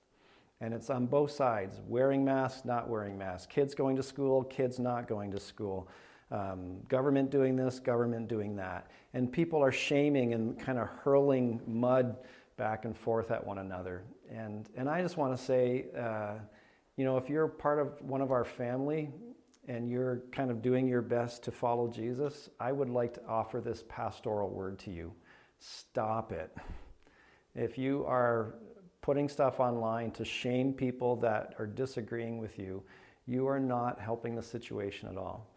And 0.60 0.72
it's 0.72 0.90
on 0.90 1.06
both 1.06 1.30
sides 1.30 1.80
wearing 1.88 2.24
masks, 2.24 2.64
not 2.64 2.88
wearing 2.88 3.18
masks, 3.18 3.46
kids 3.52 3.74
going 3.74 3.96
to 3.96 4.02
school, 4.02 4.44
kids 4.44 4.78
not 4.78 5.08
going 5.08 5.30
to 5.32 5.40
school, 5.40 5.88
um, 6.30 6.80
government 6.88 7.30
doing 7.30 7.56
this, 7.56 7.78
government 7.78 8.28
doing 8.28 8.56
that. 8.56 8.90
And 9.14 9.32
people 9.32 9.62
are 9.62 9.72
shaming 9.72 10.34
and 10.34 10.58
kind 10.58 10.78
of 10.78 10.88
hurling 10.88 11.60
mud 11.66 12.16
back 12.56 12.84
and 12.84 12.96
forth 12.96 13.30
at 13.30 13.44
one 13.44 13.58
another. 13.58 14.02
And, 14.30 14.68
and 14.76 14.88
I 14.88 15.00
just 15.00 15.16
want 15.16 15.36
to 15.36 15.42
say, 15.42 15.86
uh, 15.98 16.34
you 16.96 17.04
know, 17.04 17.16
if 17.16 17.30
you're 17.30 17.48
part 17.48 17.78
of 17.78 18.00
one 18.02 18.20
of 18.20 18.32
our 18.32 18.44
family 18.44 19.10
and 19.68 19.88
you're 19.88 20.22
kind 20.32 20.50
of 20.50 20.60
doing 20.60 20.88
your 20.88 21.02
best 21.02 21.42
to 21.44 21.50
follow 21.50 21.88
Jesus, 21.88 22.50
I 22.58 22.72
would 22.72 22.90
like 22.90 23.14
to 23.14 23.26
offer 23.26 23.60
this 23.60 23.84
pastoral 23.88 24.50
word 24.50 24.78
to 24.80 24.90
you. 24.90 25.12
Stop 25.60 26.32
it. 26.32 26.54
If 27.54 27.78
you 27.78 28.04
are 28.06 28.54
putting 29.00 29.28
stuff 29.28 29.60
online 29.60 30.10
to 30.12 30.24
shame 30.24 30.72
people 30.72 31.16
that 31.16 31.54
are 31.58 31.66
disagreeing 31.66 32.38
with 32.38 32.58
you, 32.58 32.82
you 33.26 33.46
are 33.46 33.60
not 33.60 34.00
helping 34.00 34.34
the 34.34 34.42
situation 34.42 35.08
at 35.08 35.16
all. 35.16 35.48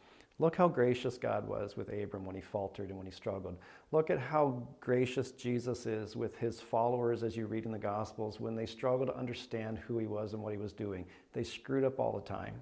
Look 0.42 0.56
how 0.56 0.68
gracious 0.68 1.20
God 1.20 1.48
was 1.48 1.78
with 1.78 1.94
Abram 1.94 2.26
when 2.26 2.36
he 2.36 2.42
faltered 2.42 2.90
and 2.90 2.98
when 2.98 3.06
he 3.06 3.12
struggled. 3.12 3.58
Look 3.92 4.10
at 4.10 4.18
how 4.18 4.68
gracious 4.80 5.30
Jesus 5.34 5.86
is 5.86 6.16
with 6.16 6.36
his 6.36 6.60
followers 6.60 7.22
as 7.22 7.38
you 7.38 7.46
read 7.46 7.66
in 7.66 7.72
the 7.72 7.78
Gospels 7.78 8.40
when 8.40 8.56
they 8.56 8.66
struggle 8.66 9.06
to 9.06 9.16
understand 9.16 9.78
who 9.78 10.00
he 10.00 10.08
was 10.08 10.34
and 10.34 10.42
what 10.42 10.52
he 10.52 10.58
was 10.58 10.74
doing. 10.74 11.06
They 11.34 11.44
screwed 11.44 11.84
up 11.84 12.00
all 12.00 12.12
the 12.14 12.28
time. 12.28 12.56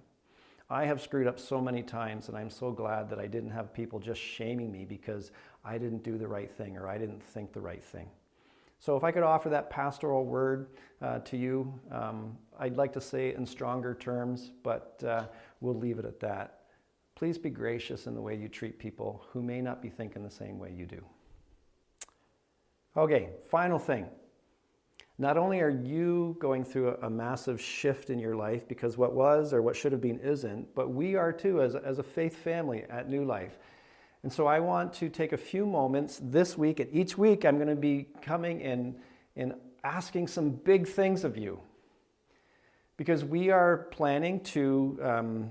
I 0.70 0.84
have 0.88 1.02
screwed 1.02 1.26
up 1.26 1.40
so 1.40 1.62
many 1.62 1.82
times, 1.82 2.28
and 2.28 2.38
I'm 2.38 2.50
so 2.50 2.70
glad 2.70 3.10
that 3.12 3.18
I 3.18 3.28
didn't 3.28 3.52
have 3.52 3.74
people 3.74 3.98
just 3.98 4.20
shaming 4.20 4.74
me 4.74 4.84
because 4.84 5.32
I 5.64 5.78
didn't 5.78 6.04
do 6.04 6.18
the 6.18 6.28
right 6.28 6.52
thing 6.52 6.76
or 6.76 6.86
I 6.86 6.98
didn't 6.98 7.24
think 7.24 7.54
the 7.54 7.62
right 7.62 7.82
thing. 7.82 8.10
So, 8.80 8.98
if 8.98 9.06
I 9.06 9.12
could 9.14 9.24
offer 9.24 9.48
that 9.48 9.70
pastoral 9.70 10.26
word 10.26 10.68
uh, 11.02 11.20
to 11.20 11.38
you, 11.38 11.74
um, 11.92 12.38
I'd 12.60 12.76
like 12.76 12.92
to 12.92 13.02
say 13.02 13.30
it 13.30 13.38
in 13.38 13.46
stronger 13.46 13.94
terms, 13.94 14.52
but 14.64 15.02
uh, 15.08 15.28
we'll 15.62 15.80
leave 15.80 15.98
it 15.98 16.04
at 16.04 16.20
that. 16.20 16.59
Please 17.20 17.38
be 17.38 17.50
gracious 17.50 18.08
in 18.08 18.16
the 18.16 18.22
way 18.22 18.34
you 18.34 18.48
treat 18.48 18.80
people 18.80 19.26
who 19.34 19.42
may 19.42 19.60
not 19.60 19.82
be 19.82 19.90
thinking 19.90 20.24
the 20.24 20.32
same 20.32 20.58
way 20.58 20.72
you 20.72 20.86
do. 20.86 21.04
Okay, 22.96 23.32
final 23.50 23.78
thing. 23.78 24.08
Not 25.18 25.38
only 25.38 25.60
are 25.60 25.70
you 25.70 26.38
going 26.40 26.64
through 26.64 26.96
a, 27.02 27.10
massive 27.10 27.60
shift 27.60 28.10
in 28.10 28.20
your 28.20 28.38
life 28.38 28.70
because 28.70 28.98
what 28.98 29.12
was 29.12 29.52
or 29.52 29.62
what 29.62 29.76
should 29.76 29.92
have 29.92 30.00
been 30.00 30.18
isn't, 30.20 30.74
but 30.76 30.92
we 30.92 31.16
are 31.16 31.34
too 31.34 31.62
as, 31.62 31.76
as 31.76 32.00
a 32.00 32.04
faith 32.04 32.38
family 32.38 32.86
at 32.90 33.10
New 33.10 33.26
Life. 33.26 33.58
And 34.24 34.32
so 34.32 34.48
I 34.48 34.62
want 34.62 34.94
to 34.94 35.10
take 35.10 35.34
a 35.34 35.38
few 35.38 35.66
moments 35.66 36.22
this 36.24 36.58
week, 36.58 36.80
and 36.80 36.90
each 36.96 37.18
week 37.18 37.44
I'm 37.44 37.58
going 37.58 37.68
to 37.68 37.76
be 37.76 38.08
coming 38.22 38.64
and, 38.64 38.96
and 39.36 39.56
asking 39.84 40.30
some 40.30 40.52
big 40.52 40.88
things 40.88 41.26
of 41.26 41.36
you. 41.38 41.60
Because 42.96 43.26
we 43.26 43.50
are 43.50 43.90
planning 43.92 44.40
to 44.56 44.98
um, 45.04 45.50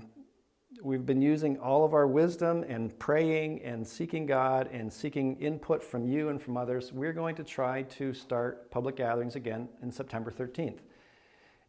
we've 0.81 1.05
been 1.05 1.21
using 1.21 1.57
all 1.59 1.83
of 1.83 1.93
our 1.93 2.07
wisdom 2.07 2.63
and 2.67 2.97
praying 2.99 3.61
and 3.63 3.85
seeking 3.85 4.25
God 4.25 4.69
and 4.71 4.91
seeking 4.91 5.35
input 5.37 5.83
from 5.83 6.07
you 6.07 6.29
and 6.29 6.41
from 6.41 6.57
others. 6.57 6.93
We're 6.93 7.13
going 7.13 7.35
to 7.35 7.43
try 7.43 7.83
to 7.83 8.13
start 8.13 8.71
public 8.71 8.95
gatherings 8.95 9.35
again 9.35 9.67
in 9.81 9.91
September 9.91 10.31
13th. 10.31 10.79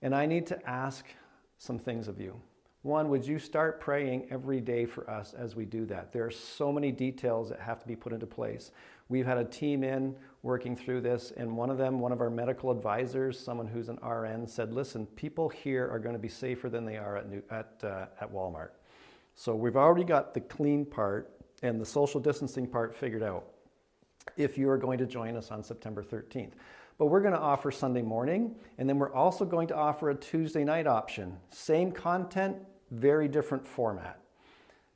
And 0.03 0.15
I 0.15 0.27
need 0.27 0.47
to 0.47 0.69
ask 0.69 1.07
some 1.59 1.79
things 1.79 2.09
of 2.09 2.21
you. 2.21 2.41
One, 2.83 3.11
would 3.11 3.27
you 3.27 3.39
start 3.39 3.81
praying 3.81 4.29
every 4.31 4.61
day 4.61 4.87
for 4.87 5.09
us 5.11 5.35
as 5.35 5.55
we 5.55 5.67
do 5.67 5.85
that? 5.87 6.13
There 6.13 6.25
are 6.25 6.31
so 6.31 6.73
many 6.73 6.93
details 6.93 7.51
that 7.51 7.61
have 7.61 7.81
to 7.81 7.87
be 7.87 7.97
put 7.97 8.13
into 8.13 8.27
place. 8.27 8.71
We've 9.09 9.27
had 9.27 9.39
a 9.39 9.45
team 9.45 9.85
in 9.85 10.15
working 10.43 10.75
through 10.75 11.03
this, 11.03 11.33
and 11.37 11.57
one 11.57 11.71
of 11.71 11.79
them, 11.79 12.01
one 12.01 12.13
of 12.13 12.21
our 12.21 12.31
medical 12.31 12.71
advisors, 12.71 13.39
someone 13.39 13.67
who's 13.67 13.89
an 13.89 13.99
RN, 14.03 14.47
said, 14.47 14.73
Listen, 14.73 15.07
people 15.07 15.49
here 15.49 15.89
are 15.91 15.99
going 15.99 16.15
to 16.15 16.19
be 16.19 16.29
safer 16.29 16.71
than 16.71 16.85
they 16.85 16.97
are 16.97 17.19
at, 17.19 17.29
New, 17.29 17.43
at, 17.51 17.73
uh, 17.83 18.07
at 18.21 18.33
Walmart. 18.33 18.71
So 19.35 19.55
we've 19.55 19.77
already 19.77 20.05
got 20.05 20.35
the 20.35 20.41
clean 20.41 20.85
part 20.85 21.31
and 21.63 21.81
the 21.81 21.87
social 21.87 22.21
distancing 22.21 22.67
part 22.67 22.95
figured 22.95 23.23
out 23.23 23.45
if 24.37 24.57
you 24.57 24.69
are 24.71 24.79
going 24.79 24.99
to 24.99 25.07
join 25.07 25.37
us 25.37 25.51
on 25.51 25.63
September 25.63 26.03
13th. 26.03 26.53
But 26.99 27.07
we're 27.07 27.21
going 27.21 27.35
to 27.35 27.41
offer 27.41 27.71
Sunday 27.71 28.03
morning, 28.03 28.55
and 28.79 28.89
then 28.89 28.99
we're 28.99 29.13
also 29.13 29.45
going 29.45 29.69
to 29.69 29.77
offer 29.77 30.11
a 30.11 30.15
Tuesday 30.15 30.65
night 30.65 30.87
option. 30.87 31.37
Same 31.51 31.91
content, 31.93 32.57
very 32.91 33.29
different 33.29 33.67
format. 33.67 34.21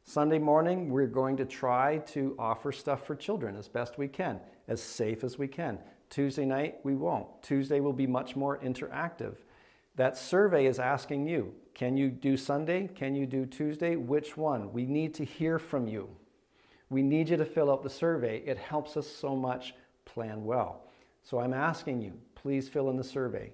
Sunday 0.07 0.39
morning, 0.39 0.91
we're 0.91 1.07
going 1.07 1.37
to 1.39 1.47
try 1.47 1.97
to 1.99 2.37
offer 2.39 2.71
stuff 2.71 3.07
for 3.07 3.17
children 3.17 3.57
as 3.57 3.69
best 3.69 3.97
we 3.97 4.07
can, 4.07 4.39
as 4.69 4.83
safe 4.83 5.25
as 5.25 5.39
we 5.39 5.49
can. 5.49 5.79
Tuesday 6.11 6.45
night, 6.45 6.77
we 6.85 6.95
won't. 6.95 7.27
Tuesday 7.43 7.81
will 7.81 7.95
be 7.95 8.07
much 8.07 8.37
more 8.37 8.59
interactive. 8.59 9.37
That 9.97 10.19
survey 10.19 10.67
is 10.67 10.79
asking 10.79 11.27
you 11.27 11.55
can 11.75 11.97
you 11.97 12.11
do 12.11 12.37
Sunday? 12.37 12.89
Can 12.95 13.17
you 13.17 13.27
do 13.27 13.47
Tuesday? 13.47 13.97
Which 13.97 14.37
one? 14.37 14.73
We 14.73 14.85
need 14.85 15.15
to 15.15 15.25
hear 15.25 15.59
from 15.59 15.89
you. 15.89 16.09
We 16.89 17.03
need 17.03 17.31
you 17.31 17.37
to 17.37 17.45
fill 17.45 17.71
out 17.71 17.83
the 17.83 17.91
survey. 17.91 18.43
It 18.47 18.59
helps 18.59 18.97
us 18.97 19.09
so 19.09 19.35
much 19.35 19.75
plan 20.05 20.45
well. 20.45 20.85
So 21.23 21.41
I'm 21.41 21.55
asking 21.55 22.03
you, 22.03 22.13
please 22.35 22.69
fill 22.69 22.91
in 22.91 22.97
the 22.97 23.03
survey. 23.03 23.53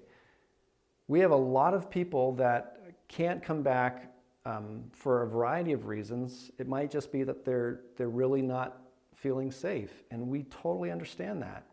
We 1.07 1.21
have 1.21 1.31
a 1.31 1.35
lot 1.35 1.73
of 1.73 1.89
people 1.89 2.33
that 2.35 2.77
can't 3.07 3.41
come 3.41 3.63
back 3.63 4.10
um, 4.45 4.83
for 4.91 5.23
a 5.23 5.27
variety 5.27 5.71
of 5.71 5.87
reasons. 5.87 6.51
It 6.57 6.67
might 6.67 6.91
just 6.91 7.11
be 7.11 7.23
that 7.23 7.45
they're, 7.45 7.81
they're 7.97 8.09
really 8.09 8.41
not 8.41 8.81
feeling 9.15 9.51
safe, 9.51 10.03
and 10.09 10.27
we 10.27 10.43
totally 10.43 10.91
understand 10.91 11.41
that. 11.41 11.65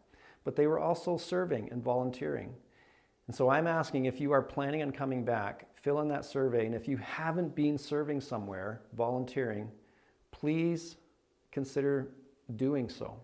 But 0.44 0.56
they 0.56 0.66
were 0.66 0.78
also 0.78 1.16
serving 1.16 1.70
and 1.72 1.82
volunteering. 1.82 2.54
And 3.26 3.36
so 3.36 3.50
I'm 3.50 3.66
asking 3.66 4.06
if 4.06 4.20
you 4.20 4.32
are 4.32 4.42
planning 4.42 4.82
on 4.82 4.90
coming 4.90 5.24
back, 5.24 5.68
fill 5.74 6.00
in 6.00 6.08
that 6.08 6.24
survey. 6.24 6.64
And 6.64 6.74
if 6.74 6.88
you 6.88 6.96
haven't 6.96 7.54
been 7.54 7.76
serving 7.76 8.22
somewhere, 8.22 8.80
volunteering, 8.96 9.70
please 10.30 10.96
consider 11.52 12.08
doing 12.56 12.88
so. 12.88 13.20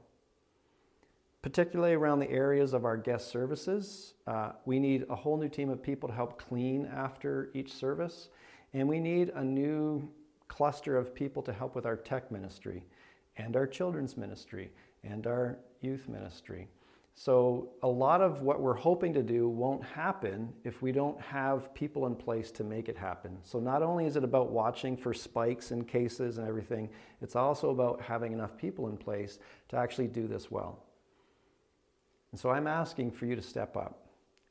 Particularly 1.41 1.95
around 1.95 2.21
the 2.21 2.31
areas 2.31 2.75
of 2.75 2.85
our 2.85 2.97
guest 2.97 3.29
services, 3.29 4.15
uh, 4.27 4.53
we 4.67 4.79
need 4.79 5.05
a 5.09 5.15
whole 5.15 5.37
new 5.37 5.49
team 5.49 5.71
of 5.71 5.83
people 5.83 6.09
to 6.09 6.15
help 6.15 6.39
clean 6.39 6.87
after 6.87 7.51
each 7.55 7.73
service. 7.73 8.29
And 8.75 8.89
we 8.89 8.99
need 8.99 9.31
a 9.31 9.43
new 9.43 10.07
cluster 10.49 10.97
of 10.97 11.15
people 11.15 11.43
to 11.43 11.53
help 11.53 11.75
with 11.75 11.87
our 11.87 11.97
tech 11.97 12.31
ministry 12.31 12.85
and 13.37 13.57
our 13.57 13.67
children's 13.67 14.17
ministry 14.17 14.71
and 15.05 15.27
our 15.27 15.59
youth 15.81 16.09
ministry. 16.09 16.69
So, 17.17 17.69
a 17.85 17.89
lot 17.89 18.21
of 18.21 18.43
what 18.43 18.61
we're 18.61 18.75
hoping 18.75 19.15
to 19.15 19.23
do 19.23 19.49
won't 19.49 19.85
happen 19.85 20.53
if 20.65 20.83
we 20.83 20.91
don't 20.91 21.21
have 21.21 21.73
people 21.73 22.07
in 22.07 22.17
place 22.17 22.51
to 22.51 22.65
make 22.65 22.89
it 22.89 22.99
happen. 22.99 23.39
So, 23.45 23.61
not 23.61 23.85
only 23.85 24.07
is 24.07 24.17
it 24.17 24.25
about 24.25 24.51
watching 24.51 24.97
for 24.97 25.15
spikes 25.15 25.71
and 25.71 25.87
cases 25.87 26.39
and 26.39 26.49
everything, 26.49 26.91
it's 27.23 27.37
also 27.37 27.71
about 27.71 28.01
having 28.01 28.33
enough 28.33 28.57
people 28.57 28.89
in 28.89 28.97
place 28.97 29.39
to 29.69 29.77
actually 29.77 30.09
do 30.09 30.27
this 30.27 30.51
well. 30.51 30.83
And 32.33 32.41
so, 32.41 32.51
I'm 32.51 32.67
asking 32.67 33.13
for 33.13 33.27
you 33.27 33.37
to 33.37 33.43
step 33.43 33.77
up. 33.77 34.04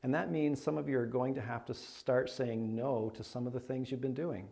And 0.04 0.12
that 0.12 0.30
means 0.30 0.62
some 0.62 0.76
of 0.76 0.86
you 0.86 0.98
are 0.98 1.06
going 1.06 1.34
to 1.34 1.40
have 1.40 1.64
to 1.64 1.72
start 1.72 2.28
saying 2.28 2.76
no 2.76 3.10
to 3.14 3.24
some 3.24 3.46
of 3.46 3.54
the 3.54 3.58
things 3.58 3.90
you've 3.90 4.02
been 4.02 4.12
doing 4.12 4.46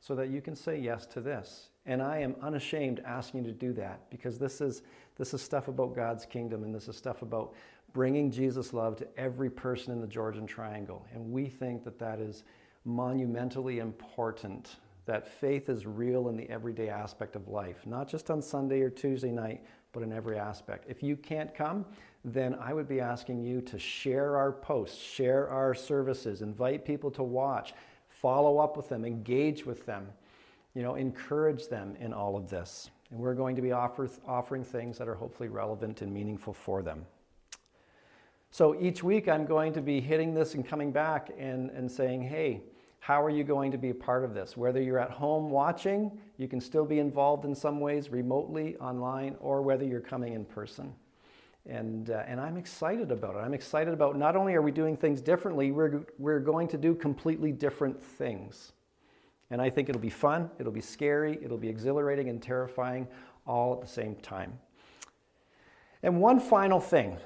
so 0.00 0.16
that 0.16 0.28
you 0.28 0.40
can 0.40 0.56
say 0.56 0.76
yes 0.76 1.06
to 1.06 1.20
this. 1.20 1.68
And 1.86 2.02
I 2.02 2.18
am 2.18 2.34
unashamed 2.42 3.00
asking 3.04 3.44
you 3.44 3.52
to 3.52 3.56
do 3.56 3.72
that 3.74 4.00
because 4.10 4.40
this 4.40 4.60
is, 4.60 4.82
this 5.16 5.34
is 5.34 5.40
stuff 5.40 5.68
about 5.68 5.94
God's 5.94 6.26
kingdom 6.26 6.64
and 6.64 6.74
this 6.74 6.88
is 6.88 6.96
stuff 6.96 7.22
about 7.22 7.54
bringing 7.92 8.28
Jesus' 8.28 8.72
love 8.72 8.96
to 8.96 9.06
every 9.16 9.50
person 9.50 9.92
in 9.92 10.00
the 10.00 10.06
Georgian 10.08 10.48
Triangle. 10.48 11.06
And 11.14 11.30
we 11.30 11.46
think 11.46 11.84
that 11.84 12.00
that 12.00 12.18
is 12.18 12.42
monumentally 12.84 13.78
important, 13.78 14.78
that 15.06 15.28
faith 15.28 15.68
is 15.68 15.86
real 15.86 16.28
in 16.28 16.36
the 16.36 16.50
everyday 16.50 16.88
aspect 16.88 17.36
of 17.36 17.46
life, 17.46 17.86
not 17.86 18.08
just 18.08 18.32
on 18.32 18.42
Sunday 18.42 18.80
or 18.80 18.90
Tuesday 18.90 19.30
night, 19.30 19.62
but 19.92 20.02
in 20.02 20.12
every 20.12 20.38
aspect. 20.38 20.86
If 20.88 21.04
you 21.04 21.16
can't 21.16 21.54
come, 21.54 21.84
then 22.24 22.54
I 22.54 22.72
would 22.72 22.88
be 22.88 23.00
asking 23.00 23.42
you 23.42 23.60
to 23.62 23.78
share 23.78 24.36
our 24.36 24.52
posts, 24.52 25.02
share 25.02 25.48
our 25.48 25.74
services, 25.74 26.42
invite 26.42 26.84
people 26.84 27.10
to 27.12 27.22
watch, 27.22 27.74
follow 28.08 28.58
up 28.58 28.76
with 28.76 28.88
them, 28.88 29.04
engage 29.04 29.66
with 29.66 29.84
them, 29.86 30.06
you 30.74 30.82
know, 30.82 30.94
encourage 30.94 31.68
them 31.68 31.96
in 31.98 32.12
all 32.12 32.36
of 32.36 32.48
this. 32.48 32.90
And 33.10 33.18
we're 33.18 33.34
going 33.34 33.56
to 33.56 33.62
be 33.62 33.72
offer, 33.72 34.08
offering 34.26 34.64
things 34.64 34.98
that 34.98 35.08
are 35.08 35.14
hopefully 35.14 35.48
relevant 35.48 36.02
and 36.02 36.12
meaningful 36.12 36.52
for 36.52 36.82
them. 36.82 37.04
So 38.50 38.78
each 38.80 39.02
week 39.02 39.28
I'm 39.28 39.46
going 39.46 39.72
to 39.72 39.80
be 39.80 40.00
hitting 40.00 40.34
this 40.34 40.54
and 40.54 40.66
coming 40.66 40.92
back 40.92 41.30
and, 41.38 41.70
and 41.70 41.90
saying, 41.90 42.22
hey, 42.22 42.62
how 43.00 43.24
are 43.24 43.30
you 43.30 43.42
going 43.42 43.72
to 43.72 43.78
be 43.78 43.90
a 43.90 43.94
part 43.94 44.24
of 44.24 44.32
this? 44.32 44.56
Whether 44.56 44.80
you're 44.80 44.98
at 44.98 45.10
home 45.10 45.50
watching, 45.50 46.18
you 46.36 46.46
can 46.46 46.60
still 46.60 46.84
be 46.84 47.00
involved 47.00 47.44
in 47.44 47.54
some 47.54 47.80
ways 47.80 48.10
remotely, 48.10 48.76
online, 48.76 49.34
or 49.40 49.60
whether 49.60 49.84
you're 49.84 50.00
coming 50.00 50.34
in 50.34 50.44
person. 50.44 50.94
And, 51.68 52.10
uh, 52.10 52.24
and 52.26 52.40
I'm 52.40 52.56
excited 52.56 53.12
about 53.12 53.36
it. 53.36 53.38
I'm 53.38 53.54
excited 53.54 53.94
about 53.94 54.18
not 54.18 54.34
only 54.34 54.54
are 54.54 54.62
we 54.62 54.72
doing 54.72 54.96
things 54.96 55.20
differently, 55.20 55.70
we're, 55.70 56.04
we're 56.18 56.40
going 56.40 56.66
to 56.68 56.76
do 56.76 56.94
completely 56.94 57.52
different 57.52 58.02
things. 58.02 58.72
And 59.50 59.60
I 59.60 59.70
think 59.70 59.88
it'll 59.88 60.00
be 60.00 60.10
fun, 60.10 60.50
it'll 60.58 60.72
be 60.72 60.80
scary, 60.80 61.38
it'll 61.42 61.58
be 61.58 61.68
exhilarating 61.68 62.30
and 62.30 62.42
terrifying 62.42 63.06
all 63.46 63.74
at 63.74 63.80
the 63.80 63.86
same 63.86 64.16
time. 64.16 64.58
And 66.02 66.20
one 66.20 66.40
final 66.40 66.80
thing, 66.80 67.18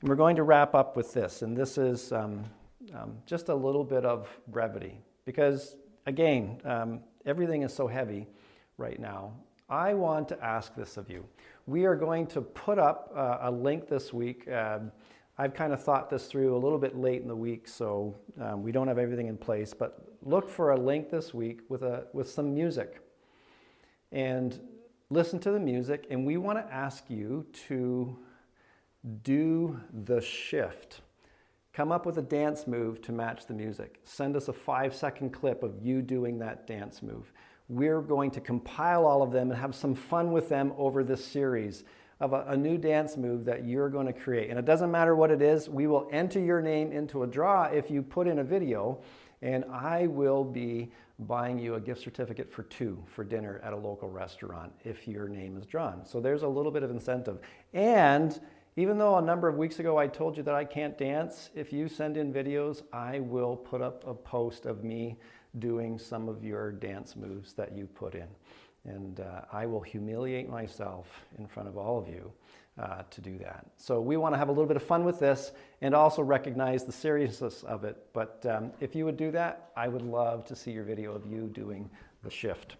and 0.00 0.08
we're 0.08 0.16
going 0.16 0.36
to 0.36 0.42
wrap 0.42 0.74
up 0.74 0.96
with 0.96 1.14
this, 1.14 1.42
and 1.42 1.56
this 1.56 1.78
is 1.78 2.12
um, 2.12 2.44
um, 2.92 3.16
just 3.24 3.48
a 3.48 3.54
little 3.54 3.84
bit 3.84 4.04
of 4.04 4.28
brevity, 4.48 4.98
because 5.24 5.76
again, 6.06 6.60
um, 6.64 7.00
everything 7.24 7.62
is 7.62 7.72
so 7.72 7.86
heavy 7.86 8.26
right 8.76 8.98
now. 9.00 9.32
I 9.70 9.94
want 9.94 10.28
to 10.28 10.44
ask 10.44 10.74
this 10.74 10.96
of 10.96 11.08
you. 11.08 11.24
We 11.66 11.86
are 11.86 11.96
going 11.96 12.26
to 12.28 12.42
put 12.42 12.78
up 12.78 13.10
uh, 13.16 13.38
a 13.42 13.50
link 13.50 13.88
this 13.88 14.12
week. 14.12 14.46
Um, 14.50 14.92
I've 15.38 15.54
kind 15.54 15.72
of 15.72 15.82
thought 15.82 16.10
this 16.10 16.26
through 16.26 16.54
a 16.54 16.58
little 16.58 16.78
bit 16.78 16.94
late 16.96 17.22
in 17.22 17.28
the 17.28 17.34
week, 17.34 17.66
so 17.68 18.14
um, 18.38 18.62
we 18.62 18.70
don't 18.70 18.86
have 18.86 18.98
everything 18.98 19.28
in 19.28 19.38
place, 19.38 19.72
but 19.72 20.06
look 20.22 20.50
for 20.50 20.72
a 20.72 20.76
link 20.76 21.10
this 21.10 21.32
week 21.32 21.60
with, 21.70 21.82
a, 21.82 22.06
with 22.12 22.28
some 22.28 22.54
music. 22.54 23.00
And 24.12 24.60
listen 25.08 25.38
to 25.40 25.52
the 25.52 25.58
music, 25.58 26.06
and 26.10 26.26
we 26.26 26.36
want 26.36 26.58
to 26.58 26.72
ask 26.72 27.04
you 27.08 27.46
to 27.68 28.16
do 29.22 29.80
the 30.04 30.20
shift. 30.20 31.00
Come 31.72 31.90
up 31.90 32.04
with 32.04 32.18
a 32.18 32.22
dance 32.22 32.66
move 32.66 33.00
to 33.02 33.12
match 33.12 33.46
the 33.46 33.54
music. 33.54 34.00
Send 34.04 34.36
us 34.36 34.48
a 34.48 34.52
five 34.52 34.94
second 34.94 35.30
clip 35.30 35.62
of 35.62 35.82
you 35.82 36.02
doing 36.02 36.38
that 36.40 36.66
dance 36.66 37.02
move. 37.02 37.32
We're 37.68 38.02
going 38.02 38.30
to 38.32 38.40
compile 38.40 39.06
all 39.06 39.22
of 39.22 39.32
them 39.32 39.50
and 39.50 39.58
have 39.58 39.74
some 39.74 39.94
fun 39.94 40.32
with 40.32 40.48
them 40.48 40.72
over 40.76 41.02
this 41.02 41.24
series 41.24 41.84
of 42.20 42.32
a, 42.32 42.44
a, 42.48 42.56
new 42.56 42.78
dance 42.78 43.16
move 43.16 43.44
that 43.44 43.64
you're 43.64 43.88
going 43.88 44.06
to 44.06 44.12
create. 44.12 44.50
And 44.50 44.58
it 44.58 44.64
doesn't 44.64 44.90
matter 44.90 45.16
what 45.16 45.30
it 45.30 45.42
is, 45.42 45.68
we 45.68 45.86
will 45.86 46.08
enter 46.12 46.40
your 46.40 46.60
name 46.60 46.92
into 46.92 47.22
a 47.22 47.26
draw 47.26 47.64
if 47.64 47.90
you 47.90 48.02
put 48.02 48.28
in 48.28 48.38
a 48.38 48.44
video, 48.44 49.00
and 49.42 49.64
I 49.64 50.06
will 50.06 50.44
be 50.44 50.92
buying 51.20 51.58
you 51.58 51.74
a 51.74 51.80
gift 51.80 52.02
certificate 52.02 52.52
for 52.52 52.64
two 52.64 53.02
for 53.06 53.24
dinner 53.24 53.60
at 53.64 53.72
a 53.72 53.76
local 53.76 54.08
restaurant 54.08 54.72
if 54.84 55.08
your 55.08 55.28
name 55.28 55.56
is 55.56 55.66
drawn. 55.66 56.04
So 56.04 56.20
there's 56.20 56.42
a 56.42 56.48
little 56.48 56.72
bit 56.72 56.82
of 56.82 56.90
incentive. 56.90 57.38
And 57.72 58.38
even 58.76 58.98
though 58.98 59.18
a 59.18 59.22
number 59.22 59.48
of 59.48 59.56
weeks 59.56 59.78
ago 59.78 59.96
I 59.96 60.06
told 60.06 60.36
you 60.36 60.42
that 60.42 60.54
I 60.54 60.64
can't 60.64 60.98
dance, 60.98 61.50
if 61.54 61.72
you 61.72 61.88
send 61.88 62.16
in 62.16 62.32
videos, 62.32 62.82
I 62.92 63.20
will 63.20 63.56
put 63.56 63.80
up 63.80 64.06
a 64.06 64.14
post 64.14 64.66
of 64.66 64.82
me 64.82 65.16
doing 65.58 65.98
some 65.98 66.28
of 66.28 66.44
your 66.44 66.72
dance 66.72 67.16
moves 67.16 67.52
that 67.54 67.76
you 67.76 67.86
put 67.86 68.14
in. 68.14 68.28
And 68.84 69.20
uh, 69.20 69.42
I 69.52 69.66
will 69.66 69.80
humiliate 69.80 70.48
myself 70.48 71.24
in 71.38 71.46
front 71.46 71.68
of 71.68 71.78
all 71.78 71.98
of 71.98 72.08
you 72.08 72.30
uh, 72.78 73.02
to 73.10 73.20
do 73.20 73.38
that. 73.38 73.66
So 73.76 74.00
we 74.00 74.16
want 74.16 74.34
to 74.34 74.38
have 74.38 74.48
a 74.48 74.52
little 74.52 74.66
bit 74.66 74.76
of 74.76 74.82
fun 74.82 75.04
with 75.04 75.20
this 75.20 75.52
and 75.80 75.94
also 75.94 76.22
recognize 76.22 76.84
the 76.84 76.92
seriousness 76.92 77.62
of 77.62 77.84
it. 77.84 77.96
But 78.12 78.44
um, 78.48 78.72
if 78.80 78.94
you 78.94 79.04
would 79.04 79.16
do 79.16 79.30
that, 79.30 79.70
I 79.76 79.88
would 79.88 80.02
love 80.02 80.44
to 80.46 80.56
see 80.56 80.72
your 80.72 80.84
video 80.84 81.14
of 81.14 81.24
you 81.26 81.48
doing 81.54 81.88
the 82.22 82.30
shift. 82.30 82.76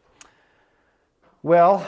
Well, 1.42 1.86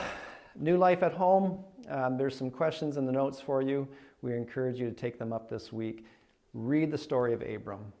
new 0.55 0.77
life 0.77 1.03
at 1.03 1.13
home. 1.13 1.59
Um, 1.89 2.17
there's 2.17 2.35
some 2.35 2.49
questions 2.49 2.97
in 2.97 3.05
the 3.05 3.11
notes 3.11 3.39
for 3.39 3.61
you. 3.61 3.87
We 4.21 4.33
encourage 4.33 4.79
you 4.79 4.89
to 4.89 4.95
take 4.95 5.19
them 5.19 5.31
up 5.31 5.49
this 5.49 5.71
week. 5.71 6.05
Read 6.53 6.91
the 6.91 6.97
story 6.97 7.33
of 7.33 7.41
Abram. 7.41 7.93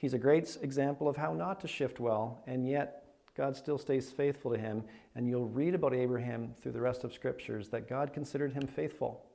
He's 0.00 0.14
a 0.14 0.18
great 0.18 0.56
example 0.62 1.10
of 1.10 1.18
how 1.18 1.34
not 1.34 1.60
to 1.60 1.68
shift 1.68 2.00
well, 2.00 2.42
and 2.46 2.66
yet 2.66 3.04
God 3.36 3.54
still 3.54 3.76
stays 3.76 4.10
faithful 4.10 4.50
to 4.50 4.56
him. 4.56 4.82
And 5.14 5.28
you'll 5.28 5.48
read 5.48 5.74
about 5.74 5.92
Abraham 5.92 6.54
through 6.62 6.72
the 6.72 6.80
rest 6.80 7.04
of 7.04 7.12
scriptures 7.12 7.68
that 7.68 7.86
God 7.86 8.14
considered 8.14 8.54
him 8.54 8.66
faithful. 8.66 9.26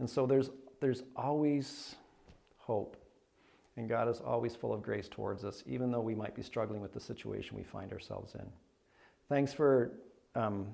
And 0.00 0.10
so 0.10 0.26
there's, 0.26 0.50
there's 0.80 1.04
always 1.14 1.94
hope. 2.56 2.96
And 3.76 3.88
God 3.88 4.08
is 4.08 4.20
always 4.20 4.56
full 4.56 4.72
of 4.72 4.82
grace 4.82 5.08
towards 5.08 5.44
us, 5.44 5.62
even 5.66 5.92
though 5.92 6.00
we 6.00 6.16
might 6.16 6.34
be 6.34 6.42
struggling 6.42 6.80
with 6.80 6.92
the 6.92 6.98
situation 6.98 7.56
we 7.56 7.62
find 7.62 7.92
ourselves 7.92 8.34
in. 8.34 8.46
Thanks 9.28 9.52
for 9.52 9.92
um, 10.34 10.66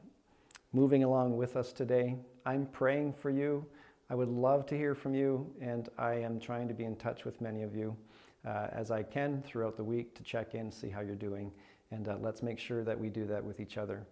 moving 0.72 1.04
along 1.04 1.36
with 1.36 1.54
us 1.58 1.70
today. 1.70 2.16
I'm 2.46 2.64
praying 2.64 3.12
for 3.12 3.28
you. 3.28 3.66
I 4.08 4.14
would 4.14 4.30
love 4.30 4.64
to 4.66 4.74
hear 4.74 4.94
from 4.94 5.14
you, 5.14 5.52
and 5.60 5.90
I 5.98 6.14
am 6.14 6.40
trying 6.40 6.66
to 6.68 6.74
be 6.74 6.84
in 6.84 6.96
touch 6.96 7.26
with 7.26 7.42
many 7.42 7.62
of 7.62 7.76
you 7.76 7.94
uh, 8.44 8.68
as 8.72 8.90
I 8.90 9.02
can 9.02 9.42
throughout 9.42 9.76
the 9.76 9.84
week 9.84 10.14
to 10.16 10.22
check 10.22 10.54
in, 10.54 10.70
see 10.70 10.88
how 10.88 11.00
you're 11.00 11.14
doing, 11.14 11.52
and 11.90 12.08
uh, 12.08 12.16
let's 12.20 12.42
make 12.42 12.58
sure 12.58 12.84
that 12.84 12.98
we 12.98 13.08
do 13.08 13.26
that 13.26 13.44
with 13.44 13.60
each 13.60 13.78
other. 13.78 14.06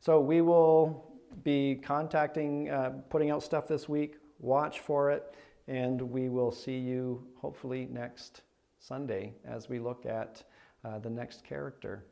So 0.00 0.20
we 0.20 0.40
will 0.40 1.12
be 1.42 1.76
contacting, 1.82 2.70
uh, 2.70 2.90
putting 3.10 3.30
out 3.30 3.42
stuff 3.42 3.66
this 3.66 3.88
week. 3.88 4.16
Watch 4.38 4.80
for 4.80 5.10
it, 5.10 5.34
and 5.68 6.00
we 6.00 6.28
will 6.28 6.52
see 6.52 6.78
you 6.78 7.26
hopefully 7.36 7.88
next 7.90 8.42
Sunday 8.78 9.34
as 9.44 9.68
we 9.68 9.78
look 9.78 10.06
at 10.06 10.44
uh, 10.84 10.98
the 10.98 11.10
next 11.10 11.44
character 11.44 12.04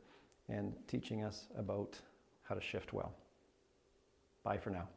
and 0.49 0.73
teaching 0.87 1.23
us 1.23 1.47
about 1.57 1.99
how 2.43 2.55
to 2.55 2.61
shift 2.61 2.93
well. 2.93 3.13
Bye 4.43 4.57
for 4.57 4.69
now. 4.69 4.94